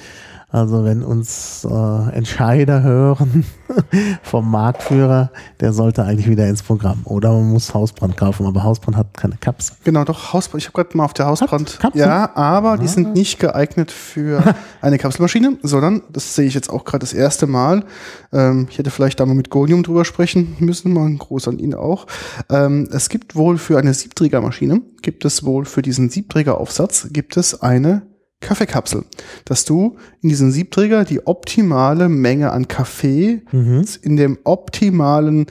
[0.50, 3.44] Also wenn uns äh, Entscheider hören
[4.22, 5.30] vom Marktführer,
[5.60, 7.00] der sollte eigentlich wieder ins Programm.
[7.04, 9.76] Oder man muss Hausbrand kaufen, aber Hausbrand hat keine Kapseln.
[9.84, 10.62] Genau, doch, Hausbrand.
[10.62, 11.78] Ich habe gerade mal auf der Hausbrand.
[11.78, 12.02] Kapseln?
[12.08, 12.88] Ja, aber die Ah.
[12.88, 14.42] sind nicht geeignet für
[14.80, 17.84] eine Kapselmaschine, sondern, das sehe ich jetzt auch gerade das erste Mal.
[18.32, 21.58] Ähm, ich hätte vielleicht da mal mit Gonium drüber sprechen müssen, mal ein Gruß an
[21.58, 22.06] ihn auch.
[22.50, 27.60] Ähm, es gibt wohl für eine Siebträgermaschine, gibt es wohl für diesen Siebträgeraufsatz, gibt es
[27.60, 28.02] eine
[28.40, 29.04] Kaffeekapsel,
[29.44, 33.84] dass du in diesen Siebträger die optimale Menge an Kaffee Mhm.
[34.02, 35.46] in dem optimalen,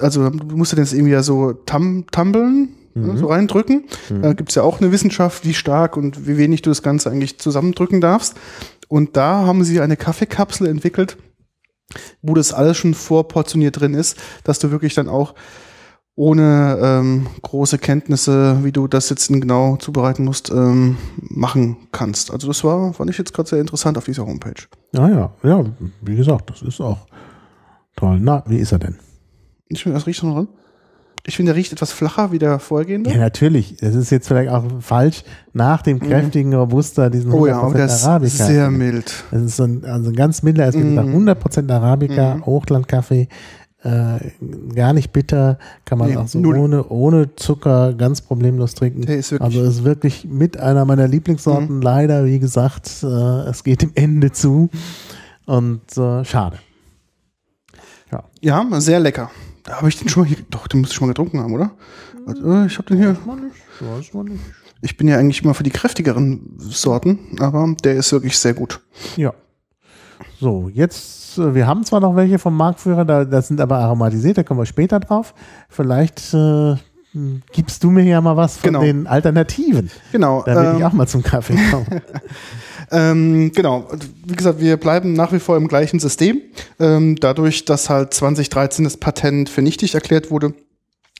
[0.00, 3.84] also du musst dir das irgendwie ja so tam, tumbeln, ne, so reindrücken.
[4.22, 7.38] Da gibt's ja auch eine Wissenschaft, wie stark und wie wenig du das Ganze eigentlich
[7.38, 8.34] zusammendrücken darfst.
[8.88, 11.16] Und da haben sie eine Kaffeekapsel entwickelt,
[12.22, 15.34] wo das alles schon vorportioniert drin ist, dass du wirklich dann auch
[16.16, 22.32] ohne ähm, große Kenntnisse, wie du das jetzt genau zubereiten musst, ähm, machen kannst.
[22.32, 24.62] Also das war, fand ich jetzt gerade sehr interessant auf dieser Homepage.
[24.92, 25.64] Ja, ja, ja,
[26.00, 27.06] wie gesagt, das ist auch
[27.94, 28.18] toll.
[28.20, 28.96] Na, wie ist er denn?
[29.68, 30.48] Ich finde, das riecht schon dran.
[31.28, 33.10] Ich finde, der riecht etwas flacher wie der vorhergehende.
[33.10, 33.76] Ja, natürlich.
[33.78, 37.74] Das ist jetzt vielleicht auch falsch nach dem kräftigen Robusta, diesen 100% oh ja, aber
[37.74, 38.46] der ist Arabica.
[38.46, 39.24] sehr mild.
[39.32, 43.28] Das ist so ein, also ein ganz milder, er ist wie gesagt 100% Arabica, Hochlandkaffee,
[43.86, 46.56] äh, gar nicht bitter, kann man Nee, auch so null.
[46.58, 49.04] ohne, ohne Zucker ganz problemlos trinken.
[49.04, 53.06] Ist also ist wirklich mit einer meiner Lieblingssorten, leider, wie gesagt, äh,
[53.48, 54.68] es geht dem Ende zu
[55.46, 56.58] und äh, schade.
[58.40, 59.30] Ja, sehr lecker.
[59.64, 61.52] Da habe ich den schon mal hier, doch, den muss ich schon mal getrunken haben,
[61.52, 61.72] oder?
[62.26, 63.16] Also, ich habe den hier.
[63.80, 64.44] Weiß man nicht.
[64.82, 68.80] Ich bin ja eigentlich immer für die kräftigeren Sorten, aber der ist wirklich sehr gut.
[69.16, 69.34] Ja.
[70.38, 74.38] So, jetzt, äh, wir haben zwar noch welche vom Marktführer, da, das sind aber aromatisiert,
[74.38, 75.34] da kommen wir später drauf.
[75.68, 76.72] Vielleicht äh,
[77.14, 78.80] m, gibst du mir ja mal was von Genau.
[78.82, 80.42] den Alternativen, Genau.
[80.46, 81.86] damit ähm, ich auch mal zum Kaffee komme.
[82.92, 83.88] Ähm, genau.
[84.26, 86.40] Wie gesagt, wir bleiben nach wie vor im gleichen System.
[86.78, 90.54] Ähm, dadurch, dass halt 2013 das Patent vernichtigt erklärt wurde,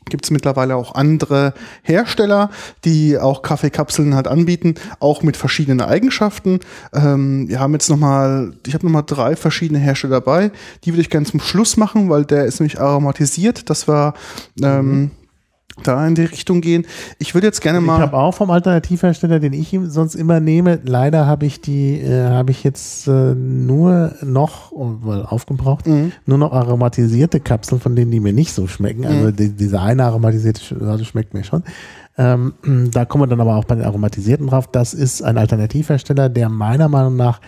[0.09, 1.53] gibt es mittlerweile auch andere
[1.83, 2.51] Hersteller,
[2.85, 6.61] die auch Kaffeekapseln halt anbieten, auch mit verschiedenen Eigenschaften.
[6.95, 10.51] Ähm, wir haben jetzt nochmal, ich habe nochmal drei verschiedene Hersteller dabei.
[10.85, 13.69] Die würde ich gerne zum Schluss machen, weil der ist nämlich aromatisiert.
[13.69, 14.15] Das war
[14.63, 15.11] ähm,
[15.83, 16.87] da in die Richtung gehen.
[17.19, 18.01] Ich würde jetzt gerne Ich mal.
[18.01, 22.31] habe auch vom Alternativhersteller, den ich ihm sonst immer nehme, leider habe ich die, äh,
[22.31, 26.13] habe ich jetzt äh, nur noch, oh, weil aufgebraucht, Mhm.
[26.25, 29.05] nur noch aromatisierte Kapseln, von denen die mir nicht so schmecken.
[29.05, 31.63] Also die, diese eine aromatisierte Sorte schmeckt mir schon.
[32.19, 32.55] Ähm,
[32.93, 34.69] da kommen wir dann aber auch bei den aromatisierten drauf.
[34.69, 37.41] Das ist ein Alternativhersteller, der meiner Meinung nach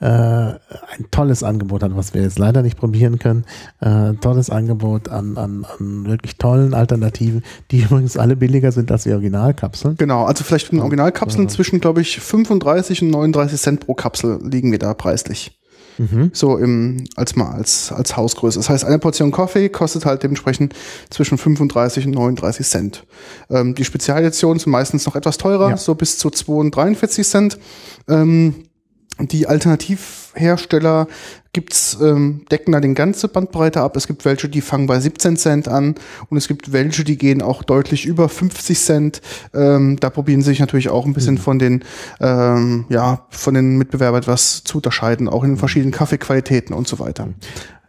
[0.00, 3.44] äh, ein tolles Angebot hat, was wir jetzt leider nicht probieren können.
[3.80, 9.04] Äh, tolles Angebot an, an, an wirklich tollen Alternativen, die übrigens alle billiger sind als
[9.04, 9.96] die Originalkapseln.
[9.96, 14.40] Genau, also vielleicht mit den Originalkapseln zwischen, glaube ich, 35 und 39 Cent pro Kapsel
[14.42, 15.58] liegen wir da preislich.
[16.32, 18.58] So im, als mal als, als Hausgröße.
[18.58, 20.74] Das heißt, eine Portion Kaffee kostet halt dementsprechend
[21.08, 23.06] zwischen 35 und 39 Cent.
[23.48, 25.76] Ähm, die Spezialeditionen sind meistens noch etwas teurer, Ja.
[25.76, 27.58] so bis zu 2 und 43 Cent.
[28.08, 28.64] Ähm,
[29.20, 31.06] die Alternativhersteller
[31.52, 33.96] gibt's, ähm, decken da den ganze Bandbreite ab.
[33.96, 35.94] Es gibt welche, die fangen bei 17 Cent an
[36.28, 39.22] und es gibt welche, die gehen auch deutlich über 50 Cent.
[39.54, 41.38] Ähm, da probieren sie sich natürlich auch ein bisschen mhm.
[41.38, 41.84] von den,
[42.20, 46.98] ähm, ja, von den Mitbewerbern etwas zu unterscheiden, auch in den verschiedenen Kaffeequalitäten und so
[46.98, 47.28] weiter.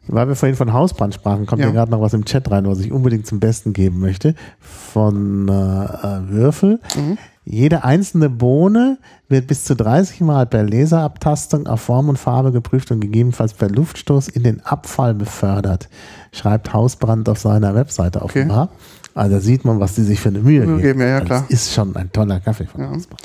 [0.07, 1.71] Weil wir vorhin von Hausbrand sprachen, kommt ja.
[1.71, 4.35] gerade noch was im Chat rein, was ich unbedingt zum Besten geben möchte.
[4.59, 6.79] Von äh, äh Würfel.
[6.95, 7.17] Mhm.
[7.45, 8.97] Jede einzelne Bohne
[9.29, 13.69] wird bis zu 30 Mal per Laserabtastung auf Form und Farbe geprüft und gegebenenfalls per
[13.69, 15.87] Luftstoß in den Abfall befördert.
[16.31, 18.63] Schreibt Hausbrand auf seiner Webseite offenbar.
[18.63, 18.73] Okay.
[19.13, 20.81] Also da sieht man, was die sich für eine Mühe geben.
[20.81, 21.45] geben ja, ja, klar.
[21.47, 22.89] Das ist schon ein toller Kaffee von ja.
[22.89, 23.21] Hausbrand.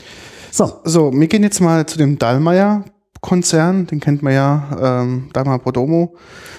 [0.52, 0.80] So.
[0.84, 2.84] so, wir gehen jetzt mal zu dem Dallmayr
[3.20, 6.14] Konzern, den kennt man ja, ähm, Dallmayr Prodomo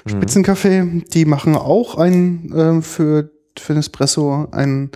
[0.06, 0.10] mhm.
[0.10, 1.04] Spitzenkaffee.
[1.14, 4.92] Die machen auch einen äh, für, für Nespresso einen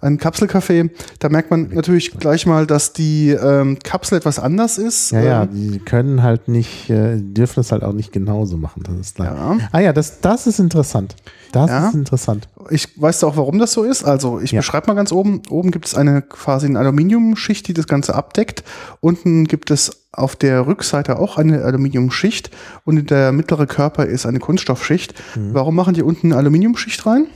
[0.00, 0.90] ein Kapselkaffee.
[1.18, 5.12] Da merkt man natürlich gleich mal, dass die ähm, Kapsel etwas anders ist.
[5.12, 8.82] Ja, ja, ähm, die können halt nicht, äh, dürfen es halt auch nicht genauso machen.
[8.84, 9.34] Das ist klar.
[9.36, 9.68] Ja.
[9.72, 11.16] Ah ja, das, das ist interessant.
[11.52, 11.88] Das ja.
[11.88, 12.48] ist interessant.
[12.70, 14.04] Ich weiß auch, warum das so ist.
[14.04, 14.60] Also ich ja.
[14.60, 15.42] beschreibe mal ganz oben.
[15.48, 18.64] Oben gibt es eine quasi eine Aluminiumschicht, die das Ganze abdeckt.
[19.00, 22.50] Unten gibt es auf der Rückseite auch eine Aluminiumschicht
[22.84, 25.14] und der mittlere Körper ist eine Kunststoffschicht.
[25.36, 25.54] Mhm.
[25.54, 27.26] Warum machen die unten eine Aluminiumschicht rein?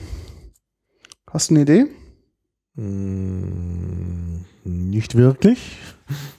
[1.31, 1.87] Hast du eine Idee?
[2.81, 5.77] Hm, nicht wirklich.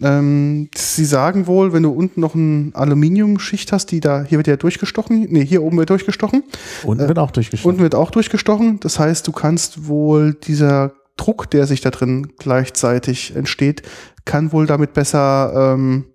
[0.02, 4.48] Ähm, sie sagen wohl, wenn du unten noch eine Aluminiumschicht hast, die da, hier wird
[4.48, 6.44] ja durchgestochen, nee, hier oben wird durchgestochen.
[6.84, 7.70] Unten äh, wird auch durchgestochen.
[7.70, 8.80] Unten wird auch durchgestochen.
[8.80, 13.84] Das heißt, du kannst wohl dieser Druck, der sich da drin gleichzeitig entsteht,
[14.26, 16.06] kann wohl damit besser, ähm,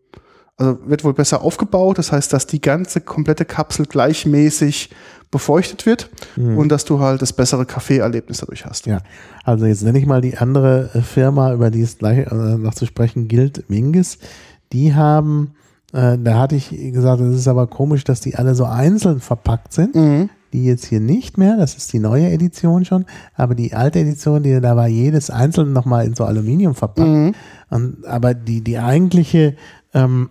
[0.56, 1.98] also wird wohl besser aufgebaut.
[1.98, 4.90] Das heißt, dass die ganze komplette Kapsel gleichmäßig
[5.30, 6.56] befeuchtet wird mhm.
[6.56, 8.86] und dass du halt das bessere Kaffeeerlebnis dadurch hast.
[8.86, 9.00] Ja,
[9.44, 12.74] also jetzt nenne ich mal die andere äh, Firma, über die es gleich äh, noch
[12.74, 14.18] zu sprechen gilt, Mingus.
[14.72, 15.52] Die haben,
[15.92, 19.72] äh, da hatte ich gesagt, es ist aber komisch, dass die alle so einzeln verpackt
[19.72, 19.94] sind.
[19.94, 20.30] Mhm.
[20.52, 23.04] Die jetzt hier nicht mehr, das ist die neue Edition schon,
[23.34, 27.08] aber die alte Edition, die, da war jedes einzelne nochmal in so Aluminium verpackt.
[27.08, 27.34] Mhm.
[27.68, 29.56] Und, aber die, die eigentliche
[29.96, 30.30] ähm,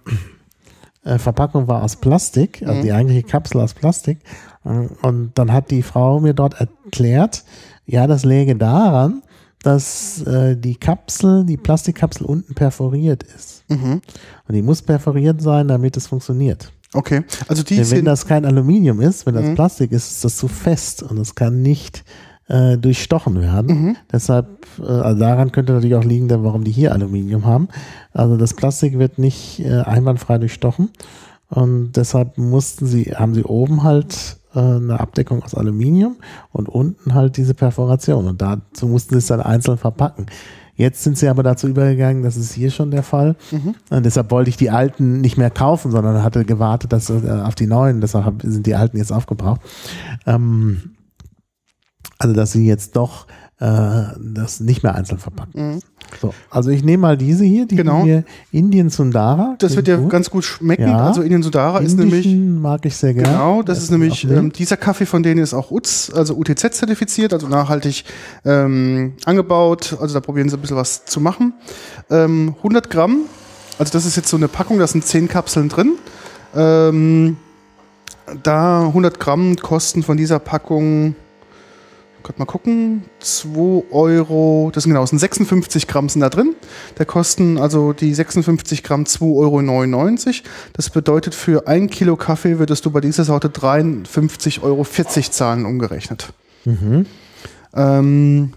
[1.04, 2.84] äh, Verpackung war aus Plastik, also mhm.
[2.84, 4.20] die eigentliche Kapsel aus Plastik.
[4.64, 7.44] Und dann hat die Frau mir dort erklärt,
[7.86, 9.22] ja, das läge daran,
[9.62, 13.64] dass äh, die Kapsel, die Plastikkapsel unten perforiert ist.
[13.68, 14.02] Mhm.
[14.48, 16.72] Und die muss perforiert sein, damit es funktioniert.
[16.94, 19.56] Okay, also die Denn wenn das kein Aluminium ist, wenn das mhm.
[19.56, 22.04] Plastik ist, ist das zu fest und es kann nicht
[22.48, 23.82] äh, durchstochen werden.
[23.82, 23.98] Mhm.
[24.12, 24.48] Deshalb,
[24.80, 27.68] äh, also daran könnte natürlich auch liegen, warum die hier Aluminium haben.
[28.14, 30.90] Also das Plastik wird nicht äh, einwandfrei durchstochen
[31.50, 36.16] und deshalb mussten sie, haben sie oben halt äh, eine Abdeckung aus Aluminium
[36.52, 38.28] und unten halt diese Perforation.
[38.28, 40.26] Und dazu mussten sie es dann einzeln verpacken.
[40.78, 43.38] Jetzt sind sie aber dazu übergegangen, das ist hier schon der Fall.
[43.52, 43.76] Mhm.
[43.90, 47.56] Und deshalb wollte ich die alten nicht mehr kaufen, sondern hatte gewartet dass, äh, auf
[47.56, 48.02] die neuen.
[48.02, 49.62] Deshalb sind die alten jetzt aufgebraucht.
[50.26, 50.95] Ähm,
[52.18, 53.28] also, dass sie jetzt doch
[53.60, 55.56] äh, das nicht mehr einzeln verpackt.
[55.56, 55.80] Mhm.
[56.22, 58.04] So, also ich nehme mal diese hier, die genau.
[58.04, 59.56] hier Indien Sundara.
[59.60, 60.10] Das wird ja gut.
[60.10, 60.84] ganz gut schmecken.
[60.84, 61.08] Ja.
[61.08, 63.30] Also Indien Sundara ist nämlich mag ich sehr gerne.
[63.30, 66.74] Genau, das, das ist nämlich ähm, dieser Kaffee von denen ist auch UTZ, also UTZ
[66.74, 68.04] zertifiziert, also nachhaltig
[68.44, 69.98] ähm, angebaut.
[70.00, 71.54] Also da probieren sie ein bisschen was zu machen.
[72.10, 73.22] Ähm, 100 Gramm,
[73.80, 75.94] also das ist jetzt so eine Packung, da sind 10 Kapseln drin.
[76.56, 77.38] Ähm,
[78.44, 81.16] da 100 Gramm kosten von dieser Packung
[82.26, 83.04] Könnt mal gucken.
[83.20, 86.56] 2 Euro, das sind genau, das sind 56 Gramm sind da drin.
[86.98, 90.34] Der kosten also die 56 Gramm 2,99 Euro.
[90.74, 96.34] Das bedeutet, für ein Kilo Kaffee würdest du bei dieser Sorte 53,40 Euro zahlen, umgerechnet.
[96.64, 97.06] Mhm.
[97.76, 98.54] Ähm,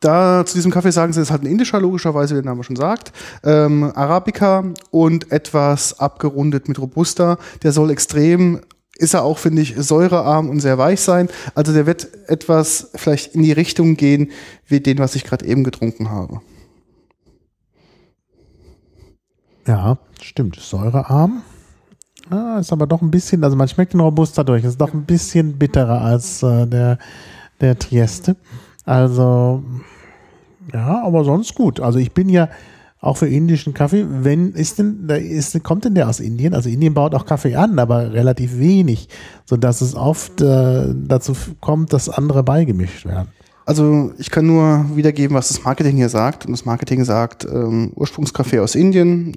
[0.00, 2.64] da zu diesem Kaffee sagen sie, es ist halt ein indischer, logischerweise, wie der Name
[2.64, 3.12] schon sagt.
[3.42, 7.36] Ähm, Arabica und etwas abgerundet mit Robusta.
[7.62, 8.60] Der soll extrem
[8.96, 11.28] ist er auch, finde ich, säurearm und sehr weich sein.
[11.54, 14.30] Also der wird etwas vielleicht in die Richtung gehen,
[14.66, 16.40] wie den, was ich gerade eben getrunken habe.
[19.66, 20.56] Ja, stimmt.
[20.56, 21.42] Säurearm.
[22.30, 25.04] Ah, ist aber doch ein bisschen, also man schmeckt den Robusta durch, ist doch ein
[25.04, 26.98] bisschen bitterer als äh, der,
[27.60, 28.36] der Trieste.
[28.84, 29.62] Also,
[30.72, 31.80] ja, aber sonst gut.
[31.80, 32.48] Also ich bin ja,
[33.04, 34.06] auch für indischen Kaffee.
[34.08, 36.54] Wenn ist denn, da ist, kommt denn der aus Indien?
[36.54, 39.08] Also Indien baut auch Kaffee an, aber relativ wenig,
[39.44, 43.28] so dass es oft äh, dazu kommt, dass andere beigemischt werden.
[43.66, 46.44] Also ich kann nur wiedergeben, was das Marketing hier sagt.
[46.44, 49.34] Und das Marketing sagt ähm, Ursprungskaffee aus Indien,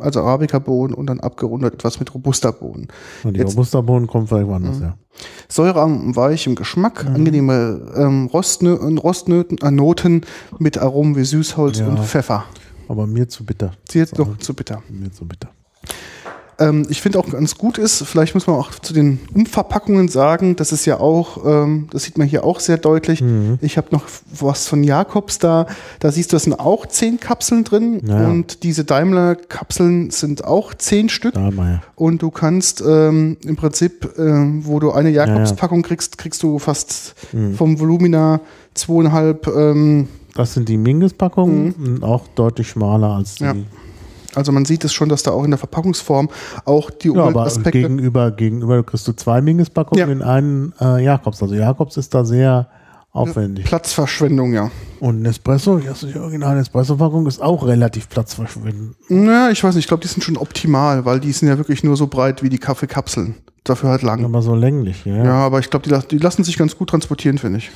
[0.00, 2.88] also Arabica-Bohnen und dann abgerundet etwas mit Robusta-Bohnen.
[3.22, 4.96] Und die Robusta-Bohnen kommen vielleicht woanders, ja.
[5.48, 7.14] Säurearm und weich im Geschmack, mhm.
[7.14, 10.22] angenehme ähm, Rostnö Rostnoten, äh, Noten
[10.58, 11.86] mit Aromen wie Süßholz ja.
[11.86, 12.44] und Pfeffer.
[12.88, 13.72] Aber mir zu bitter.
[13.88, 14.82] Sie jetzt doch zu bitter.
[14.88, 15.48] Mir zu bitter.
[16.58, 20.56] Ähm, ich finde auch ganz gut ist, vielleicht muss man auch zu den Umverpackungen sagen,
[20.56, 23.20] das ist ja auch, ähm, das sieht man hier auch sehr deutlich.
[23.20, 23.58] Mhm.
[23.60, 25.66] Ich habe noch was von Jakobs da,
[25.98, 28.26] da siehst du, da sind auch zehn Kapseln drin Ja.
[28.28, 31.34] und diese Daimler-Kapseln sind auch zehn Stück.
[31.34, 31.82] Dahlmeier.
[31.94, 37.14] Und du kannst ähm, im Prinzip, ähm, wo du eine Jakobs-Packung kriegst, kriegst du fast
[37.54, 38.40] vom Volumina
[38.72, 43.44] zweieinhalb, ähm, Das sind die Mingus-Packungen, und auch deutlich schmaler als die.
[43.44, 43.54] Ja.
[44.34, 46.28] also man sieht es schon, dass da auch in der Verpackungsform
[46.64, 47.80] auch die Ja, aber Umweltaspekte.
[47.80, 50.12] gegenüber, gegenüber kriegst du zwei Mingus-Packungen Ja.
[50.12, 51.42] in einen äh, Jakobs.
[51.42, 52.68] Also Jakobs ist da sehr
[53.12, 53.64] aufwendig.
[53.64, 54.70] Platzverschwendung, ja.
[55.00, 58.94] Und Nespresso, die originale Nespresso-Packung, ist auch relativ platzverschwendend.
[59.08, 61.82] Ja, ich weiß nicht, ich glaube, die sind schon optimal, weil die sind ja wirklich
[61.82, 63.36] nur so breit wie die Kaffeekapseln.
[63.64, 64.24] Dafür halt lang.
[64.24, 65.24] Aber so länglich, ja.
[65.24, 67.70] Ja, aber ich glaube, die, die lassen sich ganz gut transportieren, finde ich.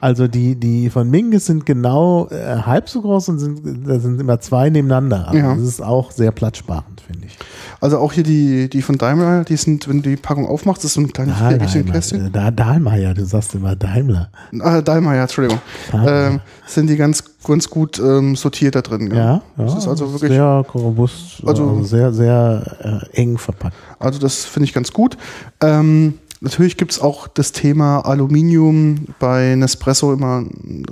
[0.00, 4.20] Also die, die von Mingus sind genau äh, halb so groß und sind, da sind
[4.20, 5.28] immer zwei nebeneinander.
[5.28, 5.54] Also Ja.
[5.54, 7.38] Das ist auch sehr platzsparend, finde ich.
[7.80, 10.94] Also auch hier die, die von Daimler, die sind, wenn du die Packung aufmachst, ist
[10.94, 12.26] so ein kleines Kästchen.
[12.26, 14.30] Äh, Da, Dahlmeier, du sagst immer Daimler.
[14.60, 15.60] Ah, Daimler, ja, Entschuldigung.
[15.92, 19.10] Ähm, sind die ganz, ganz gut ähm, sortiert da drin.
[19.14, 19.42] Ja, ja.
[19.56, 23.74] Das ist also wirklich, sehr robust, Also- also, sehr, sehr äh, eng verpackt.
[23.98, 25.16] also das finde ich ganz gut.
[25.62, 30.44] Ähm, natürlich gibt es auch das Thema Aluminium bei Nespresso immer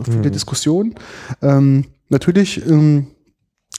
[0.04, 0.94] viele Diskussionen.
[1.42, 3.08] Ähm, natürlich ähm,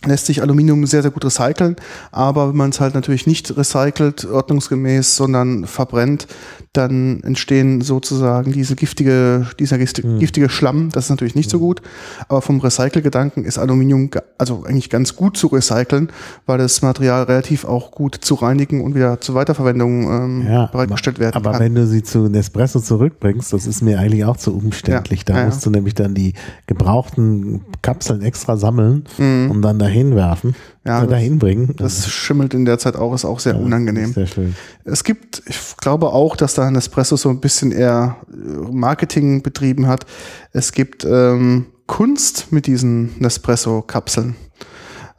[0.03, 1.75] lässt sich Aluminium sehr, sehr gut recyceln,
[2.11, 6.27] aber wenn man es halt natürlich nicht recycelt, ordnungsgemäß, sondern verbrennt,
[6.73, 11.81] dann entstehen sozusagen diese giftige, dieser giftige, giftige Schlamm, das ist natürlich nicht so gut,
[12.27, 16.09] aber vom Recycelgedanken ist Aluminium also eigentlich ganz gut zu recyceln,
[16.45, 21.19] weil das Material relativ auch gut zu reinigen und wieder zur Weiterverwendung ähm, Ja, bereitgestellt
[21.19, 21.61] werden Aber kann.
[21.61, 25.21] wenn du sie zu Nespresso zurückbringst, das ist mir eigentlich auch zu umständlich.
[25.21, 26.33] Ja, da ja, musst du nämlich dann die
[26.67, 30.55] gebrauchten Kapseln extra sammeln und dann dahin werfen.
[30.85, 31.73] Ja, das- dahin bringen.
[31.77, 34.13] das schimmelt in der Zeit auch, ist auch sehr unangenehm.
[34.13, 34.55] Sehr schön.
[34.83, 39.87] Es gibt, ich glaube auch, dass da Nespresso so ein bisschen eher äh, Marketing betrieben
[39.87, 40.05] hat.
[40.51, 44.35] Es gibt ähm, Kunst mit diesen Nespresso-Kapseln.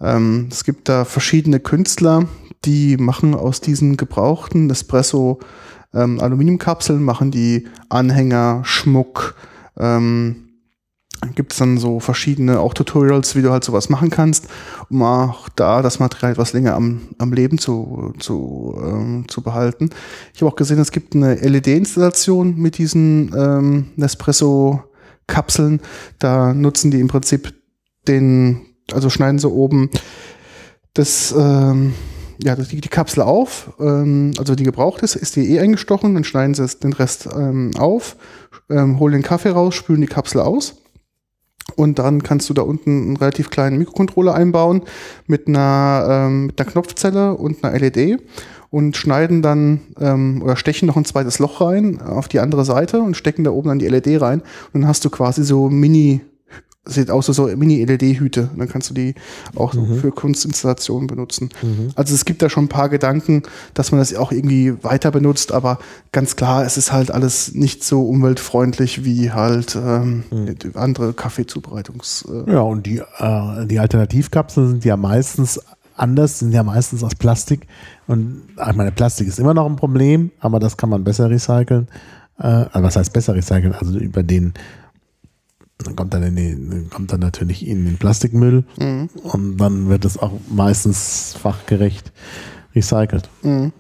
[0.01, 2.27] Ähm, es gibt da verschiedene Künstler,
[2.64, 5.39] die machen aus diesen gebrauchten Nespresso
[5.95, 9.37] ähm, Aluminiumkapseln, machen die Anhänger, Schmuck,
[9.79, 10.46] ähm,
[11.35, 14.49] gibt es dann so verschiedene auch Tutorials, wie du halt sowas machen kannst,
[14.91, 19.91] um auch da das Material etwas länger am, am Leben zu, zu, ähm, zu behalten.
[20.35, 25.81] Ich habe auch gesehen, es gibt eine LED-Installation mit diesen ähm, Nespresso-Kapseln.
[26.19, 27.55] Da nutzen die im Prinzip
[28.07, 28.61] den,
[28.93, 29.91] also schneiden sie oben
[30.95, 31.95] das, ähm,
[32.43, 36.25] ja, die, die Kapsel auf, ähm, also die gebraucht ist, ist die eh eingestochen, dann
[36.25, 38.17] schneiden sie den Rest ähm, auf,
[38.71, 40.77] ähm, holen den Kaffee raus, spülen die Kapsel aus.
[41.75, 44.83] Und dann kannst du da unten einen relativ kleinen Mikrocontroller einbauen
[45.27, 48.21] mit einer, ähm, mit einer Knopfzelle und einer LED
[48.71, 53.01] und schneiden dann ähm, oder stechen noch ein zweites Loch rein auf die andere Seite
[53.01, 54.41] und stecken da oben dann die LED rein.
[54.73, 56.21] Und dann hast du quasi so Mini,
[56.87, 58.51] sieht aus wie so Mini-LED-Hüte.
[58.57, 59.14] Dann kannst du die
[59.55, 61.51] auch so für Kunstinstallationen benutzen.
[61.97, 63.43] Also es gibt da schon ein paar Gedanken,
[63.74, 65.78] dass man das auch irgendwie weiter benutzt, aber
[66.12, 70.24] ganz klar, es ist halt alles nicht so umweltfreundlich wie halt ähm,
[70.74, 72.24] andere Kaffeezubereitungs.
[72.47, 75.61] Äh, Ja, und die, äh, die Alternativkapseln sind ja meistens
[75.97, 77.66] anders, sind ja meistens aus Plastik.
[78.07, 81.89] Und ich meine, Plastik ist immer noch ein Problem, aber das kann man besser recyceln.
[82.39, 83.74] Äh, also was heißt besser recyceln?
[83.74, 84.55] Also über den
[85.79, 88.64] dann kommt dann, in den, kommt dann natürlich in den Plastikmüll
[89.22, 92.12] und dann wird es auch meistens fachgerecht
[92.74, 93.29] recycelt.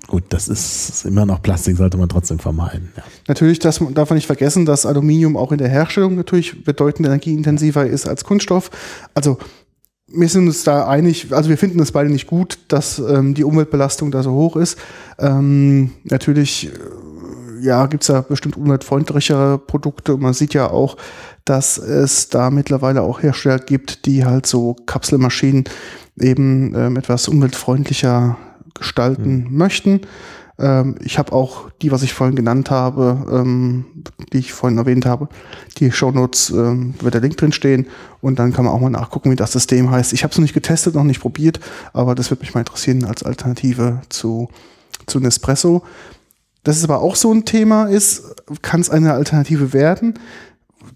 [0.06, 2.92] Gut, das ist immer noch Plastik, sollte man trotzdem vermeiden.
[2.96, 3.02] Ja.
[3.28, 7.86] Natürlich das darf man nicht vergessen, dass Aluminium auch in der Herstellung natürlich bedeutend energieintensiver
[7.86, 8.70] ist als Kunststoff.
[9.14, 9.38] Also
[10.08, 13.44] wir sind uns da einig, also wir finden es beide nicht gut, dass ähm, die
[13.44, 14.78] Umweltbelastung da so hoch ist.
[15.18, 16.78] Ähm, natürlich äh,
[17.66, 20.14] ja, gibt's ja bestimmt umweltfreundlichere Produkte.
[20.14, 20.96] Und man sieht ja auch,
[21.44, 25.64] dass es da mittlerweile auch Hersteller gibt, die halt so Kapselmaschinen
[26.18, 28.38] eben ähm, etwas umweltfreundlicher
[28.74, 30.02] gestalten möchten.
[30.58, 33.84] Ähm, ich habe auch die, was ich vorhin genannt habe, ähm,
[34.32, 35.28] die ich vorhin erwähnt habe,
[35.78, 37.86] die Shownotes, ähm, wird der Link drin stehen
[38.20, 40.12] und dann kann man auch mal nachgucken, wie das System heißt.
[40.12, 41.60] Ich habe es noch nicht getestet, noch nicht probiert,
[41.92, 44.48] aber das wird mich mal interessieren als Alternative zu,
[45.06, 45.82] zu Nespresso.
[46.66, 48.24] Das ist aber auch so ein Thema ist,
[48.62, 50.14] kann es eine Alternative werden?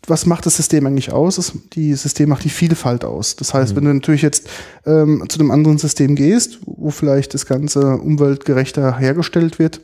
[0.06, 1.36] was macht das System eigentlich aus?
[1.36, 3.36] Das, die System macht die Vielfalt aus.
[3.36, 4.48] Das heißt, wenn du natürlich jetzt
[4.86, 9.80] ähm, zu einem anderen System gehst, wo vielleicht das Ganze umweltgerechter hergestellt wird,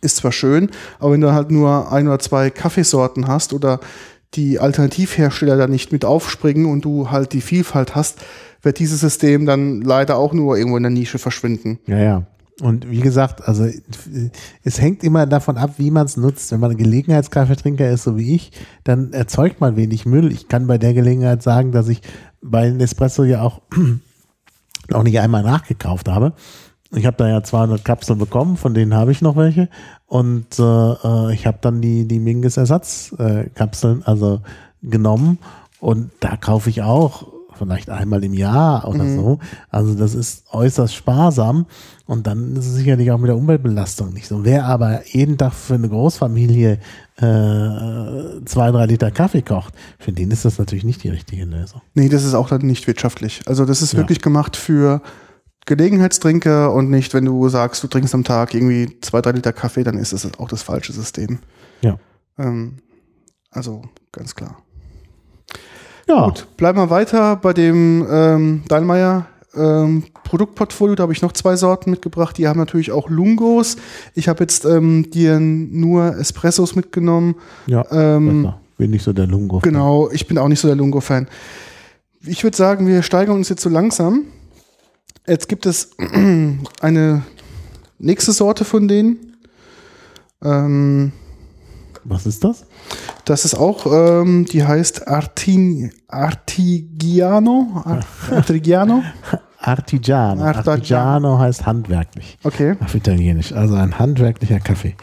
[0.00, 3.80] ist zwar schön, aber wenn du halt nur ein oder zwei Kaffeesorten hast oder
[4.34, 8.18] die Alternativhersteller da nicht mit aufspringen und du halt die Vielfalt hast,
[8.62, 11.78] wird dieses System dann leider auch nur irgendwo in der Nische verschwinden.
[11.86, 12.26] Ja, ja.
[12.60, 13.68] Und wie gesagt, also
[14.64, 16.50] es hängt immer davon ab, wie man es nutzt.
[16.50, 18.50] Wenn man Gelegenheitskaffeetrinker ist, so wie ich,
[18.82, 20.32] dann erzeugt man wenig Müll.
[20.32, 22.02] Ich kann bei der Gelegenheit sagen, dass ich
[22.42, 23.60] bei Nespresso ja auch
[24.92, 26.32] auch nicht einmal nachgekauft habe.
[26.90, 29.68] Ich habe da ja 200 Kapseln bekommen, von denen habe ich noch welche.
[30.06, 34.40] Und äh, äh ich habe dann die, die Mingus Ersatzkapseln also
[34.82, 35.38] genommen.
[35.80, 39.16] Und da kaufe ich auch vielleicht einmal im Jahr oder mhm.
[39.16, 39.38] so.
[39.70, 41.66] Also das ist äußerst sparsam
[42.06, 44.44] und dann ist es sicherlich auch mit der Umweltbelastung nicht so.
[44.44, 46.78] Wer aber jeden Tag für eine Großfamilie
[47.16, 51.82] äh, zwei, drei Liter Kaffee kocht, für den ist das natürlich nicht die richtige Lösung.
[51.94, 53.42] Nee, das ist auch dann nicht wirtschaftlich.
[53.46, 53.98] Also das ist ja.
[53.98, 55.02] wirklich gemacht für
[55.66, 59.84] Gelegenheitstrinker und nicht, wenn du sagst, du trinkst am Tag irgendwie zwei, drei Liter Kaffee,
[59.84, 61.40] dann ist das auch das falsche System.
[61.82, 61.98] Ja.
[62.38, 62.78] Ähm,
[63.50, 63.82] also
[64.12, 64.62] ganz klar.
[66.08, 66.26] Ja.
[66.26, 70.94] Gut, bleiben wir weiter bei dem ähm, Dahlmeier ähm, Produktportfolio.
[70.94, 72.38] Da habe ich noch zwei Sorten mitgebracht.
[72.38, 73.76] Die haben natürlich auch Lungos.
[74.14, 77.34] Ich habe jetzt ähm, dir nur Espressos mitgenommen.
[77.66, 79.58] Ja, ähm, bin nicht so der Lungo.
[79.58, 79.62] -Fan.
[79.62, 81.28] Genau, ich bin auch nicht so der Lungo-Fan.
[82.24, 84.24] Ich würde sagen, wir steigern uns jetzt so langsam.
[85.26, 85.90] Jetzt gibt es
[86.80, 87.22] eine
[87.98, 89.36] nächste Sorte von denen.
[90.42, 91.12] Ähm,
[92.04, 92.64] Was ist das?
[93.24, 97.84] Das ist auch, ähm, die heißt Artin, Artigiano.
[98.30, 99.02] Artigiano.
[99.60, 100.44] Artigiano.
[100.44, 102.38] Artigiano heißt handwerklich.
[102.44, 102.76] Okay.
[102.82, 103.52] Auf Italienisch.
[103.52, 104.94] Also ein handwerklicher Kaffee.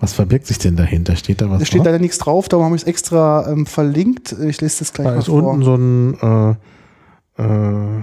[0.00, 1.16] Was verbirgt sich denn dahinter?
[1.16, 1.60] Steht da was?
[1.60, 4.32] Da steht leider nichts drauf, darum habe ich es extra ähm, verlinkt.
[4.32, 5.42] Ich lese das gleich da mal ist vor.
[5.42, 6.56] unten so ein
[7.38, 8.02] äh, äh,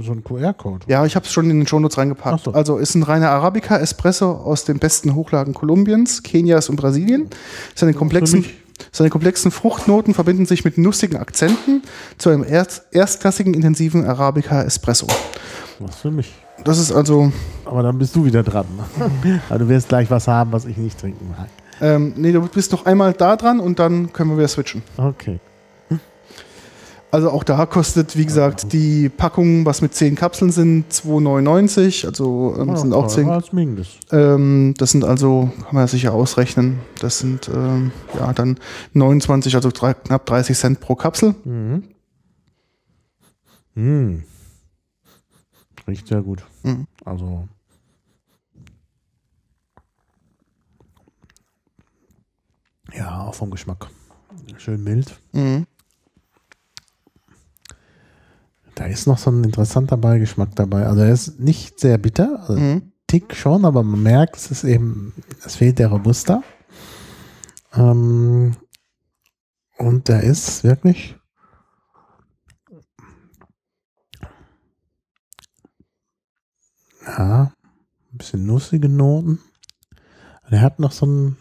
[0.00, 0.86] so ein QR-Code.
[0.88, 2.44] Ja, ich habe es schon in den Shownotes reingepackt.
[2.44, 2.52] So.
[2.52, 7.28] Also ist ein reiner Arabica Espresso aus den besten Hochlagen Kolumbiens, Kenias und Brasilien.
[7.74, 8.44] Seine komplexen,
[8.90, 11.82] seine komplexen Fruchtnoten verbinden sich mit nussigen Akzenten
[12.18, 15.06] zu einem erst, erstklassigen intensiven Arabica Espresso.
[15.78, 16.32] Was für mich.
[16.64, 17.32] Das ist also.
[17.64, 18.66] Aber dann bist du wieder dran.
[19.48, 21.48] also du wirst gleich was haben, was ich nicht trinken mag.
[21.80, 24.82] Ähm, nee, du bist noch einmal da dran und dann können wir wieder switchen.
[24.96, 25.40] Okay.
[27.12, 32.06] Also auch da kostet, wie gesagt, die Packung, was mit 10 Kapseln sind, 2,99.
[32.06, 33.28] Also ähm, sind auch 10.
[34.12, 38.58] Ähm, das sind also, kann man ja sicher ausrechnen, das sind ähm, ja dann
[38.94, 41.34] 29, also drei, knapp 30 Cent pro Kapsel.
[41.44, 41.84] Mhm.
[43.74, 44.24] Mhm.
[45.86, 46.42] Riecht sehr gut.
[46.62, 46.86] Mhm.
[47.04, 47.46] Also.
[52.96, 53.88] Ja, auch vom Geschmack.
[54.56, 55.20] Schön mild.
[55.32, 55.66] Mhm.
[58.74, 60.86] Da ist noch so ein interessanter Beigeschmack dabei.
[60.86, 62.92] Also er ist nicht sehr bitter, also mhm.
[63.06, 65.12] Tick schon, aber man merkt, es ist eben,
[65.44, 66.42] es fehlt der Robusta.
[67.74, 68.56] Ähm,
[69.76, 71.16] und der ist wirklich
[77.06, 77.52] ja,
[78.12, 79.40] ein bisschen nussige Noten.
[80.48, 81.36] Er hat noch so einen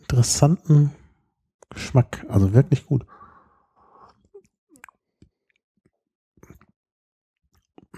[0.00, 0.92] interessanten
[1.70, 3.06] Geschmack, also wirklich gut.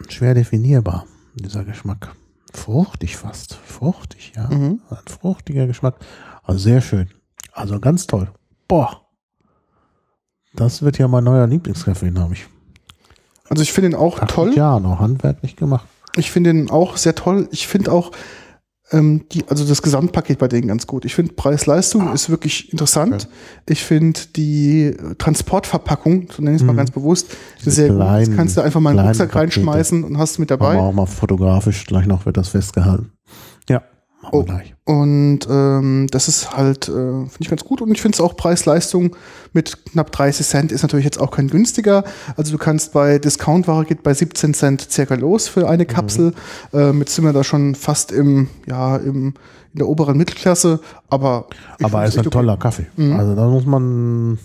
[0.09, 2.14] Schwer definierbar, dieser Geschmack.
[2.53, 3.55] Fruchtig fast.
[3.55, 4.49] Fruchtig, ja.
[4.49, 4.80] Mhm.
[4.88, 5.97] Ein fruchtiger Geschmack.
[6.42, 7.11] Also sehr schön.
[7.53, 8.30] Also ganz toll.
[8.68, 9.03] Boah.
[10.55, 12.47] Das wird ja mein neuer Lieblingskaffee, glaube ich.
[13.49, 14.55] Also ich finde ihn auch Ach, toll.
[14.55, 15.86] Ja, noch handwerklich gemacht.
[16.16, 17.49] Ich finde ihn auch sehr toll.
[17.53, 18.11] Ich finde auch,
[18.93, 21.05] ähm, die, also das Gesamtpaket bei denen ganz gut.
[21.05, 22.12] Ich finde Preis-Leistung ah.
[22.12, 23.14] ist wirklich interessant.
[23.14, 23.72] Okay.
[23.72, 26.78] Ich finde die Transportverpackung, so nenne ich es mal mhm.
[26.78, 27.28] ganz bewusst,
[27.59, 28.28] Diese sehr kleinen, gut.
[28.28, 30.74] Das kannst du einfach mal in den Rucksack reinschmeißen und hast mit dabei.
[30.74, 33.11] Aber auch mal fotografisch, gleich noch wird das festgehalten.
[34.33, 34.45] Oh,
[34.85, 37.81] und ähm, das ist halt, äh, finde ich ganz gut.
[37.81, 39.16] Und ich finde es auch Preis-Leistung
[39.53, 42.05] mit knapp 30 Cent ist natürlich jetzt auch kein günstiger.
[42.37, 45.89] Also du kannst bei Discount-Ware geht bei 17 Cent circa los für eine mhm.
[45.89, 46.33] Kapsel.
[46.72, 46.79] Mhm.
[46.79, 49.35] Äh, mit sind wir da schon fast im, ja, im,
[49.72, 50.81] in der oberen Mittelklasse.
[51.09, 51.47] Aber
[51.83, 52.31] aber ist ein okay.
[52.31, 52.87] toller Kaffee.
[52.97, 53.16] Mhm.
[53.16, 54.39] Also da muss man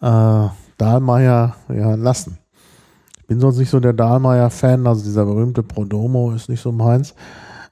[0.00, 0.48] äh,
[0.78, 2.38] Dahlmeier ja lassen.
[3.18, 7.12] Ich bin sonst nicht so der Dahlmeier-Fan, also dieser berühmte Prodomo ist nicht so meins.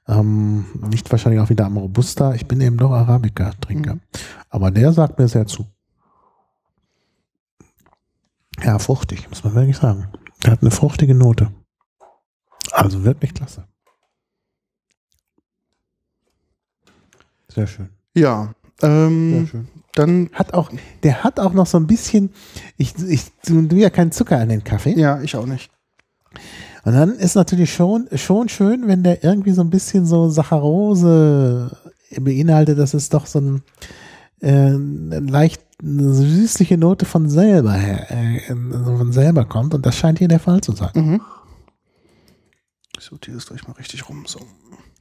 [0.06, 2.34] Ähm, nicht wahrscheinlich auch wieder am Robusta.
[2.34, 3.94] Ich bin eben doch Arabica-Trinker.
[3.94, 4.00] Mhm.
[4.50, 5.66] Aber der sagt mir sehr zu.
[8.62, 10.08] Ja, fruchtig, muss man wirklich sagen.
[10.44, 11.50] Der hat eine fruchtige Note.
[12.70, 13.66] Also wirklich klasse.
[17.48, 17.88] Sehr schön.
[18.14, 19.68] Ja, ähm, Sehr schön.
[19.94, 20.70] Dann hat auch,
[21.04, 22.32] der hat auch noch so ein bisschen,
[22.76, 24.98] ich, ich tue ja keinen Zucker an den Kaffee.
[24.98, 25.70] Ja, ich auch nicht.
[26.84, 31.74] Und dann ist natürlich schon, schon schön, wenn der irgendwie so ein bisschen so Saccharose
[32.18, 33.62] beinhaltet, dass es doch so ein
[34.40, 39.74] äh, leicht eine süßliche Note von selber her, äh, von selber kommt.
[39.74, 40.90] Und das scheint hier der Fall zu sein.
[40.94, 41.20] Mhm.
[42.98, 44.24] Ich sortiere das gleich mal richtig rum.
[44.26, 44.40] So,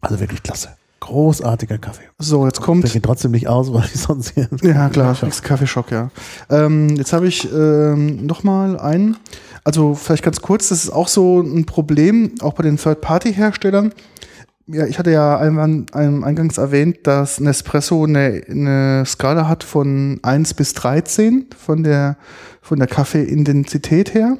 [0.01, 0.69] Also wirklich klasse.
[1.01, 2.03] Großartiger Kaffee.
[2.17, 2.91] so jetzt Der kommt.
[2.91, 4.47] geht trotzdem nicht aus, weil ich sonst hier.
[4.63, 6.09] Ja, klar, Kaffeeschock, ja.
[6.49, 9.17] Ähm, jetzt habe ich ähm, nochmal einen.
[9.63, 13.93] Also vielleicht ganz kurz, das ist auch so ein Problem, auch bei den Third-Party-Herstellern.
[14.67, 20.19] Ja, ich hatte ja einwann- ein- eingangs erwähnt, dass Nespresso eine, eine Skala hat von
[20.23, 22.17] 1 bis 13 von der,
[22.61, 24.37] von der Kaffeeintensität her.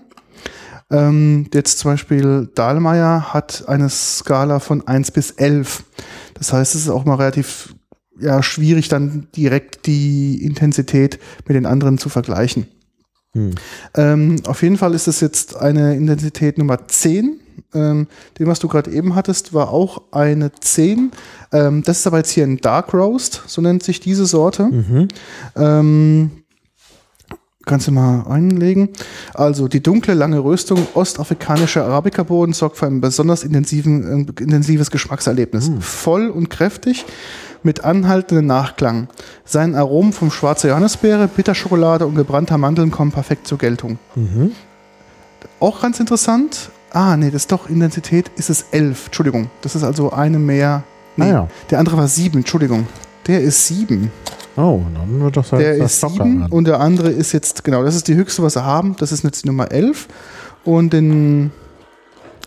[0.91, 5.83] Ähm, jetzt zum Beispiel Dahlmeier hat eine Skala von 1 bis 11.
[6.35, 7.75] Das heißt, es ist auch mal relativ
[8.19, 12.67] ja, schwierig, dann direkt die Intensität mit den anderen zu vergleichen.
[13.33, 13.55] Hm.
[13.95, 17.39] Ähm, auf jeden Fall ist es jetzt eine Intensität Nummer 10.
[17.73, 18.07] Ähm,
[18.37, 21.11] dem, was du gerade eben hattest, war auch eine 10.
[21.51, 24.65] Ähm, das ist aber jetzt hier ein Dark Roast, so nennt sich diese Sorte.
[24.65, 25.07] Mhm.
[25.55, 26.31] Ähm,
[27.65, 28.89] kannst du mal einlegen.
[29.33, 35.71] Also die dunkle, lange Röstung ostafrikanischer Arabica-Bohnen sorgt für ein besonders intensiven, äh, intensives Geschmackserlebnis.
[35.79, 37.05] Voll und kräftig
[37.63, 39.07] mit anhaltendem Nachklang.
[39.45, 43.97] Sein Aromen vom schwarzer Johannisbeere, Bitterschokolade und gebrannter Mandeln kommen perfekt zur Geltung.
[44.15, 44.51] Mhm.
[45.59, 46.69] Auch ganz interessant.
[46.91, 49.07] Ah, nee, das ist doch Intensität, ist es 11.
[49.07, 49.49] Entschuldigung.
[49.61, 50.83] Das ist also eine mehr.
[51.15, 51.47] Nee, Ah ja.
[51.69, 52.37] der andere war 7.
[52.39, 52.87] Entschuldigung.
[53.27, 54.11] Der ist 7.
[54.55, 56.51] Oh, dann wird das halt Der das ist locker 7 werden.
[56.51, 58.95] und der andere ist jetzt, genau, das ist die höchste, was sie haben.
[58.97, 60.07] Das ist jetzt die Nummer 11.
[60.63, 61.51] Und den,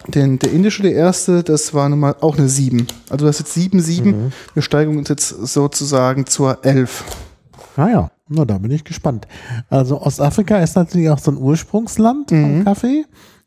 [0.08, 2.86] den, der indische, der erste, das war Nummer, auch eine 7.
[3.10, 4.10] Also das ist jetzt 7, 7.
[4.10, 4.32] Mhm.
[4.54, 7.04] Wir steigen uns jetzt sozusagen zur 11.
[7.76, 9.26] Ah ja, na, da bin ich gespannt.
[9.68, 12.64] Also Ostafrika ist natürlich auch so ein Ursprungsland vom Mhm.
[12.64, 13.04] Kaffee.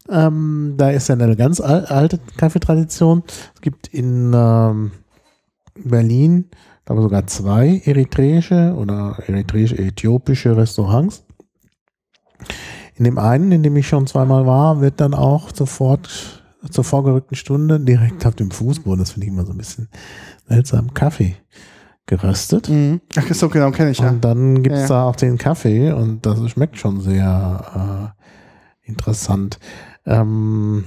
[0.09, 3.23] Ähm, da ist ja eine ganz al alte Kaffeetradition.
[3.55, 4.91] Es gibt in ähm,
[5.75, 6.45] Berlin,
[6.85, 11.23] aber sogar zwei eritreische oder eritreisch-äthiopische Restaurants.
[12.95, 16.38] In dem einen, in dem ich schon zweimal war, wird dann auch sofort
[16.69, 19.87] zur vorgerückten Stunde direkt auf dem Fußboden, das finde ich immer so ein bisschen
[20.47, 21.35] seltsam, Kaffee
[22.05, 22.69] geröstet.
[22.69, 23.01] Mhm.
[23.15, 24.09] Ach, so genau, kenne ich ja.
[24.09, 24.87] Und dann gibt es Ja.
[24.87, 28.13] da auch den Kaffee und das schmeckt schon sehr
[28.85, 29.59] äh, interessant.
[30.05, 30.85] Ähm,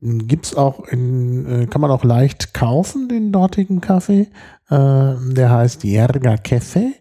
[0.00, 4.28] gibt es auch in, äh, kann man auch leicht kaufen, den dortigen Kaffee.
[4.70, 6.92] Äh, der heißt Yerga Kefe.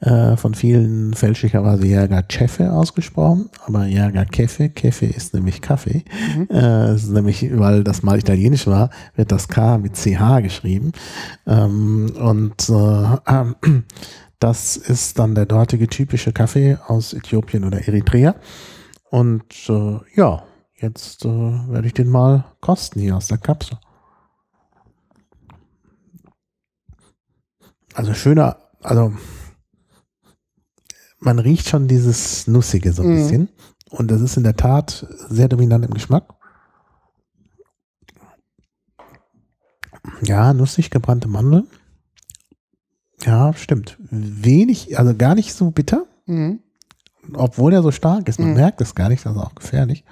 [0.00, 6.04] Äh, von vielen fälschlicherweise Yerga Chefe ausgesprochen, aber Yerga Kefe, Kefe ist nämlich Kaffee.
[6.38, 6.48] Mhm.
[6.48, 10.92] Äh, es ist nämlich, weil das mal italienisch war, wird das K mit CH geschrieben.
[11.46, 13.82] Ähm, und äh,
[14.38, 18.36] das ist dann der dortige typische Kaffee aus Äthiopien oder Eritrea.
[19.10, 20.44] Und äh, ja,
[20.76, 23.76] jetzt äh, werde ich den mal kosten hier aus der Kapsel.
[27.92, 29.12] Also schöner, also
[31.20, 33.14] man riecht schon dieses Nussige so ein Mhm.
[33.16, 33.48] bisschen.
[33.90, 36.34] Und das ist in der Tat sehr dominant im Geschmack.
[40.22, 41.68] Ja, nussig gebrannte Mandeln.
[43.22, 43.96] Ja, stimmt.
[44.00, 46.60] Wenig, also gar nicht so bitter, Mhm.
[47.34, 48.38] obwohl er so stark ist.
[48.38, 48.54] Man Mhm.
[48.54, 50.04] merkt es gar nicht, das ist auch gefährlich.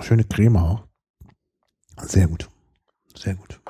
[0.00, 0.84] Schöne Creme auch.
[2.02, 2.48] Sehr gut.
[3.16, 3.60] Sehr gut.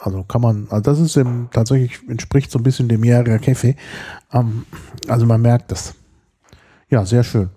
[0.00, 3.76] Also kann man, also das ist im, tatsächlich entspricht so ein bisschen dem Jäger Kaffee.
[4.32, 4.66] Ähm,
[5.08, 5.94] also man merkt das.
[6.88, 7.50] Ja, sehr schön.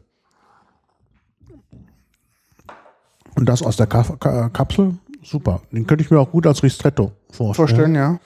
[3.35, 5.61] Und das aus der Ka Ka Kapsel, super.
[5.71, 7.55] Den könnte ich mir auch gut als Ristretto vorstellen.
[7.55, 8.19] Vorstellen, ja.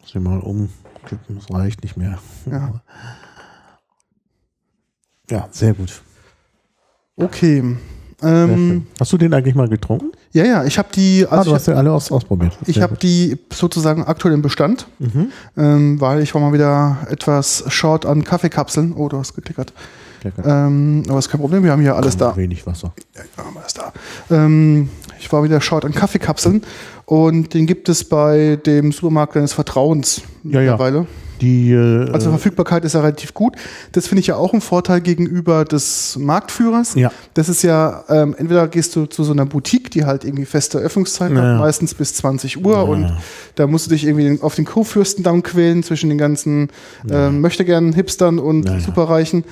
[0.00, 2.18] Muss ich mal umkippen, das reicht nicht mehr.
[2.50, 2.80] Ja.
[5.30, 6.02] Ja, sehr gut.
[7.16, 7.76] Okay.
[8.24, 8.86] Ähm.
[9.00, 10.12] Hast du den eigentlich mal getrunken?
[10.32, 12.56] ja, ja, ich habe die, ah, also du ich hast ja alle aus, ausprobiert.
[12.66, 15.28] Ich habe die sozusagen aktuell im Bestand, Mhm.
[15.56, 18.92] ähm, weil ich war mal wieder etwas short an Kaffeekapseln.
[18.96, 19.72] Oh, du hast geklickert.
[20.42, 22.34] Ähm, aber ist kein Problem, wir haben hier alles da.
[22.36, 22.94] Wenig Wasser.
[23.14, 23.22] Ja,
[23.60, 23.92] alles da.
[24.34, 24.88] Ähm,
[25.20, 26.62] ich war wieder short an Kaffeekapseln
[27.04, 30.78] und den gibt es bei dem Supermarkt deines Vertrauens Ja, ja.
[31.44, 33.54] Die, äh, Also Verfügbarkeit ist ja relativ gut.
[33.92, 36.94] Das finde ich ja auch ein Vorteil gegenüber des Marktführers.
[36.94, 40.46] ja, Das ist ja, ähm, entweder gehst du zu so einer Boutique, die halt irgendwie
[40.46, 41.42] feste Öffnungszeiten Ja.
[41.54, 42.80] hat, meistens bis 20 Uhr Ja.
[42.82, 43.12] und
[43.56, 46.68] da musst du dich irgendwie auf den Kurfürstendamm quälen zwischen den ganzen
[47.10, 48.64] ähm, möchtegern Hipstern und.
[48.80, 49.44] Superreichen.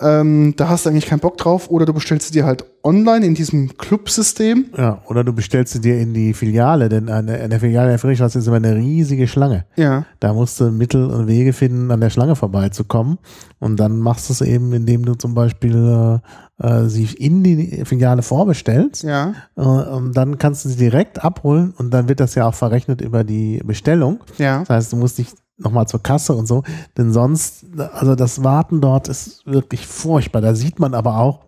[0.00, 3.24] Ähm, da hast du eigentlich keinen Bock drauf oder du bestellst sie dir halt online
[3.26, 4.66] in diesem Clubsystem.
[4.76, 5.02] ja.
[5.06, 7.98] Oder du bestellst sie dir in die Filiale, denn an der, an der Filiale der
[7.98, 9.66] Friedrichstraße ist immer eine riesige Schlange.
[9.76, 13.18] Ja, Da musst du Mittel und Wege finden, an der Schlange vorbeizukommen.
[13.60, 16.20] Und dann machst du es eben, indem du zum Beispiel
[16.60, 19.02] äh, äh, sie in die Filiale vorbestellst.
[19.04, 22.54] ja, Äh, und dann kannst du sie direkt abholen und dann wird das ja auch
[22.54, 24.20] verrechnet über die Bestellung.
[24.38, 24.60] ja.
[24.60, 26.62] Das heißt, du musst nicht nochmal zur Kasse und so,
[26.96, 30.40] denn sonst, also das Warten dort ist wirklich furchtbar.
[30.40, 31.40] Da sieht man aber auch,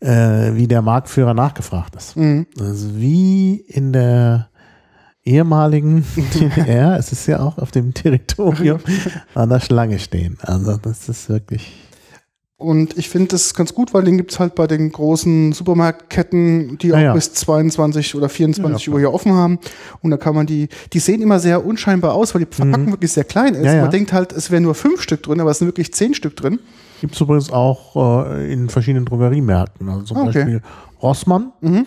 [0.00, 2.16] äh, wie der Marktführer nachgefragt ist.
[2.16, 2.46] Mhm.
[2.58, 4.48] Also wie in der
[5.24, 6.04] ehemaligen
[6.34, 8.80] DDR, es ist ja auch auf dem Territorium
[9.34, 10.38] an der Schlange stehen.
[10.42, 11.72] Also das ist wirklich.
[12.62, 16.92] Und ich finde das ganz gut, weil den gibt's halt bei den großen Supermarktketten, die
[16.94, 19.58] auch Ja, bis 22 oder 24 Ja, Uhr hier offen haben.
[20.00, 23.12] Und da kann man die, die sehen immer sehr unscheinbar aus, weil die Verpackung wirklich
[23.12, 23.60] sehr klein ist.
[23.60, 23.66] Mhm.
[23.66, 23.82] Ja, ja.
[23.82, 26.36] Man denkt halt, es wären nur fünf Stück drin, aber es sind wirklich zehn Stück
[26.36, 26.58] drin.
[27.00, 29.88] Gibt es übrigens auch äh, in verschiedenen Drogeriemärkten.
[29.88, 30.32] Also zum Ah, okay.
[30.38, 30.62] Beispiel
[31.02, 31.86] Rossmann Mhm.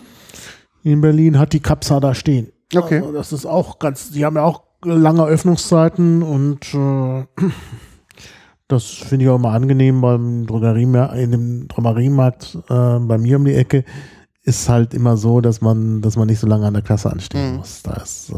[0.83, 2.51] in Berlin hat die Kapsa da stehen.
[2.75, 2.99] Okay.
[2.99, 7.23] Also das ist auch ganz, die haben ja auch lange Öffnungszeiten und äh,
[8.67, 13.45] das finde ich auch immer angenehm beim Drogeriemarkt, in dem Drogeriemarkt äh, bei mir um
[13.45, 13.83] die Ecke
[14.43, 17.51] ist halt immer so, dass man, dass man nicht so lange an der Kasse anstehen
[17.51, 17.57] Mhm.
[17.57, 17.81] muss.
[17.83, 18.35] Da ist, äh,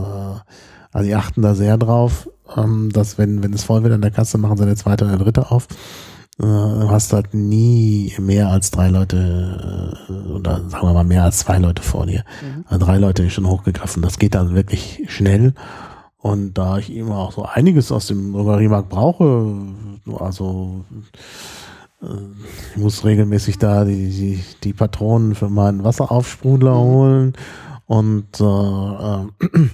[0.94, 4.12] also die achten da sehr drauf, ähm, dass wenn, wenn es voll wird an der
[4.12, 5.68] Kasse, machen sie eine zweite oder dritte auf.
[6.40, 11.24] Äh, du hast halt nie mehr als drei Leute äh, oder sagen wir mal mehr
[11.24, 12.24] als zwei Leute vor dir.
[12.68, 14.02] Also drei Leute ist schon hochgegriffen.
[14.02, 15.54] Das geht dann wirklich schnell.
[16.28, 19.56] Und da ich immer auch so einiges aus dem Drogeriemarkt brauche,
[20.20, 20.84] also
[22.02, 22.08] äh,
[22.76, 27.32] ich muss regelmäßig da die, die, die Patronen für meinen Wasseraufsprudler holen
[27.86, 29.26] und äh, äh,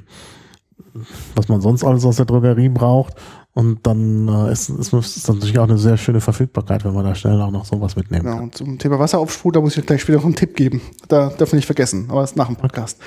[1.36, 3.16] was man sonst alles aus der Drogerie braucht.
[3.56, 7.04] Und dann äh, ist, ist, ist das natürlich auch eine sehr schöne Verfügbarkeit, wenn man
[7.06, 8.36] da schnell auch noch sowas mitnehmen Genau.
[8.38, 8.44] kann.
[8.46, 10.82] Und zum Thema Wasseraufsprudel, da muss ich gleich später noch einen Tipp geben.
[11.08, 12.98] Da darf man nicht vergessen, aber das ist nach dem Podcast.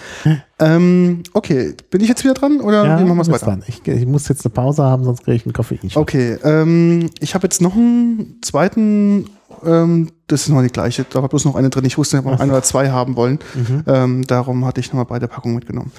[0.60, 3.46] ähm, okay, bin ich jetzt wieder dran oder wie machen wir es weiter?
[3.46, 3.64] dann.
[3.66, 5.80] Ich, ich muss jetzt eine Pause haben, sonst kriege ich einen Koffein.
[5.94, 9.26] Okay, ähm, ich habe jetzt noch einen zweiten,
[9.64, 11.84] ähm, das ist noch die gleiche, da war bloß noch eine drin.
[11.86, 13.40] Ich wusste, ob wir ein oder zwei haben wollen.
[13.54, 13.82] Mhm.
[13.88, 15.90] Ähm, darum hatte ich nochmal beide Packungen mitgenommen.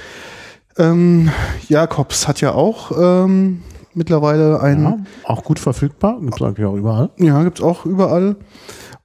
[0.78, 1.32] Ähm,
[1.68, 3.62] Jakobs hat ja auch ähm,
[3.98, 7.10] mittlerweile ein, Ja, auch gut verfügbar, gibt es eigentlich auch überall.
[7.18, 8.36] ja, gibt's auch überall.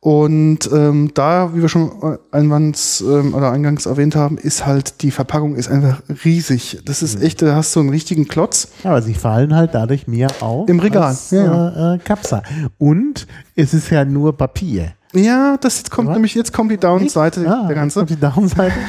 [0.05, 5.13] Und ähm, da, wie wir schon eingangs, ähm, oder eingangs erwähnt haben, ist halt die
[5.13, 6.81] Verpackung ist einfach riesig.
[6.85, 7.07] Das Mhm.
[7.07, 8.69] ist echt, da hast du einen richtigen Klotz.
[8.83, 10.69] Aber sie fallen halt dadurch mehr auf.
[10.69, 12.43] Im Regal, Als, ja, Äh, äh, Kapsa.
[12.79, 14.93] Und es ist ja nur Papier.
[15.15, 16.15] Ja, das jetzt kommt Was?
[16.15, 18.05] nämlich, jetzt kommt die Down-Seite, Ah, der ganze.
[18.05, 18.75] Die Downseite.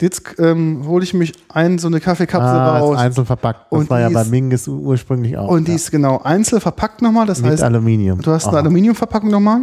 [0.00, 2.98] Jetzt ähm, hole ich mich ein, so eine Kaffeekapsel Ah, ist raus.
[2.98, 3.66] einzeln verpackt.
[3.72, 5.48] Das Und war ja bei ist- Mingus ursprünglich auch.
[5.48, 5.76] Und die ja.
[5.76, 7.26] ist genau einzeln verpackt nochmal.
[7.26, 8.20] Das mit heißt, Aluminium.
[8.22, 9.60] du hast eine Aha, Aluminiumverpackung nochmal.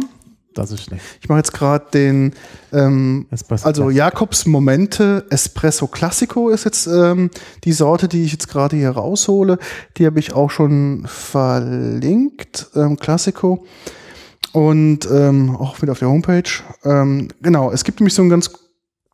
[0.52, 1.02] Das ist schlecht.
[1.20, 2.32] Ich mache jetzt gerade den,
[2.72, 3.26] ähm,
[3.62, 3.90] also.
[3.90, 7.30] Jakobs Momente Espresso Classico ist jetzt ähm,
[7.64, 9.58] die Sorte, die ich jetzt gerade hier raushole.
[9.98, 12.68] Die habe ich auch schon verlinkt.
[12.74, 13.64] Ähm, Classico.
[14.52, 16.48] Und ähm, auch wieder auf der Homepage.
[16.84, 18.50] Ähm, genau, es gibt nämlich so ein ganz,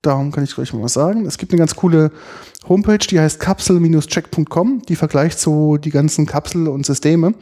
[0.03, 1.27] darum kann ich gleich mal was sagen.
[1.27, 2.11] Es gibt eine ganz coole
[2.69, 4.83] Homepage, die heißt kapsel-check.com.
[4.89, 7.35] Die vergleicht so die ganzen Kapsel und Systeme.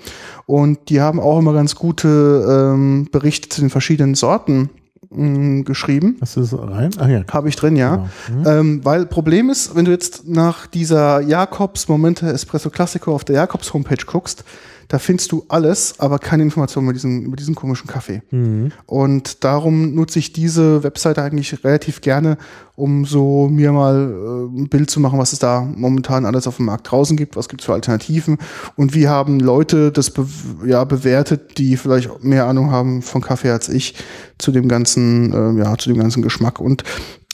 [0.47, 4.71] Und die haben auch immer ganz gute ähm, Berichte zu den verschiedenen Sorten
[5.11, 6.17] mh, geschrieben.
[6.21, 6.91] Hast du das rein?
[6.99, 7.25] Ach ja.
[7.31, 8.09] Habe ich drin, ja.
[8.27, 8.41] Genau.
[8.41, 8.61] Mhm.
[8.61, 13.37] Ähm, weil Problem ist, wenn du jetzt nach dieser Jakobs Momente Espresso Classico auf der
[13.37, 14.45] Jakobs Homepage guckst,
[14.91, 18.23] da findest du alles, aber keine Informationen über diesen, über diesen komischen Kaffee.
[18.33, 18.73] Mhm.
[18.87, 22.39] Und darum nutze ich diese Webseite eigentlich relativ gerne,
[22.75, 26.57] um so mir mal äh, ein Bild zu machen, was es da momentan alles auf
[26.57, 28.39] dem Markt draußen gibt, was gibt es für Alternativen
[28.75, 30.27] und wie haben Leute das be
[30.67, 33.95] ja, bewertet, die vielleicht mehr Ahnung haben von Kaffee als ich,
[34.39, 36.59] zu dem ganzen, äh, ja, zu dem ganzen Geschmack.
[36.59, 36.83] Und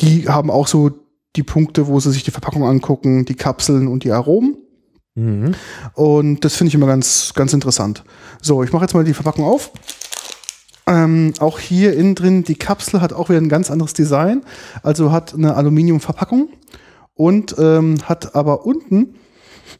[0.03, 0.91] die haben auch so
[1.37, 4.59] die Punkte, wo sie sich die Verpackung angucken, die Kapseln und die Aromen.
[5.17, 5.55] Mhm.
[5.95, 8.05] Und das finde ich immer ganz, ganz interessant.
[8.41, 9.73] So, ich mache jetzt mal die Verpackung auf.
[10.87, 14.43] Ähm, auch hier innen drin, die Kapsel hat auch wieder ein ganz anderes Design.
[14.85, 16.49] Also hat eine Aluminiumverpackung
[17.15, 19.17] und ähm, hat aber unten,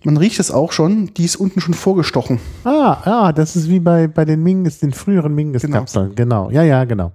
[0.03, 2.41] man riecht es auch schon, die ist unten schon vorgestochen.
[2.65, 6.17] Ah, ja, das ist wie bei, bei den Mingus, den früheren Mingus-Kapseln.
[6.17, 6.51] Genau.
[6.51, 7.13] Ja, ja, genau.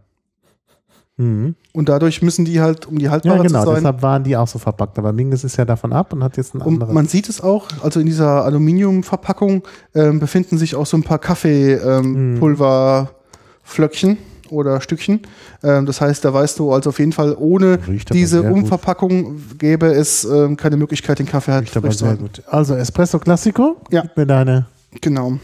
[1.22, 1.56] Mhm.
[1.74, 3.60] Und dadurch müssen die halt, um die Ja, haltbarer genau.
[3.62, 3.76] zu sein.
[3.76, 4.98] Deshalb waren die auch so verpackt.
[4.98, 6.94] Aber Mingus ist ja davon ab und hat jetzt ein Und anderes.
[6.94, 9.64] man sieht es auch, also in dieser Aluminiumverpackung
[9.96, 14.18] ähm, befinden sich auch so ein paar Kaffeepulverflöckchen ähm, Pulverflöckchen
[14.50, 15.22] oder Stückchen.
[15.64, 17.78] Ähm, das heißt, da weißt du also auf jeden Fall, ohne
[18.12, 18.64] diese sehr gut.
[18.64, 22.24] Umverpackung gäbe es ähm, keine Möglichkeit, den Kaffee halt frisch zu halten.
[22.24, 22.44] gut.
[22.48, 23.78] Also Espresso Classico.
[23.92, 24.02] Ja.
[24.02, 24.66] Gib mir deine.
[25.00, 25.38] Genau.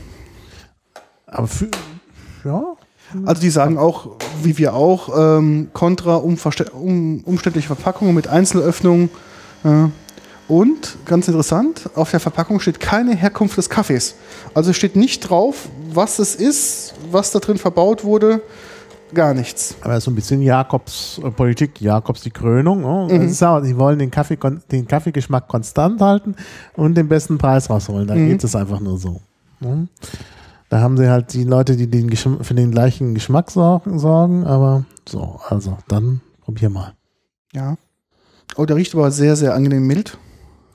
[1.25, 1.69] Aber für,
[2.43, 2.63] ja.
[3.25, 4.09] Also die sagen auch,
[4.43, 6.37] wie wir auch, ähm, kontra um,
[7.23, 9.09] umständliche Verpackungen mit Einzelöffnungen.
[9.63, 9.85] Äh,
[10.47, 14.15] und ganz interessant, auf der Verpackung steht keine Herkunft des Kaffees.
[14.53, 18.41] Also steht nicht drauf, was es ist, was da drin verbaut wurde.
[19.13, 19.75] Gar nichts.
[19.81, 22.81] Aber so ein bisschen Jakobs äh, Politik, Jakobs die Krönung.
[22.81, 23.19] Ne?
[23.19, 23.33] Mhm.
[23.45, 24.37] Auch, die wollen den, Kaffee,
[24.71, 26.35] den Kaffeegeschmack konstant halten
[26.75, 28.05] und den besten Preis rausholen.
[28.07, 28.27] Da Mhm.
[28.27, 29.21] geht es einfach nur so.
[29.61, 29.87] Ne?
[30.69, 34.45] Da haben sie halt die Leute, die den Geschm für den gleichen Geschmack sorgen, sorgen,
[34.45, 36.93] aber so, also dann Probier mal.
[37.53, 37.75] Ja.
[38.55, 40.17] Oh, der riecht aber sehr, sehr angenehm mild.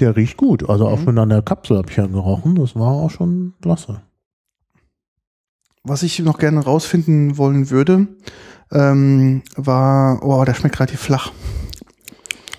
[0.01, 0.69] Der riecht gut.
[0.69, 1.05] Also auch Mhm.
[1.05, 2.55] schon an der Kapsel habe ich ja gerochen.
[2.57, 4.03] Das war auch schon klasse.
[5.85, 8.07] Was ich noch gerne rausfinden wollen würde,
[8.71, 11.33] ähm, war, oh, der schmeckt relativ flach.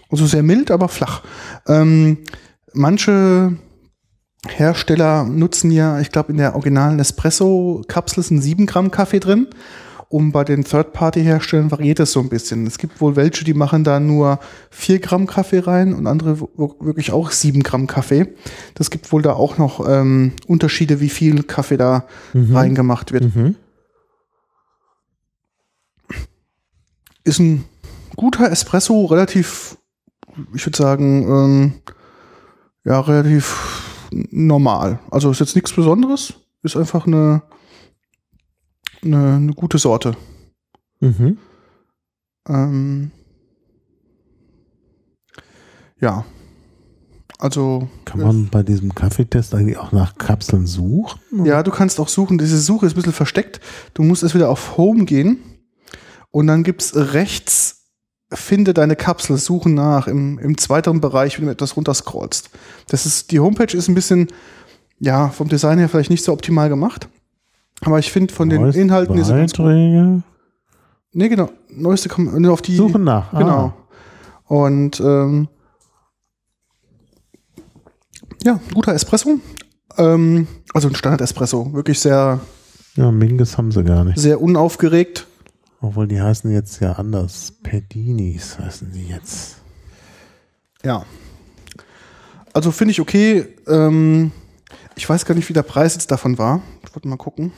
[0.09, 1.21] Also sehr mild, aber flach.
[1.67, 2.17] Ähm,
[2.73, 3.57] manche
[4.47, 9.47] Hersteller nutzen ja, ich glaube, in der originalen Espresso-Kapsel sind 7 Gramm Kaffee drin.
[10.09, 12.67] Und bei den Third-Party-Herstellern variiert es so ein bisschen.
[12.67, 14.39] Es gibt wohl welche, die machen da nur
[14.69, 18.27] 4 Gramm Kaffee rein und andere wirklich auch 7 Gramm Kaffee.
[18.75, 23.35] Das gibt wohl da auch noch ähm, Unterschiede, wie viel Kaffee da reingemacht wird.
[23.35, 23.55] Mhm.
[27.23, 27.63] Ist ein
[28.15, 29.77] guter Espresso, relativ,
[30.53, 31.73] ich würde sagen, ähm,
[32.83, 33.92] ja, relativ
[34.31, 34.99] normal.
[35.11, 37.43] Also ist jetzt nichts Besonderes, ist einfach eine,
[39.03, 40.15] eine, eine gute Sorte.
[40.99, 41.37] Mhm.
[42.47, 43.11] Ähm,
[45.99, 46.25] ja.
[47.39, 51.45] Also, Kann man bei diesem Kaffeetest eigentlich auch nach Kapseln suchen?
[51.45, 52.37] ja, du kannst auch suchen.
[52.37, 53.59] Diese Suche ist ein bisschen versteckt.
[53.93, 55.39] Du musst erst wieder auf Home gehen
[56.31, 57.82] und dann gibt's rechts
[58.33, 62.49] finde deine Kapsel, suchen nach im, im zweiten Bereich, wenn du etwas runterscrollst.
[62.89, 64.27] Das ist, die Homepage ist ein bisschen,
[64.99, 67.07] ja, vom Design her vielleicht nicht so optimal gemacht.
[67.81, 69.29] Aber ich finde von den Neueste Inhalten ist.
[69.29, 70.23] Beiträge.
[71.11, 71.49] Nee, genau.
[71.69, 72.75] Neueste kommen nur auf die.
[72.75, 73.33] Suchen nach.
[73.33, 73.37] Ah.
[73.39, 73.73] Genau.
[74.45, 75.47] Und ähm,
[78.43, 79.39] ja, guter Espresso.
[79.97, 81.73] Ähm, also ein Standard-Espresso.
[81.73, 82.39] Wirklich sehr,
[82.95, 84.17] Ja, Mingus haben sie gar nicht.
[84.17, 85.27] sehr unaufgeregt.
[85.83, 87.51] Obwohl die heißen jetzt ja anders.
[87.61, 89.57] Pedinis heißen die jetzt.
[90.81, 91.05] Ja.
[92.53, 93.45] Also finde ich okay.
[93.67, 94.31] Ähm,
[94.95, 96.61] ich weiß gar nicht, wie der Preis jetzt davon war.
[96.85, 97.51] Ich wollte mal gucken.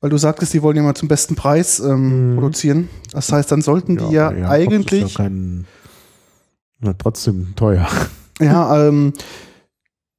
[0.00, 2.36] Weil du sagtest, die wollen ja mal zum besten Preis ähm, Mhm.
[2.36, 2.88] produzieren.
[3.12, 5.02] Das heißt, dann sollten die ja, aber Jakobs eigentlich.
[5.02, 5.66] Ist ja kein,
[6.80, 7.88] na, trotzdem teuer.
[8.38, 9.14] Ja, ähm,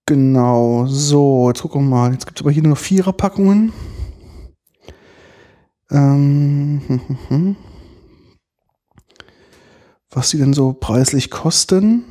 [0.07, 0.87] genau.
[0.87, 2.11] So, jetzt gucken wir mal.
[2.11, 3.71] Jetzt gibt es aber hier nur noch Viererpackungen.
[5.91, 7.55] Ähm, hm, hm, hm.
[10.09, 12.05] Was die denn so preislich kosten?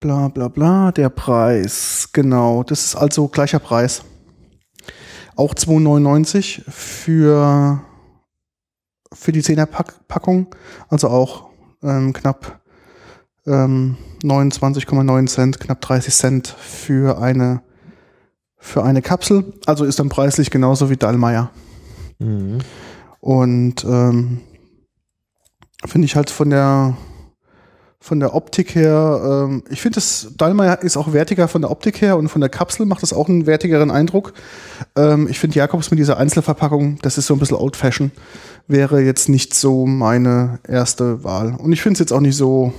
[0.00, 2.08] Bla bla bla, der Preis.
[2.12, 4.02] Genau, das ist also gleicher Preis.
[5.36, 7.82] Auch 2,99 für,
[9.12, 10.54] für die 10er Pack Packung.
[10.88, 11.50] Also auch
[11.82, 12.59] ähm, knapp
[13.46, 17.62] ähm, 29,9 Cent, knapp 30 Cent für eine,
[18.56, 19.52] für eine Kapsel.
[19.66, 21.50] Also ist dann preislich genauso wie Dallmayr.
[22.18, 22.58] Mhm.
[23.20, 24.40] Und ähm,
[25.86, 26.96] finde ich halt von der
[28.02, 32.00] von der Optik her, ähm, ich finde das Dallmayr ist auch wertiger von der Optik
[32.00, 34.32] her und von der Kapsel macht das auch einen wertigeren Eindruck.
[34.96, 38.10] Ähm, ich finde Jakobs mit dieser Einzelverpackung, das ist so ein bisschen old fashion,
[38.66, 41.54] wäre jetzt nicht so meine erste Wahl.
[41.56, 42.72] Und ich finde es jetzt auch nicht so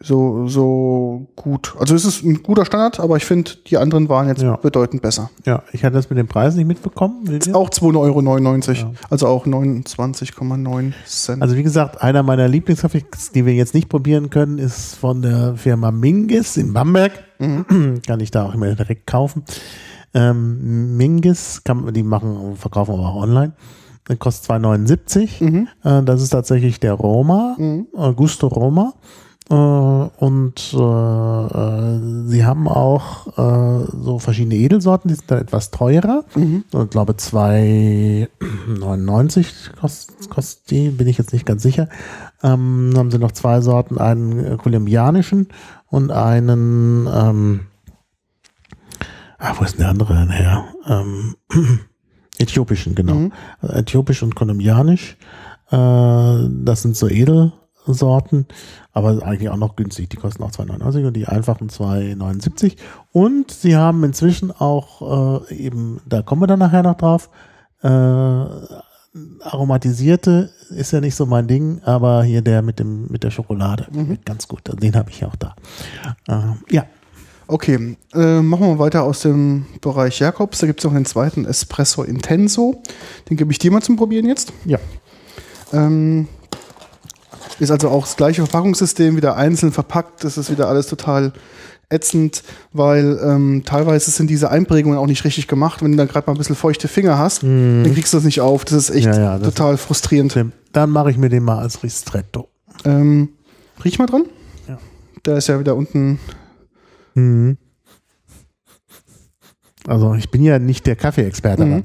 [0.00, 1.74] so so gut.
[1.78, 4.54] Also es ist ein guter Standard, aber ich finde die anderen waren jetzt Ja.
[4.56, 5.30] bedeutend besser.
[5.44, 7.24] Ja, ich hatte das mit dem Preis nicht mitbekommen.
[7.52, 8.92] Auch 2,99 Euro, Ja.
[9.10, 11.42] also auch 29,9 Cent.
[11.42, 15.56] Also wie gesagt, einer meiner Lieblingskaffees, die wir jetzt nicht probieren können, ist von der
[15.56, 17.12] Firma Mingus in Bamberg.
[17.40, 18.00] Mhm.
[18.06, 19.42] Kann ich da auch immer direkt kaufen.
[20.14, 23.52] Ähm, Mingus, kann, die machen, verkaufen aber auch online.
[24.18, 25.44] Kostet 2,79.
[25.44, 25.68] Mhm.
[25.84, 27.88] Äh, das ist tatsächlich der Roma, Mhm.
[28.16, 28.94] Gusto Roma.
[29.50, 35.70] Äh, und äh, äh, sie haben auch äh, so verschiedene Edelsorten, die sind dann etwas
[35.70, 36.26] teurer.
[36.34, 36.64] Mhm.
[36.70, 41.88] Ich glaube 2,99 kostet, kostet die, bin ich jetzt nicht ganz sicher.
[42.42, 45.48] Ähm, dann haben sie noch zwei Sorten, einen kolumbianischen
[45.86, 47.60] und einen, ähm,
[49.38, 50.66] ah, wo ist denn der andere denn her?
[50.86, 51.36] Ähm,
[52.38, 53.14] äthiopischen, genau.
[53.14, 53.32] Mhm.
[53.60, 55.16] Also Äthiopisch und kolumbianisch.
[55.70, 57.08] Äh, das sind so
[57.88, 58.46] Edelsorten,
[58.92, 60.10] aber eigentlich auch noch günstig.
[60.10, 62.76] Die kosten auch 2,99 und die einfachen 2,79.
[63.12, 67.30] Und sie haben inzwischen auch äh, eben, da kommen wir dann nachher noch drauf,
[67.82, 67.88] äh,
[69.42, 73.86] aromatisierte ist ja nicht so mein Ding, aber hier der mit dem mit der Schokolade,
[73.90, 74.18] Mhm.
[74.24, 74.60] ganz gut.
[74.82, 75.54] Den habe ich auch da.
[76.28, 76.84] Äh, ja,
[77.50, 80.58] Okay, äh, machen wir weiter aus dem Bereich Jakobs.
[80.58, 82.82] Da gibt es noch einen zweiten Espresso Intenso.
[83.30, 84.52] Den gebe ich dir mal zum Probieren jetzt.
[84.66, 84.78] ja.
[85.72, 86.28] Ähm,
[87.58, 90.24] ist also auch das gleiche Verpackungssystem, wieder einzeln verpackt.
[90.24, 91.32] Das ist wieder alles total
[91.90, 95.82] ätzend, weil ähm, teilweise sind diese Einprägungen auch nicht richtig gemacht.
[95.82, 98.40] Wenn du da gerade mal ein bisschen feuchte Finger hast, dann kriegst du das nicht
[98.40, 98.64] auf.
[98.64, 99.06] Das ist echt.
[99.06, 100.38] Ja, ja, das total frustrierend.
[100.72, 102.48] Dann mache ich mir den mal als Ristretto.
[102.84, 103.30] Ähm,
[103.84, 104.24] riech mal dran.
[104.68, 104.78] Ja.
[105.24, 106.18] Der ist ja wieder unten.
[107.14, 107.56] Mhm.
[109.86, 111.64] Also ich bin ja nicht der Kaffeeexperte.
[111.64, 111.84] Mhm.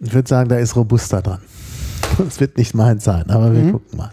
[0.00, 1.40] Ich würde sagen, da ist Robusta dran.
[2.18, 3.72] Das wird nicht meins sein, aber wir Mhm.
[3.72, 4.10] gucken mal.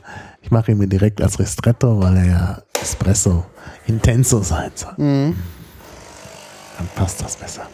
[0.47, 3.45] Ich mache ihn mir direkt als Ristretto, weil er ja Espresso
[3.85, 4.93] Intenso sein soll.
[4.95, 5.35] Mhm.
[6.77, 7.67] Dann passt das besser.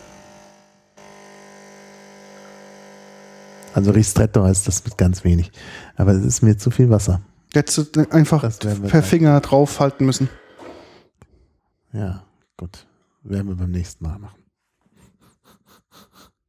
[3.76, 5.52] Also Ristretto heißt das mit ganz wenig.
[5.98, 7.22] Aber es ist mir zu viel Wasser.
[7.54, 8.41] Jetzt einfach
[8.88, 9.04] per.
[9.04, 10.28] Finger draufhalten müssen.
[11.91, 12.24] Ja,
[12.58, 12.88] gut.
[13.22, 14.40] Werden wir beim nächsten Mal machen.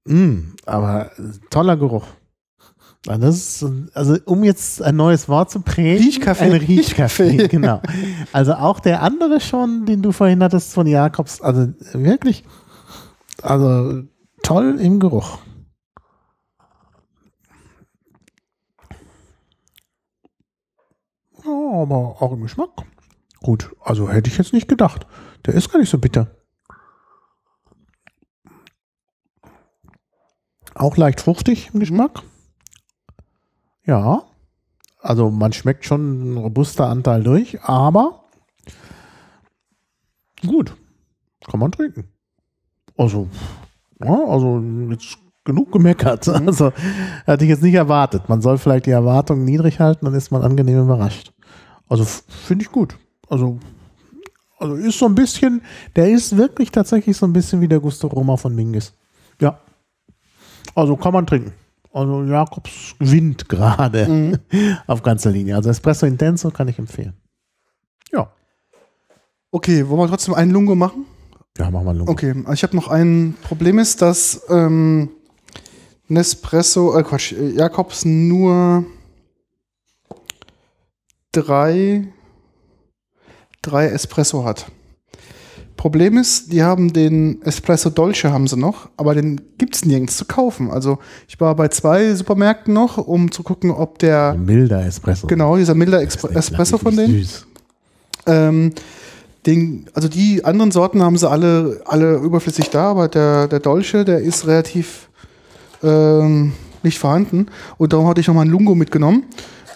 [0.07, 1.11] Mm, aber
[1.51, 2.07] toller Geruch.
[3.07, 6.03] Ah, ist, also um jetzt ein neues Wort zu prägen.
[6.03, 6.45] Riechkaffee.
[6.45, 7.49] Ein Riechkaffee, Riechkaffee.
[7.49, 7.83] genau.
[8.33, 12.45] Also auch der andere schon, den du vorhin hattest von Jakobs, also wirklich,
[13.43, 14.05] also
[14.43, 15.39] toll im Geruch.
[21.45, 21.51] Ja,
[21.83, 22.71] aber auch im Geschmack.
[23.43, 25.07] Gut, also hätte ich jetzt nicht gedacht.
[25.45, 26.29] Der ist gar nicht so bitter.
[30.75, 32.23] Auch leicht fruchtig im Geschmack.
[33.87, 34.23] Ja.
[35.01, 38.25] Also man schmeckt schon einen robuster Anteil durch, aber
[40.47, 40.75] gut.
[41.47, 42.09] Kann man trinken.
[42.97, 43.29] Also,
[44.03, 46.27] ja, also jetzt genug gemeckert.
[46.29, 46.73] Also
[47.27, 48.29] hatte ich jetzt nicht erwartet.
[48.29, 51.33] Man soll vielleicht die Erwartungen niedrig halten, dann ist man angenehm überrascht.
[51.89, 52.97] Also finde ich gut.
[53.29, 53.59] Also,
[54.59, 55.63] also ist so ein bisschen,
[55.97, 58.95] der ist wirklich tatsächlich so ein bisschen wie der Gusto Roma von Mingus.
[59.41, 59.59] Ja.
[60.75, 61.53] Also kann man trinken.
[61.95, 64.41] Also Jakobs gewinnt gerade
[64.89, 65.55] auf ganzer Linie.
[65.55, 67.15] Also Espresso Intenso kann ich empfehlen.
[68.13, 68.33] Ja.
[69.53, 71.07] Okay, wollen wir trotzdem einen Lungo machen?
[71.57, 72.11] Ja, machen wir Lungo.
[72.11, 75.09] Okay, ich habe noch ein Problem ist, dass ähm,
[76.09, 78.85] Nespresso, äh Quatsch, äh, Jakobs nur
[81.31, 82.09] drei,
[83.63, 84.67] drei Espresso hat.
[85.85, 90.25] Problem ist, die haben den Espresso Dolce haben sie noch, aber den gibt's nirgends zu
[90.25, 90.71] kaufen.
[90.71, 90.97] Also
[91.29, 95.27] ich war bei zwei Supermärkten noch, um zu gucken, ob der, milder Espresso.
[95.27, 97.47] genau, dieser milder Expre Espresso von denen, Süß.
[98.25, 98.73] ähm,
[99.45, 104.07] den, also die anderen Sorten haben sie alle, alle überflüssig da, aber der, der Dolce,
[104.07, 105.11] der ist relativ
[105.83, 107.49] ähm, nicht vorhanden.
[107.77, 109.25] Und darum hatte ich nochmal einen Lungo mitgenommen.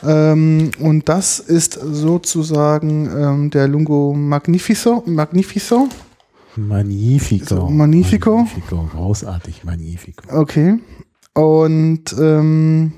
[0.05, 5.03] Ähm, und das ist sozusagen ähm, der Lungo Magnifico.
[5.07, 5.89] Magnifico.
[6.57, 7.47] Magnifico.
[7.47, 8.39] So, Magnifico.
[8.39, 8.89] Magnifico.
[8.93, 10.41] Großartig, Magnifico.
[10.41, 10.79] Okay.
[11.35, 12.93] Und ähm,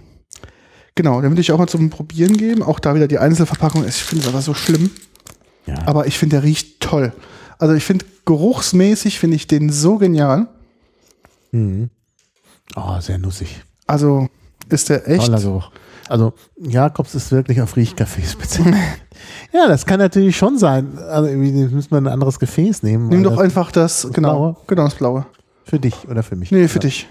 [0.95, 2.63] genau, den würde ich auch mal zum Probieren geben.
[2.63, 3.87] Auch da wieder die Einzelverpackung.
[3.87, 4.91] Ich finde es aber so schlimm.
[5.67, 5.87] Ja.
[5.87, 7.13] Aber ich finde, der riecht toll.
[7.59, 10.49] Also ich finde, geruchsmäßig finde ich den so genial.
[11.53, 11.91] Mhm.
[12.77, 13.63] Oh, sehr nussig.
[13.87, 14.29] Also
[14.69, 15.27] ist der echt.
[15.27, 15.71] Toller Geruch.
[16.11, 18.75] Also Jakobs ist wirklich auf Riechkaffee speziell.
[19.53, 20.99] ja, das kann natürlich schon sein.
[20.99, 23.09] Also irgendwie müssen wir ein anderes Gefäß nehmen.
[23.09, 24.57] Nimm doch das einfach das, genau, Blaue?
[24.67, 25.27] genau das Blaue.
[25.65, 26.51] Für dich oder für mich?
[26.51, 27.09] Nee, für ja, dich.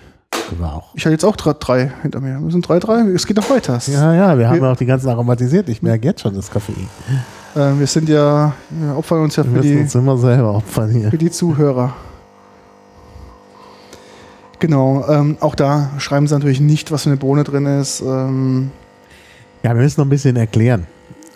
[0.61, 0.93] Auch.
[0.95, 2.39] Ich habe jetzt auch drei, hinter mir.
[2.41, 3.01] Wir sind drei, drei.
[3.13, 3.79] Es geht noch weiter.
[3.87, 5.69] Ja, ja, wir haben Wir- ja auch die ganzen aromatisiert.
[5.69, 6.89] Ich merke jetzt schon das Koffein.
[7.55, 10.55] Äh, wir sind ja, wir opfern uns ja Wir für müssen die, uns immer selber
[10.55, 11.09] opfern hier.
[11.09, 11.93] für die Zuhörer.
[14.59, 18.01] Genau, ähm, auch da schreiben sie natürlich nicht, was für eine Bohne drin ist.
[18.01, 18.71] Ähm,
[19.63, 20.87] Ja, wir müssen noch ein bisschen erklären.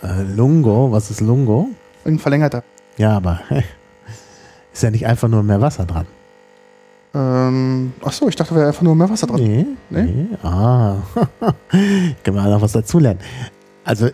[0.01, 1.69] Äh, Lungo, was ist Lungo?
[2.05, 2.63] ein verlängerter.
[2.97, 3.41] Ja, aber
[4.73, 6.05] ist ja nicht einfach nur mehr Wasser dran.
[7.13, 9.41] Ähm, ach so, ich dachte, da wäre einfach nur mehr Wasser dran.
[9.41, 9.65] Nee.
[9.89, 10.03] Nee?
[10.03, 10.37] nee.
[10.41, 10.97] Ah.
[12.23, 13.19] Können wir noch was dazulernen.
[13.83, 14.09] Also,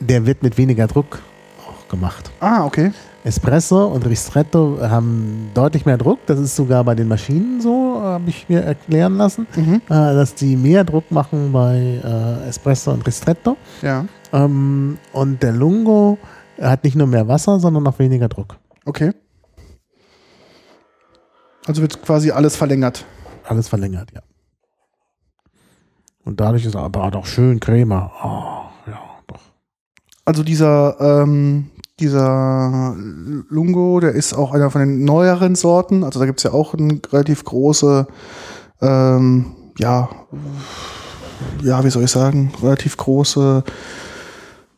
[0.00, 1.20] der wird mit weniger Druck
[1.66, 2.30] auch gemacht.
[2.40, 2.92] Ah, okay.
[3.24, 6.20] Espresso und Ristretto haben deutlich mehr Druck.
[6.26, 9.82] Das ist sogar bei den Maschinen so, habe ich mir erklären lassen, Mhm.
[9.86, 13.56] äh, dass die mehr Druck machen bei äh, Espresso und Ristretto.
[13.82, 16.18] Ja, Ähm, und der Lungo
[16.60, 18.56] hat nicht nur mehr Wasser, sondern auch weniger Druck.
[18.84, 19.12] okay.
[21.66, 23.04] Also wird quasi alles verlängert.
[23.44, 24.22] Alles verlängert, ja.
[26.24, 28.10] Und dadurch ist er aber auch schön Crema.
[28.24, 29.40] Oh, ja, doch.
[30.24, 31.70] Also dieser, ähm,
[32.00, 32.94] dieser
[33.48, 36.04] Lungo, der ist auch einer von den neueren Sorten.
[36.04, 38.06] Also da gibt es ja auch eine relativ große,
[38.80, 39.46] ähm,
[39.78, 40.08] ja,
[41.62, 43.64] ja, wie soll ich sagen, relativ große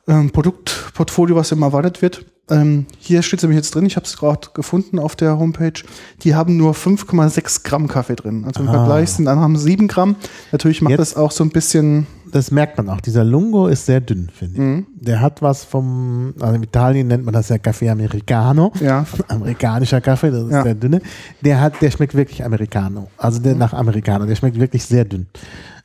[0.09, 2.25] ähm, Produktportfolio, was immer erwartet wird.
[2.51, 5.85] Ähm, hier steht es nämlich jetzt drin, ich habe es gerade gefunden auf der Homepage.
[6.23, 8.45] Die haben nur 5,6 Gramm Kaffee drin.
[8.45, 8.73] Also im Ah.
[8.73, 10.17] Vergleich sind andere haben 7 Gramm.
[10.51, 12.07] Natürlich macht Jetzt- das auch so ein bisschen.
[12.33, 13.01] Das merkt man auch.
[13.01, 14.61] Dieser Lungo ist sehr dünn, finde ich.
[14.61, 14.87] Mhm.
[14.95, 18.73] Der hat was vom, also in Italien nennt man das ja Kaffee Americano.
[18.81, 20.63] Ja, Amerikanischer Kaffee, das ist Ja.
[20.63, 21.01] der dünne.
[21.43, 23.09] Der hat, der schmeckt wirklich Americano.
[23.17, 25.27] Also der nach Americano, der schmeckt wirklich sehr dünn.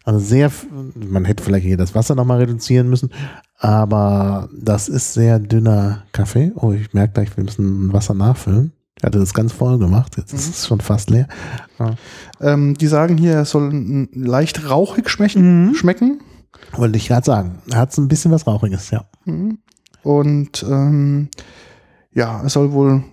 [0.04, 0.52] Also sehr,
[0.96, 3.10] man hätte vielleicht hier das Wasser nochmal reduzieren müssen,
[3.58, 6.52] aber das ist sehr dünner Kaffee.
[6.56, 8.72] Oh, ich merke gleich, wir müssen Wasser nachfüllen.
[8.98, 11.28] Ich hatte das ganz voll gemacht, jetzt ist es schon fast leer.
[12.40, 15.70] Ähm, die sagen hier, es soll leicht rauchig schmecken.
[15.70, 15.74] Mhm.
[15.76, 16.20] schmecken.
[16.76, 17.60] Wollte ich gerade sagen.
[17.73, 19.06] Hat es ein bisschen was Rauchiges, ja.
[20.03, 21.30] Und ähm,
[22.14, 23.03] ja, es soll wohl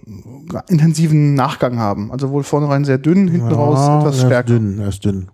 [0.68, 2.12] intensiven Nachgang haben.
[2.12, 4.46] Also wohl vornherein sehr dünn, hinten raus etwas er stärker.
[4.48, 5.30] dünn, er ist dünn.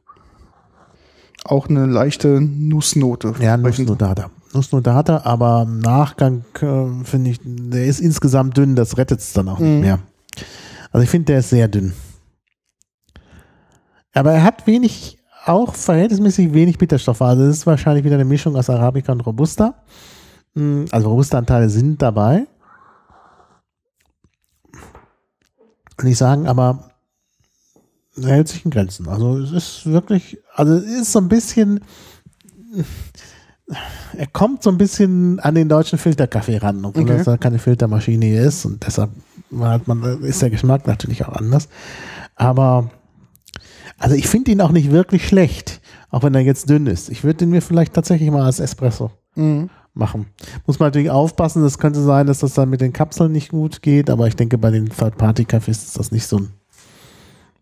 [1.45, 3.35] Auch eine leichte Nussnote.
[3.41, 3.85] Ja, Sprechen.
[3.87, 4.31] Nussnodata.
[4.55, 9.49] Nussnodata, aber im Nachgang äh, finde ich, der ist insgesamt dünn, das rettet es dann
[9.49, 9.67] auch Mhm.
[9.67, 9.99] nicht mehr.
[10.91, 11.93] Also ich finde, der ist sehr dünn.
[14.15, 15.18] Aber er hat wenig,
[15.49, 17.23] auch verhältnismäßig wenig Bitterstoffe.
[17.23, 19.75] Also es ist wahrscheinlich wieder eine Mischung aus Arabica und Robusta.
[20.55, 22.47] Mm, Also Robusta-Anteile sind dabei.
[25.99, 26.91] Will ich sagen, aber
[28.17, 29.09] er hält sich in Grenzen.
[29.09, 31.81] Also es ist wirklich, also es ist so ein bisschen,
[34.17, 37.17] er kommt so ein bisschen an den deutschen Filterkaffee ran, obwohl Okay.
[37.19, 39.11] das ja keine Filtermaschine ist und deshalb
[39.61, 41.69] hat man, ist der Geschmack natürlich auch anders.
[42.37, 42.91] Aber
[43.99, 45.81] also ich finde ihn auch nicht wirklich schlecht,
[46.11, 47.09] auch wenn er jetzt dünn ist.
[47.11, 49.71] Ich würde ihn mir vielleicht tatsächlich mal als Espresso Mhm.
[49.95, 50.27] machen.
[50.67, 53.83] Muss man natürlich aufpassen, es könnte sein, dass das dann mit den Kapseln nicht gut
[53.83, 56.51] geht, aber ich denke, bei den Third-Party-Cafés ist das nicht so ein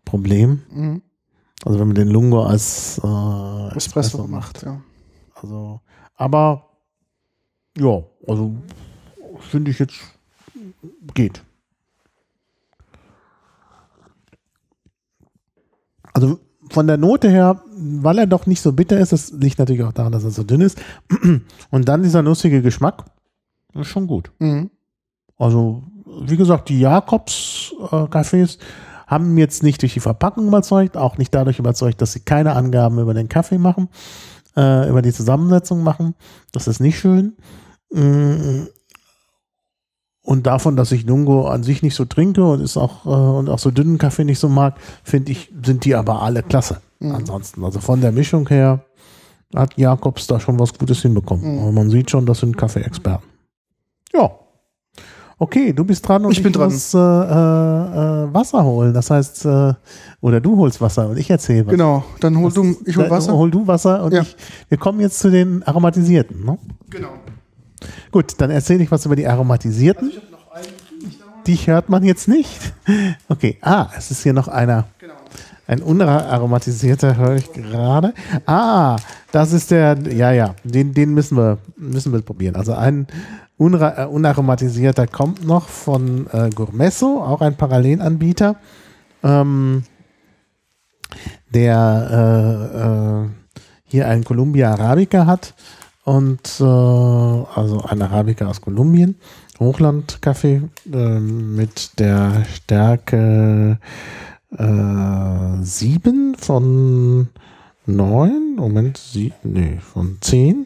[0.05, 0.61] Problem.
[0.71, 1.01] Mhm.
[1.65, 4.79] Also wenn man den Lungo als äh, Espresso gemacht, ja.
[5.41, 5.81] Also,
[6.15, 6.69] aber
[7.77, 8.55] ja, also
[9.39, 9.95] finde ich jetzt
[11.13, 11.43] geht.
[16.17, 16.39] Also
[16.71, 19.93] von der Note her, weil er doch nicht so bitter ist, das liegt natürlich auch
[19.93, 20.81] daran, dass er so dünn ist.
[21.69, 23.05] Und dann dieser nussige Geschmack,
[23.75, 24.31] ist schon gut.
[24.39, 24.71] Mhm.
[25.37, 25.83] Also,
[26.23, 28.57] wie gesagt, die Jakobs-Cafés
[29.05, 32.97] haben jetzt nicht durch die Verpackung überzeugt, auch nicht dadurch überzeugt, dass sie keine Angaben
[32.97, 33.89] über den Kaffee machen,
[34.55, 36.15] äh, über die Zusammensetzung machen.
[36.51, 37.37] Das ist nicht schön.
[40.27, 43.47] Und davon, dass ich Lungo an sich nicht so trinke und ist auch äh, und
[43.47, 46.81] auch so dünnen Kaffee nicht so mag, finde ich, sind die aber alle klasse.
[46.99, 48.81] Ansonsten, also von der Mischung her
[49.55, 51.59] hat Jakobs da schon was Gutes hinbekommen.
[51.61, 53.23] Aber man sieht schon, das sind Kaffee-Experten.
[54.13, 54.31] Ja.
[55.39, 56.73] Okay, du bist dran und Ich bin dran.
[56.73, 58.93] muss äh, äh, äh, Wasser holen.
[58.93, 59.73] Das heißt, äh,
[60.19, 61.71] oder du holst Wasser und ich erzähle was.
[61.71, 63.33] Genau, dann hol du, ich hol Dann Wasser.
[63.37, 64.23] Hol du Wasser und Ja.
[64.23, 64.35] ich,
[64.67, 66.43] wir kommen jetzt zu den aromatisierten.
[66.43, 66.57] Ne?
[66.89, 67.09] Genau.
[68.11, 70.11] Gut, dann erzähle ich was über die aromatisierten.
[71.45, 72.73] Die hört man jetzt nicht.
[73.29, 74.85] Okay, ah, es ist hier noch einer.
[74.99, 75.13] Genau.
[75.67, 78.13] Ein unaromatisierter höre ich gerade.
[78.45, 78.95] Ah,
[79.33, 82.55] das ist der, ja, ja, den, den müssen wir, müssen wir probieren.
[82.55, 83.07] Also ein
[83.57, 88.55] unra, äh, unaromatisierter kommt noch von äh, Gourmesso, auch ein Parallelanbieter,
[89.23, 89.83] ähm,
[91.53, 93.29] der äh, äh,
[93.83, 95.53] hier einen Columbia Arabica hat
[96.07, 99.15] und äh, also ein Arabica aus Kolumbien,
[99.59, 103.77] Hochlandkaffee äh, mit der Stärke
[104.57, 107.27] äh, 7 von
[107.87, 110.65] 9, Moment, sie, nee, von 10.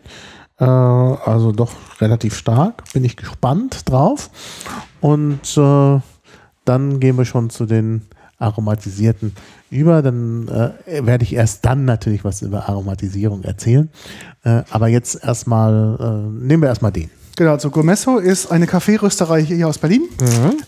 [0.59, 2.83] Äh, also doch relativ stark.
[2.93, 4.29] Bin ich gespannt drauf.
[4.99, 5.99] Und äh,
[6.65, 8.03] dann gehen wir schon zu den
[8.41, 9.33] aromatisierten
[9.69, 10.01] über.
[10.01, 13.89] Dann äh, werde ich erst dann natürlich was über Aromatisierung erzählen.
[14.43, 17.09] Äh, aber jetzt erstmal, äh, nehmen wir erstmal den.
[17.37, 20.03] Genau, also Gourmesso ist eine Kaffeerösterei hier aus Berlin.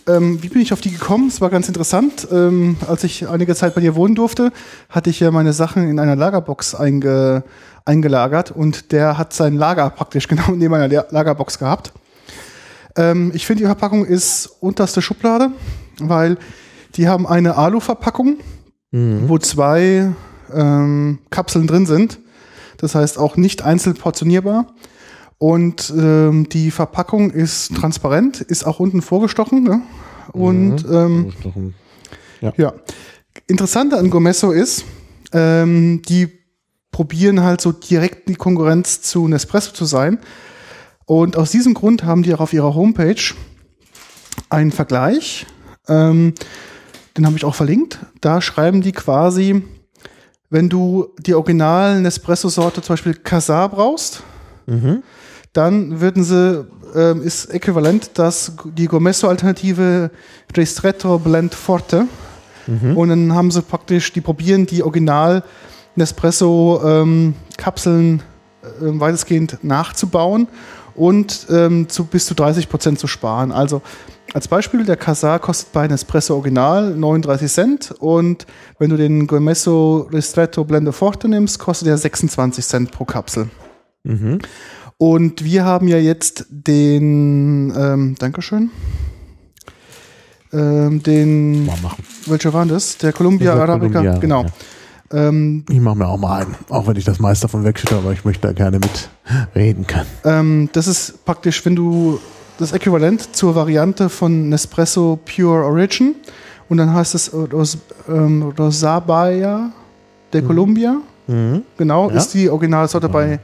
[0.08, 1.28] Ähm, wie bin ich auf die gekommen?
[1.28, 2.26] Es war ganz interessant.
[2.32, 4.52] Ähm, als ich einige Zeit bei dir wohnen durfte,
[4.90, 7.44] hatte ich ja meine Sachen in einer Lagerbox einge
[7.86, 11.92] eingelagert und der hat sein Lager praktisch genau neben einer La- Lagerbox gehabt.
[12.96, 15.50] Ähm, ich finde, die Verpackung ist unterste Schublade,
[16.00, 16.38] weil
[16.96, 18.38] die haben eine Alu-Verpackung,
[19.28, 20.12] wo zwei
[20.54, 22.20] ähm, Kapseln drin sind.
[22.78, 24.68] Das heißt auch nicht einzeln portionierbar.
[25.38, 29.64] Und ähm, die Verpackung ist transparent, ist auch unten vorgestochen.
[29.64, 29.82] Ne?
[30.32, 31.34] Und ähm,
[32.42, 32.74] ja,
[33.48, 34.86] Interessante an Gomesso ist,
[35.32, 36.30] ähm, die
[36.92, 40.20] probieren halt so direkt die Konkurrenz zu Nespresso zu sein.
[41.06, 43.34] Und aus diesem Grund haben die auch auf ihrer Homepage
[44.50, 45.46] einen Vergleich.
[45.88, 46.34] Ähm,
[47.18, 48.00] den habe ich auch verlinkt.
[48.22, 49.64] Da schreiben die quasi,
[50.50, 54.24] wenn du die original Nespresso-Sorte zum Beispiel Casar brauchst,
[55.54, 56.66] dann würden sie,
[56.96, 60.10] ähm, ist äquivalent das, die Gomesso-Alternative
[60.56, 62.08] Ristretto Blend Forte.
[62.96, 65.44] Und dann haben sie praktisch, die probieren die Original
[65.96, 68.24] Nespresso-Kapseln äh,
[68.80, 70.48] weitestgehend nachzubauen
[70.96, 73.52] und ähm, zu bis zu 30 Prozent zu sparen.
[73.52, 73.82] Also
[74.34, 78.46] als Beispiel, der Casar kostet bei Nespresso Original 39 Cent und
[78.80, 83.50] wenn du den Gomesso Ristretto Blende Forte nimmst, kostet er 26 Cent pro Kapsel.
[84.98, 88.70] Und wir haben ja jetzt den, ähm, Dankeschön,
[90.52, 92.04] ähm, den, Mal machen.
[92.26, 92.98] welcher war das?
[92.98, 94.44] Der Columbia Arabica, Columbia, genau.
[94.44, 94.50] ja.
[95.28, 98.12] Ähm, Ich mache mir auch mal einen, auch wenn ich das meiste davon wegschütte, aber
[98.12, 100.08] ich möchte da gerne mitreden können.
[100.26, 102.20] ähm, das ist praktisch, wenn du
[102.60, 106.16] das Äquivalent zur Variante von Nespresso Pure Origin.
[106.70, 107.78] Und dann heißt es Ros,
[108.08, 109.72] ähm, Rosabaya
[110.32, 110.98] de Columbia,
[111.78, 112.18] genau, Ja.
[112.18, 113.40] ist die Originalsorte bei,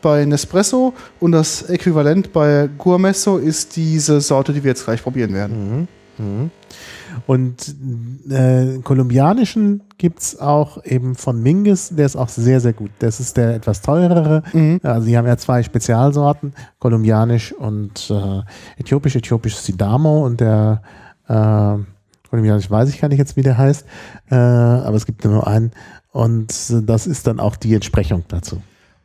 [0.00, 0.92] bei Nespresso.
[1.20, 5.88] Und das Äquivalent bei Gourmesso ist diese Sorte, die wir jetzt gleich probieren werden.
[7.26, 7.74] Und
[8.30, 12.90] äh, kolumbianischen gibt's auch eben von Mingus, der ist auch sehr, sehr gut.
[12.98, 14.42] Das ist der etwas teurere.
[14.52, 14.80] Mhm.
[14.82, 19.16] Also sie haben ja zwei Spezialsorten, kolumbianisch und äh, äthiopisch.
[19.16, 20.82] Äthiopisch ist Sidamo und der
[21.28, 21.76] äh,
[22.30, 23.84] kolumbianisch weiß ich gar nicht jetzt, wie der heißt,
[24.30, 25.72] äh, aber es gibt nur einen.
[26.10, 26.52] Und
[26.88, 28.62] das ist dann auch die Entsprechung dazu.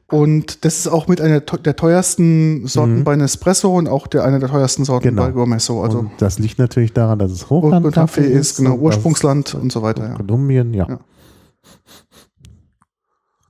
[0.10, 4.40] Und das ist auch mit einer der teuersten Sorten bei Nespresso und auch der einer
[4.40, 5.10] der teuersten Sorten Mhm.
[5.16, 5.26] Genau.
[5.26, 5.84] bei Gourmesso.
[5.84, 9.82] Also und das liegt natürlich daran, dass es Hochlandkaffee Kaffee ist, genau, Ursprungsland und so
[9.82, 10.08] weiter.
[10.10, 10.16] Ja.
[10.16, 10.88] Kolumbien, ja.
[10.88, 11.00] Ja.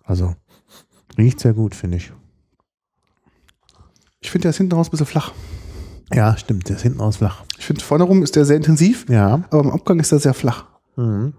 [0.03, 0.35] Also
[1.17, 2.11] riecht sehr gut, finde ich.
[4.19, 5.33] Ich finde, der ist hinten raus ein bisschen flach.
[6.13, 7.43] Ja, stimmt, der ist hinten aus flach.
[7.59, 9.43] Ich finde, vorne rum ist der sehr intensiv, Ja.
[9.51, 10.65] aber im Abgang ist er sehr flach.
[10.95, 11.33] Mhm.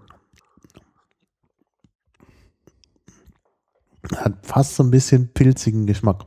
[4.15, 6.25] Hat fast so ein bisschen pilzigen Geschmack.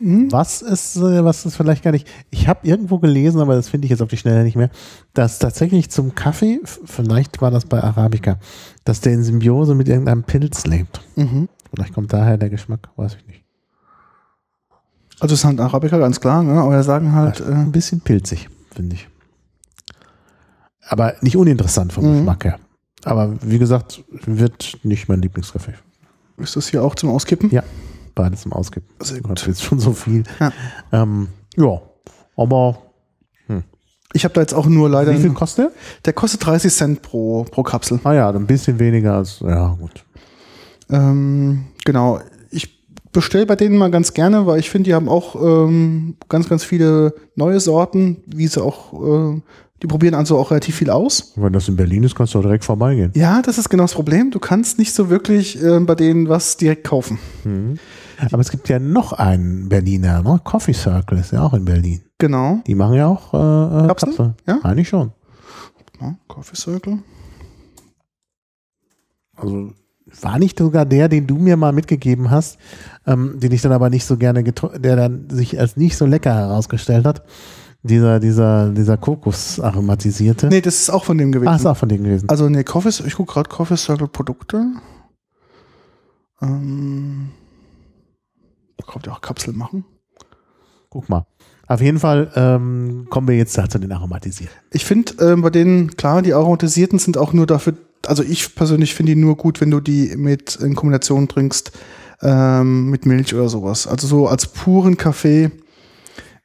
[0.00, 0.32] Mhm.
[0.32, 2.08] Was ist, äh, was ist vielleicht gar nicht.
[2.30, 4.70] Ich habe irgendwo gelesen, aber das finde ich jetzt auf die Schnelle nicht mehr,
[5.14, 8.38] dass tatsächlich zum Kaffee, vielleicht war das bei Arabica,
[8.84, 11.00] dass der in Symbiose mit irgendeinem Pilz lebt.
[11.14, 11.48] Mhm.
[11.72, 13.44] Vielleicht kommt daher der Geschmack, weiß ich nicht.
[15.20, 16.60] Also es ist halt Arabica, ganz klar, ne?
[16.60, 19.08] aber wir sagen halt, äh, Ein bisschen pilzig, finde ich.
[20.88, 22.16] Aber nicht uninteressant vom Mhm.
[22.16, 22.58] Geschmack her.
[23.04, 25.74] Aber wie gesagt, wird nicht mein Lieblingskaffee.
[26.38, 27.50] ist das hier auch zum Auskippen?
[27.50, 27.62] Ja,
[28.14, 28.88] beides zum Auskippen.
[29.00, 29.40] Sehr gut.
[29.40, 30.24] habe jetzt schon so viel.
[30.40, 30.52] Ja.
[30.92, 31.80] Ähm, ja,
[32.36, 32.78] aber
[34.14, 35.72] Ich habe da jetzt auch nur leider, wie viel kostet der?
[36.04, 37.98] der kostet 30 Cent pro, pro Kapsel.
[38.04, 40.04] Ah ja, ein bisschen weniger als, ja gut.
[40.90, 42.20] Ähm, genau.
[42.50, 46.48] Ich bestelle bei denen mal ganz gerne, weil ich finde, die haben auch ähm, ganz,
[46.48, 49.40] ganz viele neue Sorten, wie sie auch, äh,
[49.82, 51.32] die probieren also auch relativ viel aus.
[51.34, 53.10] Wenn das in Berlin ist, kannst du auch direkt vorbeigehen.
[53.14, 54.30] Ja, das ist genau das Problem.
[54.30, 57.18] Du kannst nicht so wirklich äh, bei denen was direkt kaufen.
[58.30, 60.40] Aber es gibt ja noch einen Berliner, ne?
[60.44, 62.00] Coffee Circle ist ja auch in Berlin.
[62.18, 62.60] Genau.
[62.66, 64.08] Die machen ja auch äh, äh, Kapsel?
[64.08, 64.34] Kapsel.
[64.46, 64.60] Ja?
[64.62, 65.10] Eigentlich schon.
[66.00, 66.98] Ja, Coffee Circle.
[69.36, 69.72] Also
[70.20, 72.58] war nicht sogar der, den du mir mal mitgegeben hast,
[73.06, 76.06] ähm, den ich dann aber nicht so gerne, getro- der dann sich als nicht so
[76.06, 77.22] lecker herausgestellt hat.
[77.84, 80.46] Dieser, dieser, dieser Kokos aromatisierte.
[80.46, 81.48] Nee, das ist auch von dem gewesen.
[81.48, 82.28] Ah, ist auch von denen gewesen.
[82.28, 84.66] Also nee, Coffee, ich gucke gerade Coffee Circle Produkte.
[86.40, 87.30] Ähm,
[88.76, 89.84] da kommt ja auch Kapsel machen.
[90.90, 91.26] Guck mal.
[91.66, 94.54] Auf jeden Fall ähm, kommen wir jetzt da zu den aromatisierten.
[94.70, 97.74] Ich finde ähm, bei denen, klar, die aromatisierten sind auch nur dafür,
[98.06, 101.72] also ich persönlich finde die nur gut, wenn du die mit in Kombination trinkst
[102.20, 103.86] ähm, mit Milch oder sowas.
[103.86, 105.50] Also so als puren Kaffee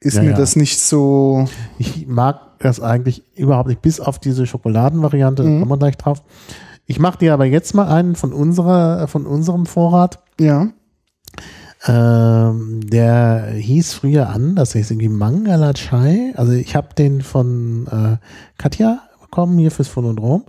[0.07, 0.37] ist Ja, mir ja.
[0.37, 1.47] das nicht so.
[1.77, 5.59] Ich mag das eigentlich überhaupt nicht, bis auf diese Schokoladenvariante, da Mhm.
[5.59, 6.23] kommen wir gleich drauf.
[6.85, 10.19] Ich mache dir aber jetzt mal einen von unserer, von unserem Vorrat.
[10.39, 10.67] Ja.
[11.85, 16.33] Ähm, der hieß früher anders, der hieß irgendwie Mangala Chai.
[16.35, 18.17] Also ich habe den von äh,
[18.57, 20.43] Katja bekommen, hier fürs Phonodrom.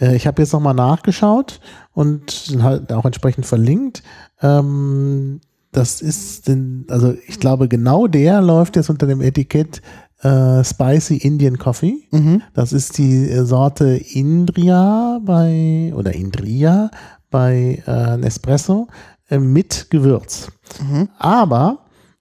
[0.00, 1.60] Äh, ich habe jetzt nochmal nachgeschaut
[1.92, 4.02] und halt auch entsprechend verlinkt.
[4.42, 5.40] Ähm,
[5.76, 9.82] das ist, den, also ich glaube genau der läuft jetzt unter dem Etikett
[10.22, 12.08] äh, Spicy Indian Coffee.
[12.10, 12.42] Mhm.
[12.54, 16.90] Das ist die äh, Sorte Indria bei, oder Indria
[17.30, 18.88] bei äh, Nespresso
[19.28, 20.48] äh, mit Gewürz.
[20.80, 21.08] Mhm.
[21.18, 21.80] Aber,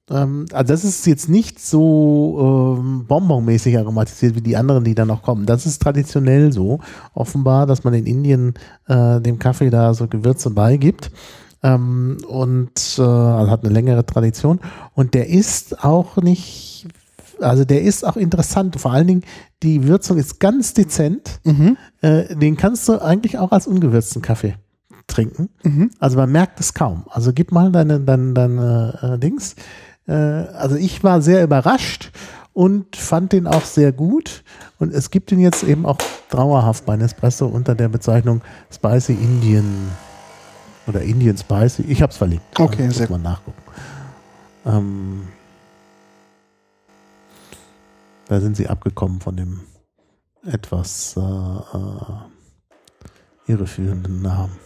[0.10, 5.06] ähm, also das ist jetzt nicht so ähm, bonbonmäßig aromatisiert wie die anderen, die da
[5.06, 5.46] noch kommen.
[5.46, 6.80] Das ist traditionell so,
[7.14, 8.54] offenbar, dass man in Indien
[8.88, 11.10] äh, dem Kaffee da so Gewürze beigibt.
[11.66, 14.60] Ähm, und äh, also hat eine längere Tradition.
[14.94, 16.88] Und der ist auch nicht,
[17.40, 18.80] also der ist auch interessant.
[18.80, 19.24] Vor allen Dingen,
[19.64, 21.40] die Würzung ist ganz dezent.
[21.44, 21.76] Mhm.
[22.02, 24.56] Äh, den kannst du eigentlich auch als ungewürzten Kaffee
[25.08, 25.50] trinken.
[25.64, 25.90] Mhm.
[26.00, 27.06] Also man merkt es kaum.
[27.10, 29.56] Also gib mal deine, deine, deine äh, Dings.
[30.08, 32.12] Äh, also ich war sehr überrascht
[32.54, 34.44] und fand den auch sehr gut.
[34.78, 35.98] Und es gibt ihn jetzt eben auch
[36.30, 39.66] dauerhaft bei Nespresso unter der Bezeichnung Spicy Indian
[40.88, 41.84] oder Indian Spicy.
[41.84, 42.60] Ich habe es verlinkt.
[42.60, 43.62] Okay, also, sehr muss man nachgucken.
[44.66, 45.28] Ähm,
[48.28, 49.62] da sind sie abgekommen von dem
[50.44, 52.02] etwas äh, äh,
[53.48, 54.58] irreführenden Namen.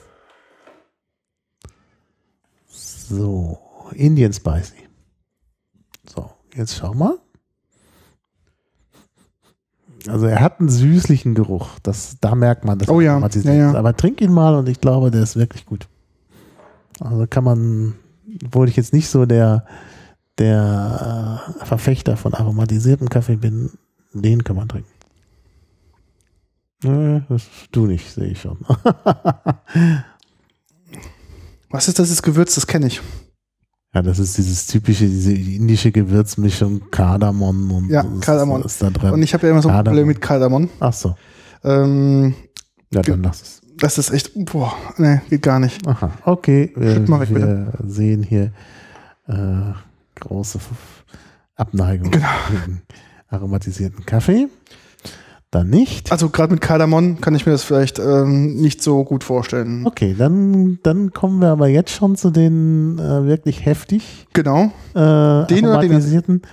[2.67, 3.59] So,
[3.93, 4.87] Indian Spicy.
[6.07, 7.17] So, jetzt schau mal.
[10.07, 11.67] also er hat einen süßlichen Geruch.
[11.83, 12.87] Das, da merkt man das.
[12.89, 13.73] Oh ja, ja, ja.
[13.73, 15.87] Aber trink ihn mal und ich glaube, der ist wirklich gut.
[16.99, 17.95] Also kann man,
[18.45, 19.65] obwohl ich jetzt nicht so der,
[20.37, 23.71] der äh, Verfechter von aromatisiertem Kaffee bin,
[24.13, 24.89] den kann man trinken.
[26.83, 28.57] Nö, das du nicht, sehe ich schon.
[31.69, 32.55] Was ist das, das Gewürz?
[32.55, 33.01] Das kenne ich.
[33.93, 38.61] Ja, das ist dieses typische, diese indische Gewürzmischung, Kardamom und Ja, Kardamom.
[38.63, 39.11] ist da drin.
[39.11, 39.93] Und ich habe ja immer so ein Kardamom.
[39.95, 40.69] Problem mit Kardamom.
[40.79, 41.15] Ach so,
[41.63, 42.33] Ähm,
[42.93, 43.61] ja, dann lass es.
[43.81, 45.85] Das ist echt, boah, nee, geht gar nicht.
[45.87, 46.71] Aha, okay.
[46.75, 48.51] Wir, Schütt mal weg, wir sehen hier
[49.27, 49.73] äh,
[50.19, 50.59] große
[51.55, 52.27] Abneigung Genau.
[52.49, 52.81] gegen
[53.29, 54.47] aromatisierten Kaffee.
[55.51, 56.11] Dann nicht.
[56.11, 59.83] Also gerade mit Kardamom kann ich mir das vielleicht ähm, nicht so gut vorstellen.
[59.87, 64.65] Okay, dann, dann kommen wir aber jetzt schon zu den äh, wirklich heftig Genau.
[64.93, 66.43] äh, Den oder den- aromatisierten.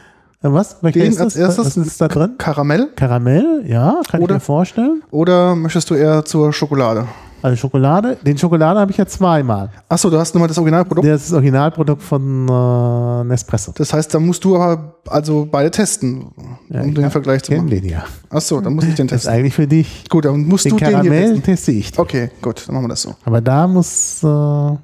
[0.52, 0.76] Was?
[0.82, 1.42] Welcher Den ist als das?
[1.58, 1.76] erstes?
[1.78, 2.34] Was ist da drin?
[2.38, 5.02] Karamell Karamell, ja, kann Oder- ich mir vorstellen.
[5.10, 7.06] oder möchtest du eher zur Schokolade?
[7.42, 8.16] Also Schokolade.
[8.22, 9.70] Den Schokolade habe ich ja zweimal.
[9.88, 11.06] Achso, du hast nochmal das Originalprodukt.
[11.06, 13.72] Das ist das Originalprodukt von äh, Nespresso.
[13.76, 16.32] Das heißt, da musst du aber also beide testen,
[16.70, 17.68] Ja, um den Vergleich zu machen.
[17.68, 18.04] den ja.
[18.30, 19.38] Achso, dann muss ich den Das ist testen.
[19.38, 20.04] eigentlich für dich.
[20.08, 21.42] Gut, dann musst Den du den hier Karamell testen.
[21.42, 21.96] teste ich.
[21.98, 23.14] Okay, gut, dann machen wir das so.
[23.24, 24.76] Aber da muss äh,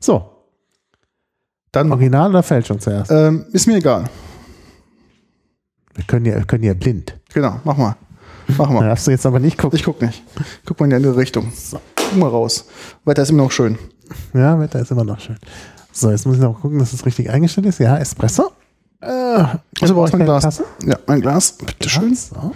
[0.00, 0.22] so
[1.74, 3.10] Dann Original oder Fälschung zuerst.
[3.10, 4.04] ähm, ist mir egal.
[5.94, 7.18] Wir können ja, wir können ja blind.
[7.32, 7.96] Genau, mach mal.
[8.56, 8.84] Mach mal.
[8.88, 9.76] darfst du jetzt aber nicht gucken.
[9.78, 10.22] Ich guck nicht.
[10.64, 11.52] Guck mal in die andere Richtung.
[11.96, 12.66] Guck mal raus.
[13.04, 13.78] Weiter ist immer noch schön.
[14.34, 15.36] Ja, Wetter ist immer noch schön.
[15.92, 17.78] So, jetzt muss ich noch gucken, dass es richtig eingestellt ist.
[17.78, 18.52] Ja, Espresso.
[19.00, 19.06] Äh,
[19.80, 20.42] Also brauchst du ein Glas.
[20.42, 20.64] Tasse?
[20.84, 21.52] Ja, ein Glas.
[21.52, 22.14] Bitte schön.
[22.14, 22.52] So.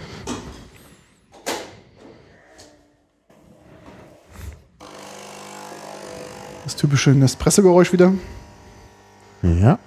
[6.63, 8.13] Das typische Nespresso-Geräusch wieder.
[9.41, 9.79] Ja.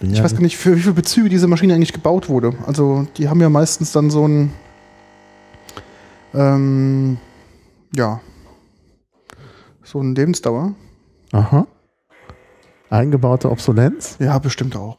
[0.00, 2.54] Bin Ich ja weiß gar nicht, für wie viele Bezüge diese Maschine eigentlich gebaut wurde.
[2.66, 4.52] Also die haben ja meistens dann so ein
[6.34, 7.18] ähm,
[7.94, 8.20] ja
[9.84, 10.74] so eine Lebensdauer.
[11.32, 11.66] Aha.
[12.90, 14.16] Eingebaute Obsolenz.
[14.18, 14.98] Ja, bestimmt auch.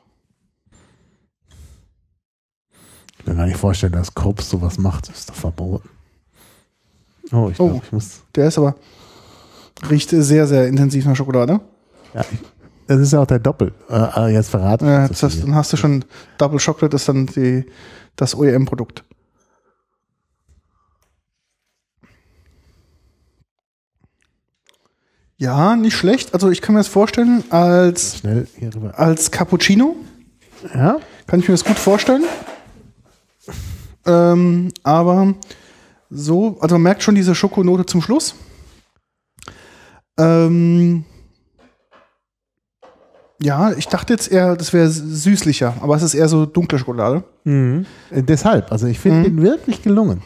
[3.20, 5.10] Ich kann mir gar nicht vorstellen, dass Krups sowas macht.
[5.10, 5.90] Das ist doch verboten.
[7.32, 7.70] Oh, ich Oh.
[7.70, 8.22] glaube, ich muss.
[8.36, 8.76] Der ist aber
[9.90, 11.60] riecht sehr, sehr intensiv nach Schokolade.
[12.14, 12.40] Ja, ich,
[12.88, 13.74] das ist ja auch der Doppel.
[13.90, 14.86] Äh, äh, jetzt verraten.
[15.04, 15.46] Ich das heißt, viel.
[15.46, 16.06] dann hast du schon
[16.38, 17.66] Double Chocolate, ist dann die,
[18.16, 19.04] das OEM-Produkt.
[25.38, 26.34] Ja, nicht schlecht.
[26.34, 28.98] Also ich kann mir das vorstellen als, Schnell hier rüber.
[28.98, 29.96] als Cappuccino.
[30.74, 32.24] Ja, Kann ich mir das gut vorstellen.
[34.06, 35.34] Ähm, aber
[36.10, 38.36] so, also man merkt schon diese Schokonote zum Schluss.
[40.18, 41.04] Ähm,
[43.44, 47.24] ja, ich dachte jetzt eher, das wäre süßlicher, aber es ist eher so dunkle Schokolade.
[47.44, 47.86] Mhm.
[48.12, 49.24] Äh, Deshalb, also ich finde Mhm.
[49.24, 50.22] den wirklich gelungen.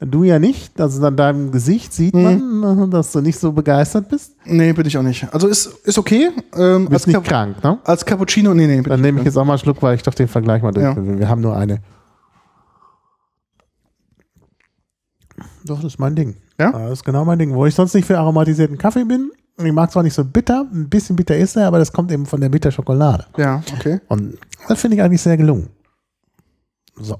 [0.00, 2.60] Du ja nicht, also an deinem Gesicht sieht Mhm.
[2.60, 4.34] man, äh, dass du nicht so begeistert bist.
[4.44, 5.32] Nee, bin ich auch nicht.
[5.32, 6.30] Also ist, ist okay.
[6.56, 7.78] Ähm, bist als, nicht Cap krank, ne?
[7.84, 8.82] als Cappuccino, nee, nee.
[8.82, 10.84] Dann nehme ich jetzt auch mal einen Schluck, weil ich doch den Vergleich mal durch
[10.84, 10.96] Ja.
[10.96, 11.18] will.
[11.18, 11.80] Wir haben nur eine.
[15.64, 16.36] Doch, das ist mein Ding.
[16.58, 16.72] Ja?
[16.72, 17.54] Das ist genau mein Ding.
[17.54, 19.30] Wo ich sonst nicht für aromatisierten Kaffee bin.
[19.56, 22.26] Ich mag zwar nicht so bitter, ein bisschen bitter ist er, aber das kommt eben
[22.26, 23.26] von der Bitterschokolade.
[23.36, 24.00] Ja, okay.
[24.08, 24.36] Und
[24.68, 25.68] das finde ich eigentlich sehr gelungen.
[26.96, 27.18] So,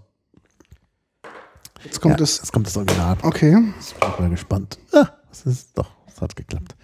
[1.84, 2.38] Jetzt kommt ja, es.
[2.38, 3.16] jetzt kommt das Original.
[3.22, 3.50] Okay.
[3.76, 4.78] Jetzt bin ich mal gespannt.
[4.92, 6.74] Ah, das ist doch, das hat geklappt.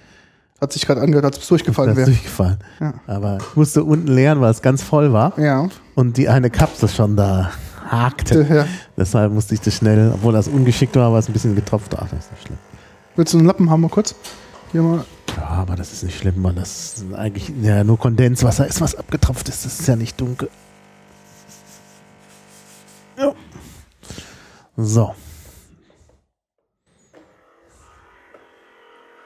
[0.60, 2.06] Hat sich gerade angehört, als es durchgefallen Das wäre.
[2.10, 2.58] durchgefallen.
[2.80, 2.94] Ja.
[3.06, 5.68] Aber ich musste unten leeren, weil es ganz voll war Ja.
[5.94, 7.50] und die eine Kapsel schon da
[7.88, 8.46] hakte.
[8.48, 8.66] ja.
[8.96, 11.94] Deshalb musste ich das schnell, obwohl das ungeschickt war, war es ein bisschen getropft.
[11.96, 12.58] Ach, das ist nicht schlimm.
[13.16, 14.14] Willst du einen Lappen haben, mal kurz?
[14.72, 15.04] Hier mal.
[15.36, 19.48] Ja, aber das ist nicht schlimm, weil das eigentlich ja, nur Kondenswasser ist, was abgetropft
[19.48, 19.64] ist.
[19.64, 20.48] Das ist ja nicht dunkel.
[23.16, 23.34] Ja.
[24.76, 25.14] So.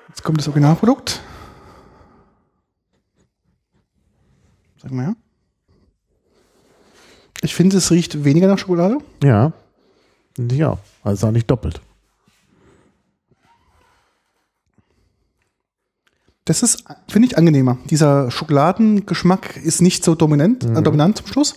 [0.09, 1.21] Jetzt kommt das Originalprodukt.
[4.83, 5.15] Sag mal ja.
[7.43, 8.99] Ich finde, es riecht weniger nach Schokolade.
[9.23, 9.53] Ja.
[10.63, 10.79] Auch.
[11.03, 11.81] Also auch nicht doppelt.
[16.47, 17.79] Das ist, finde ich, angenehmer.
[17.89, 20.77] Dieser Schokoladengeschmack ist nicht so dominant, Mhm.
[20.77, 21.55] äh, dominant zum Schluss.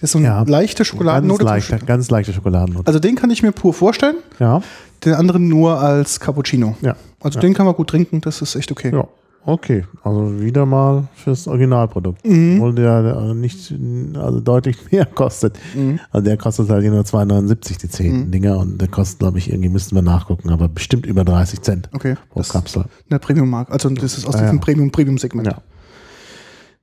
[0.00, 0.42] Das ist so eine Ja.
[0.46, 1.38] leichte Ganz Schokoladennote.
[1.38, 2.86] zum leichte, ganz leichte Schokoladennote.
[2.86, 4.62] Also den kann ich mir pur vorstellen, Ja.
[5.04, 6.76] den anderen nur als Cappuccino.
[6.82, 6.96] Ja.
[7.20, 7.40] Also Ja.
[7.40, 8.92] den kann man gut trinken, das ist echt okay.
[8.94, 9.08] Ja.
[9.44, 9.84] Okay.
[10.02, 12.26] Also wieder mal fürs Originalprodukt.
[12.26, 12.56] Mhm.
[12.56, 13.72] Obwohl der der nicht,
[14.14, 15.56] also deutlich mehr kostet.
[15.74, 16.00] Mhm.
[16.10, 19.70] Also der kostet halt nur 2,79 die 10 Dinger und der kostet, glaube ich, irgendwie
[19.70, 22.16] müssten wir nachgucken, aber bestimmt über 30 Cent Okay.
[22.30, 22.84] pro Das Kapsel.
[23.08, 23.72] eine Premium-Marke.
[23.72, 24.62] Also das ist aus Ah, diesem ja.
[24.62, 25.46] Premium-Premium-Segment.
[25.46, 25.62] Ja.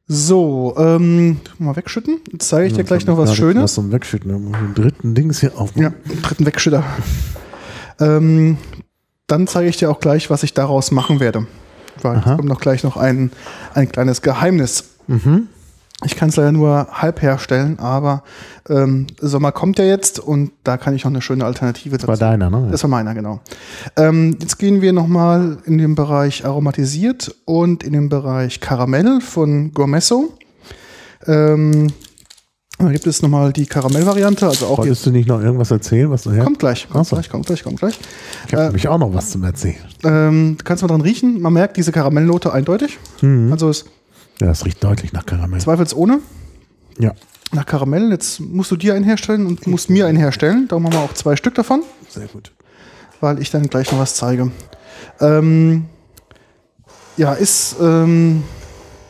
[0.08, 2.20] So, ähm, mal wegschütten.
[2.32, 3.74] Jetzt zeige ich dir gleich noch was Was Schönes.
[3.74, 4.30] zum Wegschütten.
[4.32, 5.76] Den dritten Dings hier auf.
[5.76, 5.92] Ja,
[6.22, 6.84] dritten Wegschütter.
[8.00, 8.58] ähm,
[9.28, 11.48] dann zeige ich dir auch gleich, was ich daraus machen werde.
[12.02, 12.36] Weil es Aha.
[12.36, 13.32] kommt noch gleich noch ein,
[13.74, 14.86] ein kleines Geheimnis.
[15.08, 15.48] Mhm.
[16.04, 18.24] Ich kann es leider nur halb herstellen, aber
[18.70, 22.18] ähm, Sommer kommt ja jetzt und da kann ich noch eine schöne Alternative Das war
[22.18, 22.68] deiner, ne?
[22.70, 23.40] Das war meiner, genau.
[23.96, 29.74] Ähm, jetzt gehen wir nochmal in den Bereich aromatisiert und in den Bereich Karamell von
[29.74, 30.34] Gourmesso.
[31.28, 31.88] Ähm,
[32.78, 36.24] da gibt es nochmal die Karamellvariante, also auch Wolltest du nicht noch irgendwas erzählen, was
[36.24, 36.38] du?
[36.44, 37.16] Kommt gleich, kommt so.
[37.16, 37.98] gleich, kommt gleich, kommt gleich.
[38.48, 39.78] Ich habe nämlich auch noch was zum Erzählen.
[40.04, 41.42] Ähm, kannst du mal dran riechen?
[41.42, 43.00] Man merkt diese Karamellnote eindeutig.
[43.22, 43.52] Mhm.
[43.52, 43.86] Also es
[44.42, 45.62] Ja, das riecht deutlich nach Karamell.
[45.62, 46.20] zweifelsohne
[47.00, 47.14] Ja,
[47.54, 48.12] nach Karamell.
[48.12, 50.68] Jetzt musst du dir einen herstellen und musst mir einen herstellen.
[50.68, 52.52] Darum haben wir auch zwei Stück davon, sehr gut.
[53.22, 54.52] weil ich dann gleich noch was zeige.
[55.22, 55.86] Ähm,
[57.16, 58.44] ja, ist, ähm,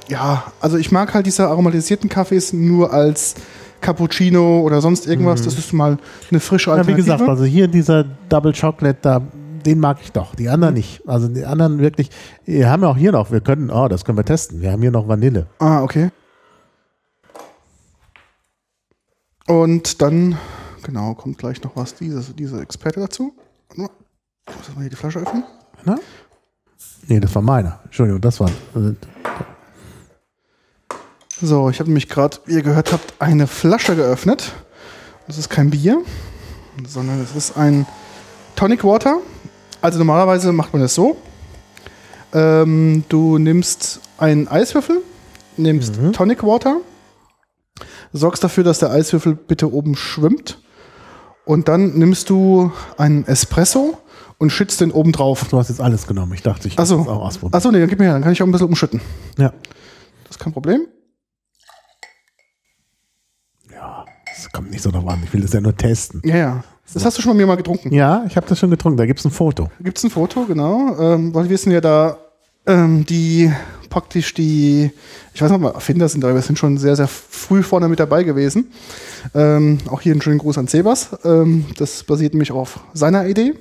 [0.08, 3.36] ja, also ich mag halt diese aromatisierten Kaffees nur als
[3.82, 5.42] Cappuccino oder sonst irgendwas.
[5.44, 5.98] Das ist mal
[6.30, 6.78] eine frische Mhm.
[6.78, 7.18] Ja, wie Alternative.
[7.18, 9.22] gesagt, also hier dieser Double Chocolate, da,
[9.66, 10.36] den mag ich doch.
[10.36, 11.02] Die anderen nicht.
[11.08, 12.10] Also die anderen wirklich.
[12.46, 14.62] Wir haben ja auch hier noch, wir können, oh, das können wir testen.
[14.62, 15.48] Wir haben hier noch Vanille.
[15.60, 16.10] Ah, okay.
[19.48, 20.38] Und dann,
[20.84, 23.34] genau, kommt gleich noch was, diese, diese Experte dazu.
[23.72, 23.90] Ich muss
[24.48, 25.44] erst mal hier die Flasche öffnen.
[25.84, 26.00] Ne?
[27.08, 27.80] Nee, das war meiner.
[27.84, 28.50] Entschuldigung, das war.
[31.46, 34.54] Also, So, ich habe nämlich gerade, wie ihr gehört habt, eine Flasche geöffnet.
[35.28, 36.02] Das ist kein Bier,
[36.88, 37.86] sondern es ist ein
[38.56, 39.20] Tonic Water.
[39.80, 41.18] Also normalerweise macht man das so.
[42.34, 45.04] Ähm, du nimmst einen Eiswürfel,
[45.56, 46.78] nimmst Tonic Water,
[48.12, 50.58] sorgst dafür, dass der Eiswürfel bitte oben schwimmt
[51.46, 54.00] und dann nimmst du einen Espresso
[54.40, 55.46] und schützt den oben drauf.
[55.52, 56.34] du hast jetzt alles genommen.
[56.34, 57.54] Ich dachte, ich Achso, auch ausprobieren.
[57.56, 59.00] Achso, nee, dann gib mir her, dann kann ich auch ein bisschen umschütten.
[59.38, 59.54] Ja.
[60.24, 60.88] Das ist kein Problem.
[63.72, 64.06] ja,
[64.36, 65.22] das kommt nicht so drauf an.
[65.24, 66.22] Ich will das ja nur testen.
[66.24, 66.64] Ja, ja.
[66.94, 67.92] Das hast du schon bei mir mal getrunken.
[67.94, 68.98] Ja, ich habe das schon getrunken.
[68.98, 69.70] Da gibt es ein Foto.
[69.80, 70.96] Gibt es ein Foto, genau.
[71.00, 72.18] Ähm, weil wir sind ja da
[72.68, 73.52] ähm, die
[73.90, 74.92] praktisch die,
[75.34, 78.00] ich weiß noch mal, Erfinder sind da, wir sind schon sehr, sehr früh vorne mit
[78.00, 78.72] dabei gewesen.
[79.34, 81.18] Ähm, auch hier einen schönen Gruß an Sebas.
[81.24, 83.54] Ähm, das basiert nämlich auf seiner Idee.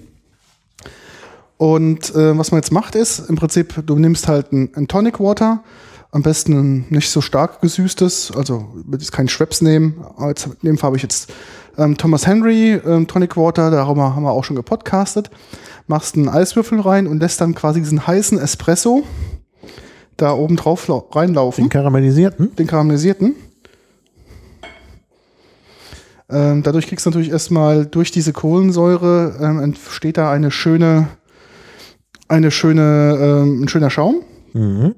[1.57, 5.21] Und äh, was man jetzt macht ist, im Prinzip, du nimmst halt ein, ein Tonic
[5.21, 5.63] Water,
[6.15, 10.05] am besten ein nicht so stark gesüßtes, also ich will jetzt keinen Schweppes nehmen.
[10.17, 11.33] Als, in dem Fall habe ich jetzt
[11.77, 15.29] ähm, Thomas Henry ähm, Tonic Water, darüber haben wir auch schon gepodcastet.
[15.89, 19.03] Machst einen Eiswürfel rein und lässt dann quasi diesen heißen Espresso
[20.17, 22.55] da oben drauf lau- reinlaufen Den karamellisierten.
[22.55, 23.35] den karamellisierten.
[26.31, 31.09] Ähm, dadurch kriegst du natürlich erstmal durch diese Kohlensäure ähm, entsteht da eine schöne,
[32.29, 34.23] eine schöne, ähm, ein schöner Schaum.
[34.53, 34.95] Mhm.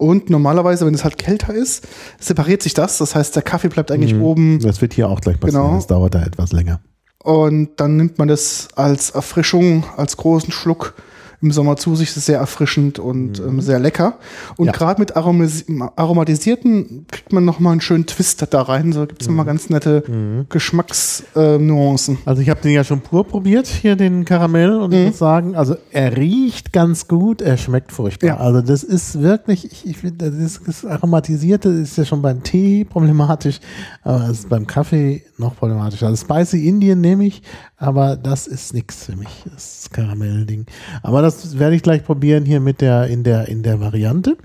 [0.00, 1.86] Und normalerweise, wenn es halt kälter ist,
[2.18, 2.96] separiert sich das.
[2.96, 5.62] Das heißt, der Kaffee bleibt eigentlich oben Das wird hier auch gleich passieren.
[5.64, 5.74] Genau.
[5.76, 6.80] Das dauert da etwas länger.
[7.22, 10.94] und dann nimmt man das als Erfrischung, als großen Schluck
[11.42, 12.08] im Sommer zu sich.
[12.08, 14.18] Das ist sehr erfrischend und ähm, sehr lecker.
[14.56, 14.72] Und Ja.
[14.72, 15.64] gerade mit Aromas
[15.96, 18.92] aromatisierten kriegt man nochmal einen schönen Twist da rein.
[18.92, 20.02] So gibt es nochmal ganz nette
[20.48, 22.18] Geschmacksnuancen.
[22.24, 24.96] Also ich habe den ja schon pur probiert, hier den Karamell, und Mhm.
[24.96, 28.26] ich muss sagen, also er riecht ganz gut, er schmeckt furchtbar.
[28.28, 28.36] Ja.
[28.38, 32.84] Also das ist wirklich, ich, ich finde, das, das Aromatisierte ist ja schon beim Tee
[32.84, 33.60] problematisch,
[34.02, 36.06] aber es ist beim Kaffee noch problematischer.
[36.08, 37.42] Also Spicy Indian nehme ich,
[37.80, 40.66] aber das ist nichts für mich, das Karamellding.
[41.02, 44.36] Aber das werde ich gleich probieren hier mit der, in der, in der Variante.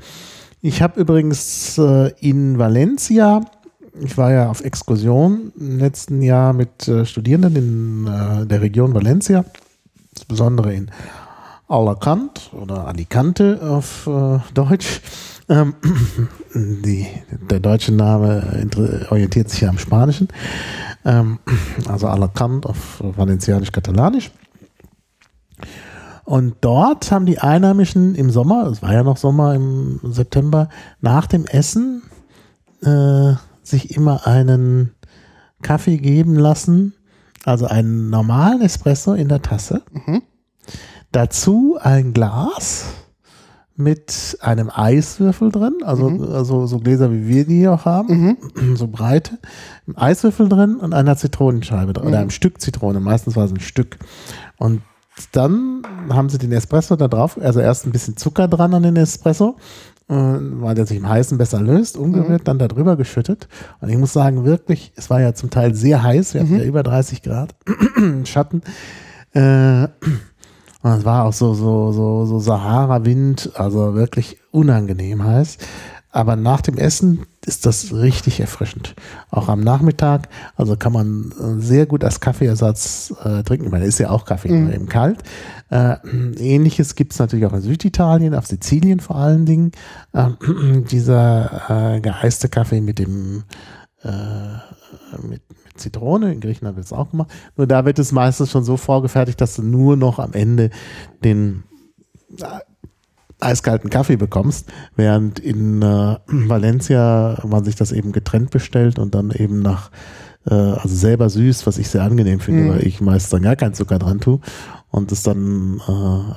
[0.62, 3.42] Ich habe übrigens äh, in Valencia
[4.02, 8.94] ich war ja auf Exkursion im letzten Jahr mit äh, Studierenden in äh, der Region
[8.94, 9.46] Valencia,
[10.12, 10.92] insbesondere in
[11.68, 15.02] Alacant oder Alicante auf äh, Deutsch.
[15.48, 15.76] Ähm,
[16.54, 17.08] die,
[17.50, 20.28] der deutsche Name inter- orientiert sich ja am Spanischen.
[21.06, 21.40] Ähm,
[21.88, 24.32] also Alacant auf Valencianisch-Katalanisch.
[26.24, 30.70] Und dort haben die Einheimischen im Sommer, es war ja noch Sommer im September,
[31.00, 32.02] nach dem Essen
[32.82, 34.96] äh, sich immer einen
[35.62, 36.94] Kaffee geben lassen,
[37.44, 39.84] also einen normalen Espresso in der Tasse.
[41.12, 42.86] Dazu ein Glas
[43.78, 48.38] mit einem Eiswürfel drin, also, also so Gläser wie wir die hier auch haben,
[48.76, 49.38] so breite,
[49.88, 53.60] ein Eiswürfel drin und einer Zitronenscheibe drin, oder ein Stück Zitrone, meistens war es ein
[53.60, 53.98] Stück.
[54.58, 54.82] Und
[55.34, 58.96] dann haben sie den Espresso da drauf, also erst ein bisschen Zucker dran an den
[58.96, 59.58] Espresso,
[60.08, 63.50] äh, weil der sich im Heißen besser löst, umgerührt, dann da drüber geschüttet.
[63.82, 66.64] Und ich muss sagen, wirklich, es war ja zum Teil sehr heiß, wir hatten ja
[66.64, 67.56] über 30 Grad
[68.24, 68.62] Schatten.
[69.34, 69.88] Äh,
[70.86, 75.58] und es war auch so, so, so, so Sahara-Wind, also wirklich unangenehm heiß.
[76.12, 78.96] aber nach dem Essen ist das richtig erfrischend.
[79.32, 83.66] Auch am Nachmittag, also kann man äh, sehr gut als Kaffeeersatz äh, trinken.
[83.66, 84.72] Ich meine, ist ja auch Kaffee, Mhm.
[84.72, 85.24] eben kalt.
[85.70, 85.96] Äh,
[86.40, 89.72] Ähnliches gibt es natürlich auch in Süditalien, auf Sizilien vor allen Dingen.
[90.14, 93.44] Ähm, dieser äh, geeiste Kaffee mit dem
[94.04, 94.10] äh,
[95.22, 97.32] mit, mit Zitrone, in Griechenland wird es auch gemacht.
[97.58, 100.70] Nur da wird es meistens schon so vorgefertigt, dass du nur noch am Ende
[101.24, 101.64] den
[103.40, 109.32] eiskalten Kaffee bekommst, während in äh, Valencia man sich das eben getrennt bestellt und dann
[109.32, 109.92] eben nach,
[110.48, 112.70] äh, also selber süß, was ich sehr angenehm finde, Mhm.
[112.70, 114.40] weil ich meist dann gar keinen Zucker dran tue
[114.90, 115.82] und es dann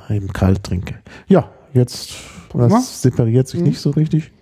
[0.09, 0.97] äh, eben kalt trinke.
[1.29, 2.11] Ja, jetzt,
[2.53, 3.67] das separiert sich Mhm.
[3.69, 4.33] nicht so richtig.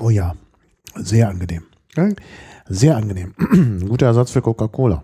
[0.00, 0.34] Oh ja,
[0.96, 1.62] sehr angenehm.
[1.96, 2.08] Ja.
[2.68, 3.34] Sehr angenehm.
[3.88, 5.02] Guter Ersatz für Coca-Cola.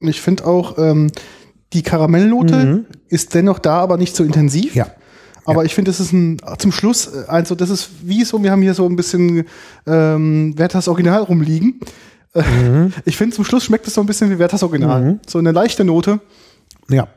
[0.00, 1.10] Ich finde auch, ähm,
[1.72, 2.84] die Karamellnote Mhm.
[3.08, 4.74] ist dennoch da, aber nicht so intensiv.
[4.74, 4.86] Ja.
[5.46, 8.62] Aber ich finde, das ist ein, zum Schluss, also das ist wie so, wir haben
[8.62, 9.44] hier so ein bisschen
[9.86, 11.80] ähm, Werthers Original rumliegen.
[12.34, 12.92] Äh, Mhm.
[13.04, 15.02] Ich finde, zum Schluss schmeckt es so ein bisschen wie Werthers Original.
[15.02, 15.20] Mhm.
[15.26, 16.20] So eine leichte Note,
[16.88, 17.08] Ja,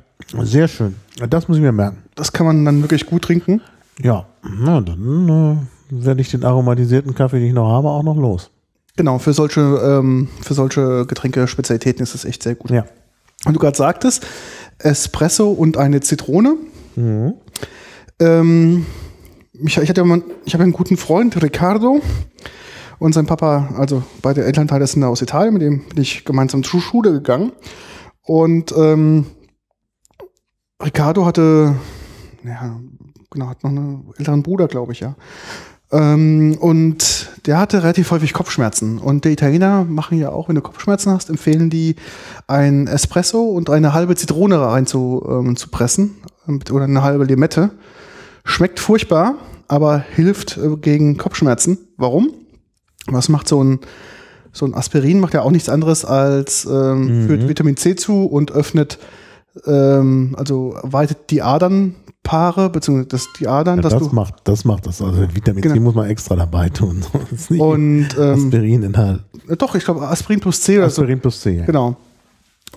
[0.44, 0.96] sehr schön.
[1.30, 2.04] Das muss ich mir merken.
[2.16, 3.62] das kann man dann wirklich gut trinken.
[4.02, 5.58] Ja, na dann äh,
[5.90, 8.52] werde ich den aromatisierten Kaffee, den ich noch habe, auch noch los.
[8.96, 12.72] Genau, für solche, ähm, für solche Getränke-Spezialitäten ist es echt sehr gut.
[12.72, 12.86] Ja.
[13.46, 14.26] Und du gerade sagtest,
[14.80, 16.56] Espresso und eine Zitrone.
[16.96, 17.36] Mhm.
[18.20, 18.86] Ähm,
[19.54, 22.02] ich, ich, hatte ja mal, ich habe einen guten Freund, Riccardo,
[23.00, 26.82] und sein Papa, also beide Elternteile sind aus Italien, mit dem bin ich gemeinsam zur
[26.82, 27.52] Schule gegangen.
[28.24, 29.28] Und ähm,
[30.84, 31.76] Riccardo hatte,
[32.44, 32.80] ja,
[33.30, 35.16] genau, hat noch einen älteren Bruder, glaube ich, ja.
[35.92, 38.98] Ähm, und der hatte relativ häufig Kopfschmerzen.
[38.98, 41.96] Und die Italiener machen ja auch, wenn du Kopfschmerzen hast, empfehlen die
[42.48, 46.16] ein Espresso und eine halbe Zitrone rein zu, ähm, zu pressen
[46.48, 47.72] ähm, oder eine halbe Limette.
[48.44, 49.36] Schmeckt furchtbar,
[49.68, 51.78] aber hilft äh, gegen Kopfschmerzen.
[51.98, 52.32] Warum?
[53.08, 53.80] Was macht so ein
[54.54, 57.28] so ein Aspirin macht ja auch nichts anderes als ähm, Mhm.
[57.28, 58.98] führt Vitamin C zu und öffnet
[59.66, 64.66] ähm, also weitet die Adernpaare beziehungsweise das, die Adern, Ja, dass das du macht, das
[64.66, 65.02] macht das.
[65.02, 65.82] Also Vitamin C Genau.
[65.82, 67.04] muss man extra dabei tun.
[67.30, 69.22] Sonst nicht und ähm, Aspirin-Inhalt.
[69.58, 71.58] doch ich glaube Aspirin plus C oder so Aspirin plus C.
[71.58, 71.66] Ja.
[71.66, 71.96] Genau.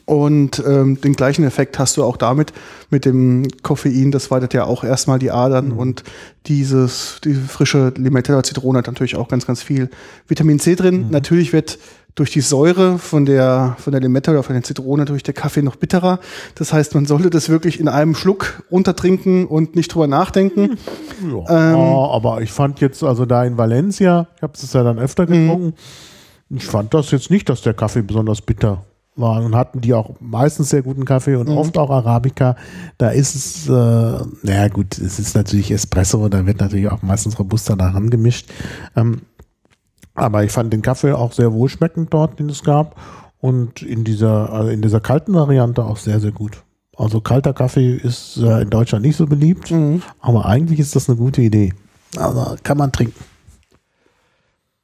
[0.04, 2.52] Und ähm, den gleichen Effekt hast du auch damit,
[2.90, 6.04] mit dem Koffein, das weitet ja auch erstmal die Adern und
[6.46, 9.88] dieses, diese frische Limette oder Zitrone hat natürlich auch ganz, ganz viel
[10.26, 11.06] Vitamin C drin.
[11.10, 11.78] Natürlich wird
[12.14, 15.62] durch die Säure von der, von der Limette oder von der Zitrone durch der Kaffee
[15.62, 16.18] noch bitterer.
[16.56, 20.76] Das heißt, man sollte das wirklich in einem Schluck runtertrinken und nicht drüber nachdenken.
[21.22, 24.98] Ja, Ähm, aber ich fand jetzt, also da in Valencia, ich habe es ja dann
[24.98, 25.26] öfter Mhm.
[25.46, 25.74] getrunken,
[26.50, 28.84] ich fand das jetzt nicht, dass der Kaffee besonders bitter
[29.16, 29.42] war.
[29.44, 31.40] Und hatten die auch meistens sehr guten Kaffee Mhm.
[31.40, 32.56] und oft auch Arabica.
[32.98, 37.38] Da ist es, äh, naja gut, es ist natürlich Espresso, da wird natürlich auch meistens
[37.38, 38.48] Robusta daran gemischt.
[38.96, 39.20] Ähm,
[40.20, 42.96] aber ich fand den Kaffee auch sehr wohlschmeckend dort, den es gab.
[43.38, 46.62] Und in dieser, also in dieser kalten Variante auch sehr, sehr gut.
[46.96, 50.02] Also kalter Kaffee ist äh, in Deutschland nicht so beliebt, Mhm.
[50.20, 51.72] aber eigentlich ist das eine gute Idee.
[52.16, 53.18] Also kann man trinken.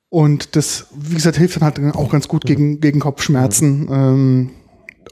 [0.08, 4.50] Und das, wie gesagt, hilft dann halt auch ganz gut gegen, gegen Kopfschmerzen, ähm,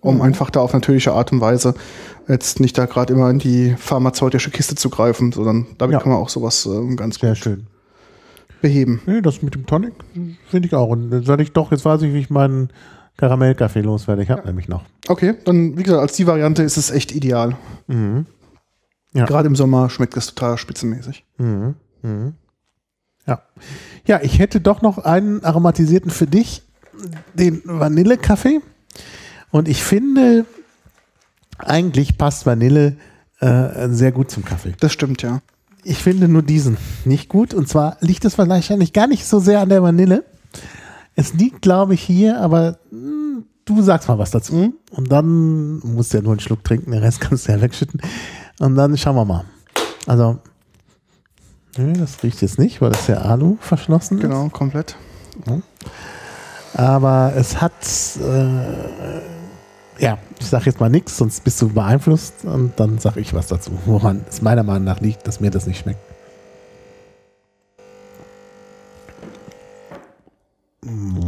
[0.00, 1.74] um einfach da auf natürliche Art und Weise
[2.28, 6.00] jetzt nicht da gerade immer in die pharmazeutische Kiste zu greifen, sondern damit Ja.
[6.00, 7.66] kann man auch sowas ähm, ganz Sehr gut schön.
[8.64, 9.02] Beheben.
[9.04, 9.92] Nee, das mit dem Tonic
[10.48, 10.88] finde ich auch.
[10.88, 12.70] Und jetzt soll ich doch, jetzt weiß ich, wie ich meinen
[13.18, 14.22] Karamellkaffee loswerde.
[14.22, 14.84] Ich habe nämlich noch.
[15.06, 17.58] Okay, dann, wie gesagt, als die Variante ist es echt ideal.
[17.88, 18.24] Mhm.
[19.12, 19.26] Ja.
[19.26, 21.26] Gerade im Sommer schmeckt es total spitzenmäßig.
[21.36, 21.74] Mhm.
[22.00, 22.32] Mhm.
[23.26, 23.42] Ja.
[24.06, 26.62] Ja, ich hätte doch noch einen aromatisierten für dich,
[27.34, 28.62] den Vanillekaffee.
[29.50, 30.46] Und ich finde,
[31.58, 32.96] eigentlich passt Vanille
[33.40, 34.72] äh, sehr gut zum Kaffee.
[34.80, 35.42] Das stimmt, ja.
[35.84, 37.54] Ich finde nur diesen nicht gut.
[37.54, 40.24] Und zwar liegt es wahrscheinlich gar nicht so sehr an der Vanille.
[41.14, 44.54] Es liegt, glaube ich, hier, aber mh, du sagst mal was dazu.
[44.54, 44.74] Mhm.
[44.90, 48.00] Und dann musst du ja nur einen Schluck trinken, den Rest kannst du ja wegschütten.
[48.58, 49.44] Und dann schauen wir mal.
[50.06, 50.38] Also,
[51.76, 54.22] nee, das riecht jetzt nicht, weil das ja Alu verschlossen ist.
[54.22, 54.96] Genau, komplett.
[56.74, 57.72] Aber es hat,
[58.20, 59.33] äh,
[59.98, 63.46] ja, ich sage jetzt mal nichts, sonst bist du beeinflusst und dann sage ich was
[63.48, 66.00] dazu, woran es meiner Meinung nach liegt, dass mir das nicht schmeckt.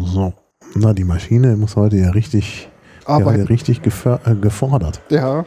[0.05, 0.35] So,
[0.75, 2.69] na die Maschine muss heute ja richtig,
[3.09, 5.01] ja, richtig äh, gefordert.
[5.11, 5.45] ja,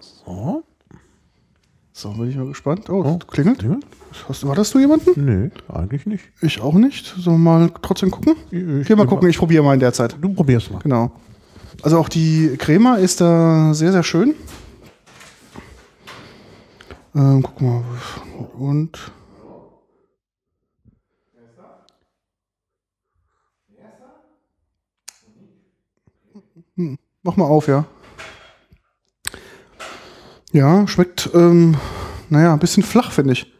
[0.00, 0.62] So,
[1.92, 2.90] so bin ich mal gespannt.
[2.90, 3.18] Oh, Oh.
[3.26, 3.62] klingelt.
[3.62, 3.80] Dinge?
[4.28, 5.10] Hast, wartest du jemanden?
[5.24, 6.24] Nö, eigentlich nicht.
[6.40, 7.06] Ich auch nicht.
[7.18, 8.34] Sollen wir mal trotzdem gucken?
[8.50, 10.16] Ich, Hier mal gucken, ich probiere mal in der Zeit.
[10.20, 10.78] Du probierst mal.
[10.80, 11.10] Genau.
[11.82, 14.34] Also auch die Crema ist da sehr, sehr schön.
[17.14, 17.84] Ähm, guck mal.
[18.58, 19.12] Und.
[26.76, 27.86] Hm, mach mal auf, ja.
[30.52, 31.76] Ja, schmeckt, ähm,
[32.28, 33.52] naja, ein bisschen flach, finde ich.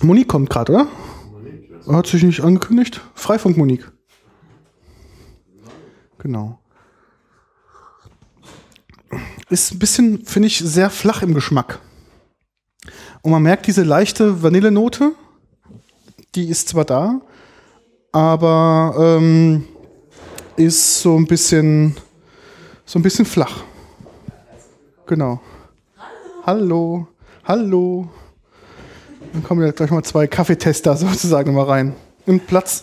[0.00, 0.86] Monique kommt gerade, oder?
[1.96, 3.00] Hat sich nicht angekündigt?
[3.14, 3.90] Freifunk Monique.
[6.26, 6.58] Genau.
[9.48, 11.78] Ist ein bisschen, finde ich, sehr flach im Geschmack.
[13.22, 15.12] Und man merkt diese leichte Vanillenote,
[16.34, 17.20] die ist zwar da,
[18.10, 19.66] aber ähm,
[20.56, 21.96] ist so ein bisschen,
[22.84, 23.62] so ein bisschen flach.
[25.06, 25.40] Genau.
[26.44, 27.06] Hallo.
[27.44, 28.10] Hallo.
[29.32, 31.94] Dann kommen ja gleich mal zwei Kaffeetester sozusagen mal rein.
[32.26, 32.82] Nimmt Platz.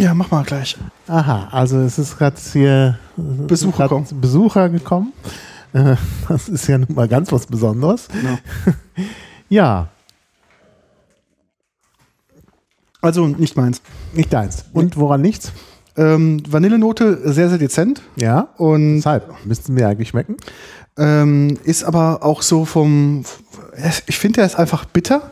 [0.00, 0.78] Ja, mach mal gleich.
[1.08, 4.20] Aha, also es ist gerade hier äh, Besucher grad kommen.
[4.20, 5.12] Besucher gekommen.
[5.74, 5.96] Äh,
[6.28, 8.08] Das ist ja nun mal ganz was Besonderes.
[8.08, 8.38] Genau.
[9.50, 9.88] Ja,
[13.02, 13.82] Also nicht meins.
[14.12, 14.64] nicht deins.
[14.72, 15.52] Und woran nichts?
[15.96, 20.36] Ähm, Vanillenote sehr, sehr dezent Ja, und deshalb müssten mir eigentlich schmecken.
[20.96, 23.24] ähm, ist aber auch so vom.
[24.06, 25.30] Ich finde, er ist einfach bitter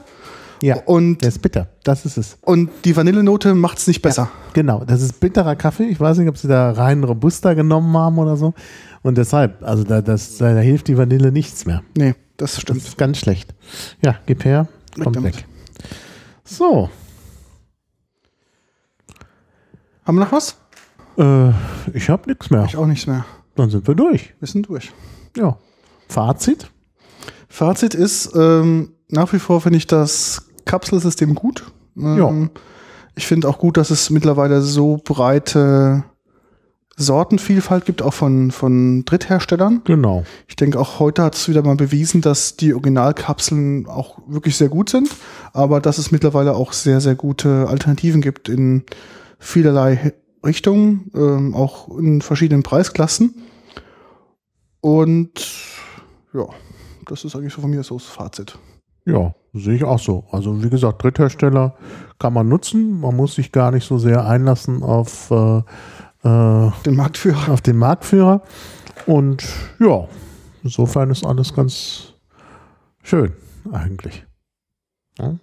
[0.60, 1.68] Ja, und, der ist bitter.
[1.84, 2.38] Das ist es.
[2.42, 4.28] und die Vanillenote macht es nicht besser.
[4.54, 5.84] Genau, das ist bitterer Kaffee.
[5.84, 8.54] Ich weiß nicht, ob sie da rein Robusta genommen haben oder so.
[9.02, 11.82] Und deshalb, also da, das, da hilft die Vanille nichts mehr.
[11.96, 12.82] Nee, das Das stimmt.
[12.82, 13.54] ist ganz schlecht.
[14.02, 14.66] Ja, gib her,
[15.02, 15.46] kommt weg.
[16.44, 16.90] So,
[20.04, 20.56] Haben wir noch was?
[21.18, 21.50] äh,
[21.92, 22.64] ich habe nichts mehr.
[22.64, 23.24] Ich auch nichts mehr.
[23.56, 24.34] Dann sind wir durch.
[24.40, 24.92] Wir sind durch.
[25.36, 25.58] Ja.
[26.08, 26.70] Fazit?
[27.48, 31.64] Fazit ist, ähm, nach wie vor finde ich das Kapselsystem gut.
[31.96, 32.48] Ähm, Ja.
[33.16, 36.04] Ich finde auch gut, dass es mittlerweile so breite
[36.96, 39.82] Sortenvielfalt gibt, auch von, von Drittherstellern.
[39.84, 40.24] Genau.
[40.46, 44.68] Ich denke, auch heute hat es wieder mal bewiesen, dass die Originalkapseln auch wirklich sehr
[44.68, 45.08] gut sind,
[45.52, 48.84] aber dass es mittlerweile auch sehr, sehr gute Alternativen gibt in
[49.38, 50.12] vielerlei
[50.44, 53.34] Richtungen, ähm, auch in verschiedenen Preisklassen.
[54.80, 55.46] Und
[56.34, 56.46] ja,
[57.06, 58.58] das ist eigentlich so von mir so das Fazit.
[59.04, 60.24] Ja, sehe ich auch so.
[60.32, 61.74] Also wie gesagt, Dritthersteller
[62.18, 63.00] kann man nutzen.
[63.00, 67.52] Man muss sich gar nicht so sehr einlassen auf, äh, äh, Den Marktführer.
[67.52, 68.42] auf den Marktführer.
[69.06, 69.44] Und
[69.78, 70.06] ja,
[70.62, 72.14] insofern ist alles ganz
[73.02, 73.32] schön
[73.72, 74.24] eigentlich.
[75.18, 75.34] Ja.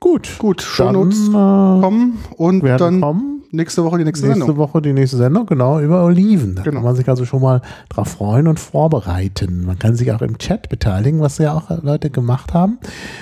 [0.00, 0.38] Gut.
[0.38, 3.33] Gut, Shownotes äh, kommen und dann kommen.
[3.54, 4.56] Nächste Woche die nächste, Nächste Sendung.
[4.58, 6.54] Woche die nächste Sendung, genau, über Oliven.
[6.54, 6.76] Da Genau.
[6.76, 9.64] kann man sich also schon mal drauf freuen und vorbereiten.
[9.66, 12.78] Man kann sich auch im Chat beteiligen, was ja auch Leute gemacht haben.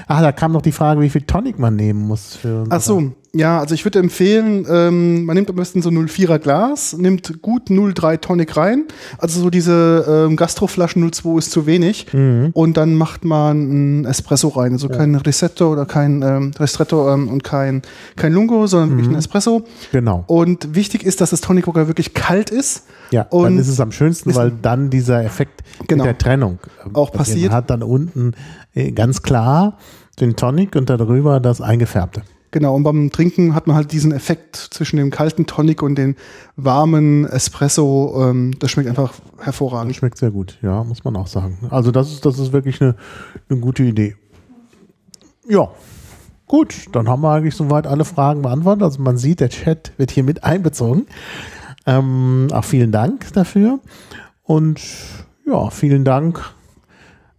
[0.08, 2.36] Ah, da kam noch die Frage, wie viel Tonic man nehmen muss.
[2.36, 6.38] Für Ach so, ja, also ich würde empfehlen, ähm, man nimmt am besten so 0,4er
[6.38, 8.84] Glas, nimmt gut 0,3 Tonic rein.
[9.18, 12.12] Also so diese ähm, Gastroflaschen 0,2 ist zu wenig.
[12.12, 12.50] Mhm.
[12.52, 14.72] Und dann macht man ein Espresso rein.
[14.72, 17.82] Also kein Rissetto oder kein ähm, Ristretto ähm, und kein,
[18.16, 19.14] kein Lungo, sondern wirklich Mhm.
[19.14, 19.62] ein Espresso.
[19.92, 20.24] Genau.
[20.26, 22.84] Und wichtig ist, dass das Tonic Walker wirklich kalt ist.
[23.12, 26.04] Ja, dann Und ist es am schönsten, weil dann dieser Effekt Genau.
[26.04, 27.48] der Trennung äh, Auch passiert.
[27.50, 28.32] Man hat dann unten
[28.74, 29.78] äh, ganz klar
[30.20, 32.22] den Tonic und darüber das Eingefärbte.
[32.52, 36.16] Genau, und beim Trinken hat man halt diesen Effekt zwischen dem kalten Tonic und dem
[36.54, 38.22] warmen Espresso.
[38.22, 39.96] Ähm, das schmeckt einfach hervorragend.
[39.96, 41.56] Schmeckt sehr gut, ja, muss man auch sagen.
[41.70, 42.94] Also das ist, das ist wirklich eine,
[43.48, 44.16] eine gute Idee.
[45.48, 45.70] Ja,
[46.46, 48.82] gut, dann haben wir eigentlich soweit alle Fragen beantwortet.
[48.82, 51.06] Also man sieht, der Chat wird hier mit einbezogen.
[51.86, 53.80] Ähm, auch vielen Dank dafür.
[54.42, 54.78] Und
[55.46, 56.42] ja, vielen Dank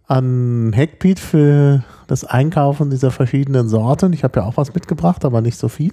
[0.08, 4.12] an Hackbeat für das Einkaufen dieser verschiedenen Sorten.
[4.12, 5.92] Ich habe ja auch was mitgebracht, aber nicht so viel.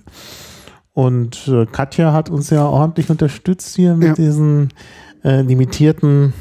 [0.94, 4.14] Und äh, Katja hat uns ja ordentlich unterstützt hier mit Ja.
[4.16, 4.74] diesen
[5.24, 6.34] äh, limitierten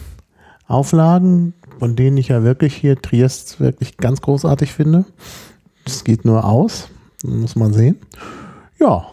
[0.66, 5.04] Auflagen, von denen ich ja wirklich hier Triest wirklich ganz großartig finde.
[5.84, 6.88] Das geht nur aus,
[7.24, 7.98] muss man sehen.
[8.78, 9.06] Ja,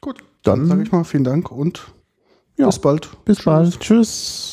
[0.00, 1.86] Gut, dann Dann- sage ich mal vielen Dank und
[2.56, 2.66] Ja.
[2.66, 3.08] bis bald.
[3.24, 3.78] bis bald.
[3.80, 4.52] Tschüss.